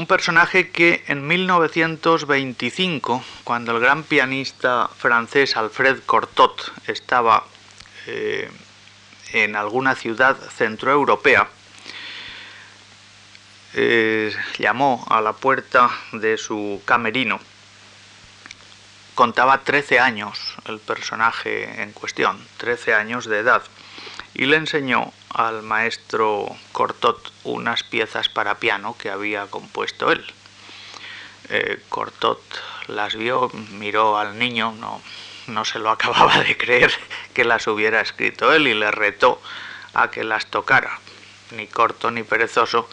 Un 0.00 0.06
personaje 0.06 0.70
que 0.70 1.04
en 1.08 1.26
1925, 1.26 3.22
cuando 3.44 3.72
el 3.72 3.80
gran 3.80 4.02
pianista 4.02 4.88
francés 4.96 5.58
Alfred 5.58 6.00
Cortot 6.06 6.72
estaba 6.86 7.44
eh, 8.06 8.50
en 9.34 9.56
alguna 9.56 9.94
ciudad 9.94 10.38
centroeuropea, 10.56 11.50
eh, 13.74 14.34
llamó 14.56 15.06
a 15.10 15.20
la 15.20 15.34
puerta 15.34 15.90
de 16.12 16.38
su 16.38 16.80
camerino. 16.86 17.38
Contaba 19.14 19.58
13 19.64 20.00
años 20.00 20.56
el 20.64 20.78
personaje 20.78 21.82
en 21.82 21.92
cuestión, 21.92 22.42
13 22.56 22.94
años 22.94 23.26
de 23.26 23.40
edad, 23.40 23.62
y 24.34 24.46
le 24.46 24.56
enseñó 24.56 25.12
al 25.30 25.62
maestro 25.62 26.46
Cortot 26.72 27.32
unas 27.44 27.82
piezas 27.82 28.28
para 28.28 28.58
piano 28.58 28.96
que 28.98 29.10
había 29.10 29.46
compuesto 29.46 30.12
él. 30.12 30.24
Eh, 31.48 31.82
Cortot 31.88 32.40
las 32.86 33.16
vio, 33.16 33.50
miró 33.72 34.18
al 34.18 34.38
niño, 34.38 34.72
no, 34.72 35.00
no 35.46 35.64
se 35.64 35.78
lo 35.78 35.90
acababa 35.90 36.38
de 36.42 36.56
creer 36.56 36.92
que 37.34 37.44
las 37.44 37.66
hubiera 37.66 38.00
escrito 38.00 38.52
él 38.52 38.68
y 38.68 38.74
le 38.74 38.90
retó 38.90 39.40
a 39.94 40.10
que 40.10 40.24
las 40.24 40.46
tocara. 40.46 40.98
Ni 41.52 41.66
corto 41.66 42.10
ni 42.10 42.22
perezoso, 42.22 42.88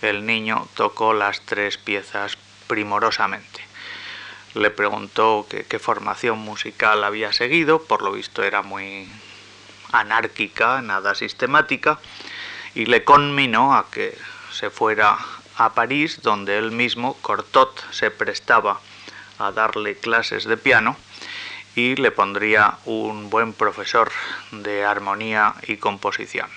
el 0.00 0.24
niño 0.24 0.68
tocó 0.74 1.12
las 1.12 1.42
tres 1.42 1.76
piezas 1.76 2.38
primorosamente. 2.66 3.60
Le 4.54 4.70
preguntó 4.70 5.46
qué 5.48 5.78
formación 5.78 6.38
musical 6.38 7.04
había 7.04 7.32
seguido, 7.32 7.82
por 7.82 8.02
lo 8.02 8.12
visto 8.12 8.42
era 8.42 8.62
muy 8.62 9.06
anárquica, 9.92 10.82
nada 10.82 11.14
sistemática, 11.14 11.98
y 12.74 12.86
le 12.86 13.04
conminó 13.04 13.74
a 13.74 13.90
que 13.90 14.16
se 14.52 14.70
fuera 14.70 15.18
a 15.56 15.74
París, 15.74 16.20
donde 16.22 16.58
él 16.58 16.70
mismo, 16.70 17.14
Cortot, 17.20 17.82
se 17.90 18.10
prestaba 18.10 18.80
a 19.38 19.52
darle 19.52 19.96
clases 19.96 20.44
de 20.44 20.56
piano 20.56 20.96
y 21.74 21.96
le 21.96 22.10
pondría 22.10 22.78
un 22.84 23.30
buen 23.30 23.52
profesor 23.52 24.10
de 24.50 24.84
armonía 24.84 25.54
y 25.66 25.76
composición. 25.76 26.48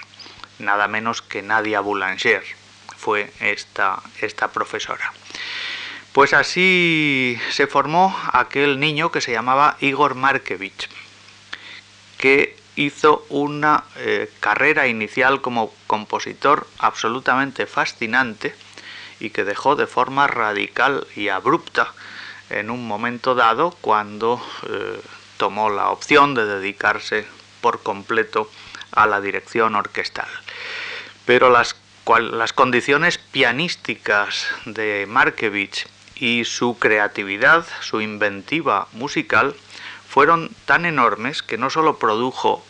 Nada 0.60 0.88
menos 0.88 1.22
que 1.22 1.41
Nadia 1.41 1.80
Boulanger 1.80 2.44
fue 2.98 3.32
esta, 3.40 4.02
esta 4.20 4.49
profesora. 4.49 5.12
Pues 6.12 6.34
así 6.34 7.40
se 7.52 7.68
formó 7.68 8.16
aquel 8.34 8.80
niño 8.80 9.12
que 9.12 9.22
se 9.22 9.32
llamaba 9.32 9.78
Igor 9.80 10.16
Markevich, 10.16 10.90
que 12.18 12.61
hizo 12.76 13.26
una 13.30 13.84
eh, 13.98 14.31
carrera 14.39 14.88
inicial 14.88 15.41
como 15.41 15.73
compositor 15.88 16.68
absolutamente 16.80 17.65
fascinante 17.65 18.56
y 19.19 19.30
que 19.30 19.43
dejó 19.43 19.76
de 19.76 19.88
forma 19.88 20.27
radical 20.27 21.06
y 21.15 21.30
abrupta 21.30 21.93
en 22.49 22.69
un 22.69 22.88
momento 22.88 23.35
dado 23.35 23.72
cuando 23.81 24.41
eh, 24.68 25.02
tomó 25.38 25.69
la 25.69 25.89
opción 25.89 26.34
de 26.34 26.45
dedicarse 26.45 27.26
por 27.61 27.81
completo 27.84 28.49
a 28.91 29.06
la 29.06 29.22
dirección 29.22 29.76
orquestal. 29.76 30.27
Pero 31.26 31.49
las, 31.49 31.76
las 32.31 32.53
condiciones 32.53 33.18
pianísticas 33.18 34.48
de 34.65 35.06
Markevich 35.07 35.88
y 36.15 36.45
su 36.45 36.77
creatividad, 36.77 37.65
su 37.81 38.02
inventiva 38.02 38.88
musical, 38.93 39.56
fueron 40.12 40.52
tan 40.66 40.86
enormes 40.86 41.42
que 41.42 41.58
no 41.58 41.70
solo 41.70 41.98
produjo 41.98 42.62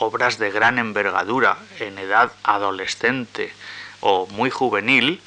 obras 0.00 0.38
de 0.38 0.50
gran 0.50 0.80
envergadura 0.80 1.56
en 1.78 1.96
edad 1.98 2.32
adolescente 2.42 3.52
o 4.00 4.26
muy 4.26 4.50
juvenil, 4.50 5.22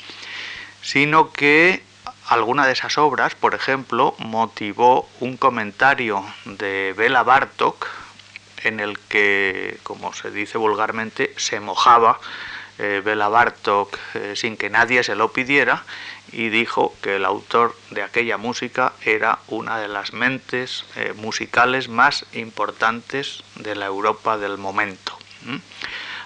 sino 0.82 1.32
que 1.32 1.82
alguna 2.28 2.66
de 2.66 2.74
esas 2.74 2.98
obras, 2.98 3.34
por 3.34 3.56
ejemplo, 3.56 4.14
motivó 4.18 5.08
un 5.22 5.38
comentario 5.38 6.22
de 6.44 6.94
Bela 6.98 7.24
Bartok 7.24 7.88
en 8.66 8.82
el 8.82 9.00
que, 9.00 9.80
como 9.84 10.12
se 10.12 10.32
dice 10.32 10.58
vulgarmente, 10.58 11.34
se 11.38 11.62
mojaba 11.62 12.20
eh, 12.80 13.02
Bartok 13.04 13.98
eh, 14.14 14.34
sin 14.36 14.58
que 14.58 14.70
nadie 14.70 15.04
se 15.04 15.16
lo 15.16 15.32
pidiera 15.32 15.84
y 16.32 16.50
dijo 16.50 16.96
que 17.02 17.16
el 17.16 17.26
autor 17.26 17.76
de 17.92 18.04
aquella 18.04 18.38
música 18.38 18.94
era 19.04 19.40
una 19.48 19.80
de 19.80 19.88
las 19.88 20.14
mentes 20.14 20.86
eh, 20.96 21.14
musicales 21.16 21.88
más 21.88 22.26
importantes 22.34 23.44
de 23.56 23.76
la 23.76 23.86
Europa 23.86 24.38
del 24.38 24.58
momento. 24.58 25.18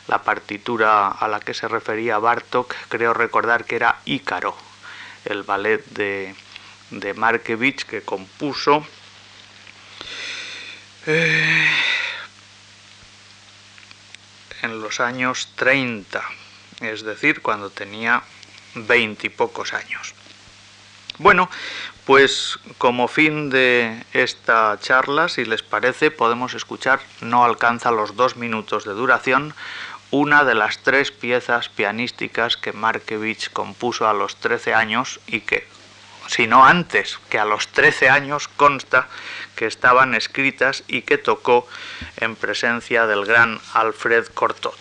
La 0.07 0.23
partitura 0.23 1.09
a 1.09 1.27
la 1.27 1.39
que 1.39 1.53
se 1.53 1.67
refería 1.67 2.17
Bartok 2.17 2.73
creo 2.87 3.13
recordar 3.13 3.65
que 3.65 3.75
era 3.75 3.99
Ícaro, 4.05 4.55
el 5.25 5.43
ballet 5.43 5.85
de, 5.87 6.33
de 6.89 7.13
Markevich 7.13 7.85
que 7.85 8.01
compuso 8.01 8.85
eh, 11.05 11.67
en 14.61 14.81
los 14.81 14.99
años 14.99 15.49
30, 15.55 16.21
es 16.81 17.03
decir, 17.03 17.41
cuando 17.41 17.69
tenía 17.69 18.23
veintipocos 18.75 19.73
años. 19.73 20.13
Bueno, 21.17 21.49
pues 22.05 22.57
como 22.77 23.07
fin 23.07 23.49
de 23.49 24.03
esta 24.13 24.77
charla, 24.81 25.27
si 25.27 25.45
les 25.45 25.61
parece, 25.63 26.11
podemos 26.11 26.53
escuchar, 26.53 27.01
no 27.21 27.43
alcanza 27.43 27.91
los 27.91 28.15
dos 28.15 28.37
minutos 28.37 28.85
de 28.85 28.93
duración, 28.93 29.53
una 30.11 30.43
de 30.43 30.55
las 30.55 30.79
tres 30.79 31.11
piezas 31.11 31.69
pianísticas 31.69 32.57
que 32.57 32.71
Markevich 32.71 33.51
compuso 33.51 34.07
a 34.07 34.13
los 34.13 34.37
13 34.37 34.73
años 34.73 35.19
y 35.27 35.41
que, 35.41 35.67
si 36.29 36.45
no 36.45 36.63
antes, 36.63 37.19
que 37.29 37.39
a 37.39 37.45
los 37.45 37.67
13 37.69 38.09
años 38.09 38.47
consta 38.47 39.07
que 39.55 39.65
estaban 39.65 40.13
escritas 40.13 40.83
y 40.87 41.01
que 41.01 41.17
tocó 41.17 41.67
en 42.17 42.35
presencia 42.35 43.07
del 43.07 43.25
gran 43.25 43.59
Alfred 43.73 44.27
Cortot. 44.27 44.77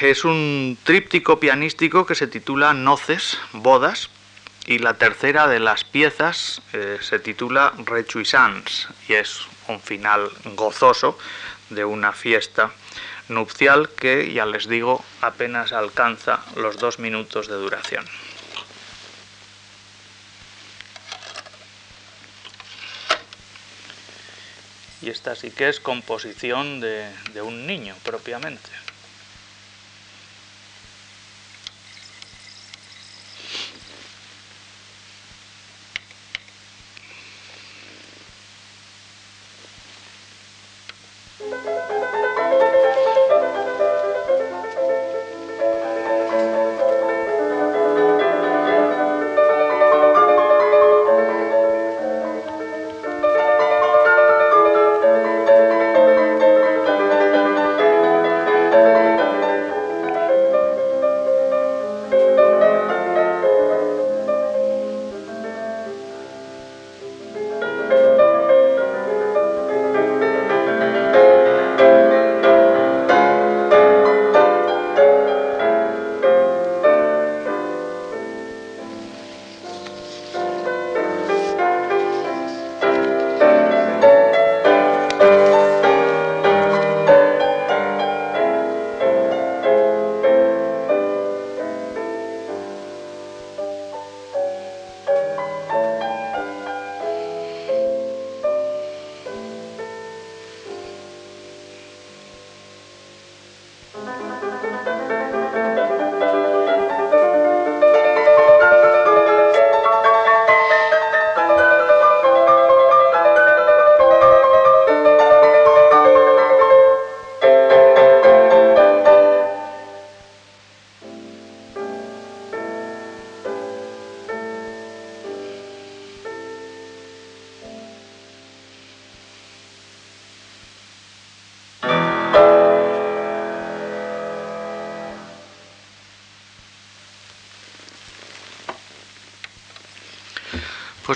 Es 0.00 0.24
un 0.24 0.76
tríptico 0.82 1.38
pianístico 1.38 2.04
que 2.04 2.16
se 2.16 2.26
titula 2.26 2.74
Noces, 2.74 3.38
Bodas, 3.52 4.10
y 4.66 4.80
la 4.80 4.94
tercera 4.94 5.46
de 5.46 5.60
las 5.60 5.84
piezas 5.84 6.60
eh, 6.72 6.98
se 7.00 7.20
titula 7.20 7.72
Rechuisans 7.86 8.88
y 9.08 9.14
es 9.14 9.46
un 9.68 9.80
final 9.80 10.30
gozoso 10.56 11.16
de 11.70 11.84
una 11.84 12.12
fiesta 12.12 12.72
nupcial 13.28 13.88
que, 13.88 14.32
ya 14.32 14.44
les 14.46 14.68
digo, 14.68 15.04
apenas 15.22 15.72
alcanza 15.72 16.40
los 16.56 16.76
dos 16.76 16.98
minutos 16.98 17.46
de 17.46 17.54
duración. 17.54 18.04
Y 25.00 25.10
esta 25.10 25.34
sí 25.34 25.50
que 25.50 25.68
es 25.68 25.80
composición 25.80 26.80
de, 26.80 27.12
un 27.42 27.66
niño 27.66 27.94
propiamente. 28.04 28.68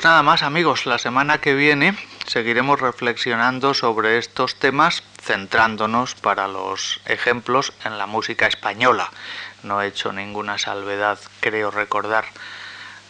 Pues 0.02 0.10
nada 0.10 0.24
más 0.24 0.42
amigos, 0.42 0.84
la 0.84 0.98
semana 0.98 1.40
que 1.40 1.54
viene 1.54 1.96
seguiremos 2.26 2.80
reflexionando 2.80 3.72
sobre 3.72 4.18
estos 4.18 4.56
temas 4.56 5.04
centrándonos 5.22 6.16
para 6.16 6.48
los 6.48 7.00
ejemplos 7.04 7.72
en 7.84 7.98
la 7.98 8.06
música 8.06 8.48
española. 8.48 9.12
No 9.62 9.80
he 9.80 9.86
hecho 9.86 10.12
ninguna 10.12 10.58
salvedad, 10.58 11.20
creo 11.38 11.70
recordar, 11.70 12.24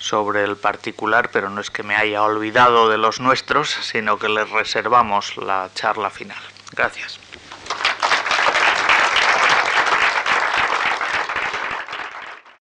sobre 0.00 0.44
el 0.44 0.58
particular, 0.58 1.30
pero 1.30 1.48
no 1.48 1.62
es 1.62 1.70
que 1.70 1.82
me 1.82 1.96
haya 1.96 2.22
olvidado 2.24 2.90
de 2.90 2.98
los 2.98 3.20
nuestros, 3.20 3.70
sino 3.70 4.18
que 4.18 4.28
les 4.28 4.50
reservamos 4.50 5.38
la 5.38 5.70
charla 5.74 6.10
final. 6.10 6.42
Gracias. 6.72 7.18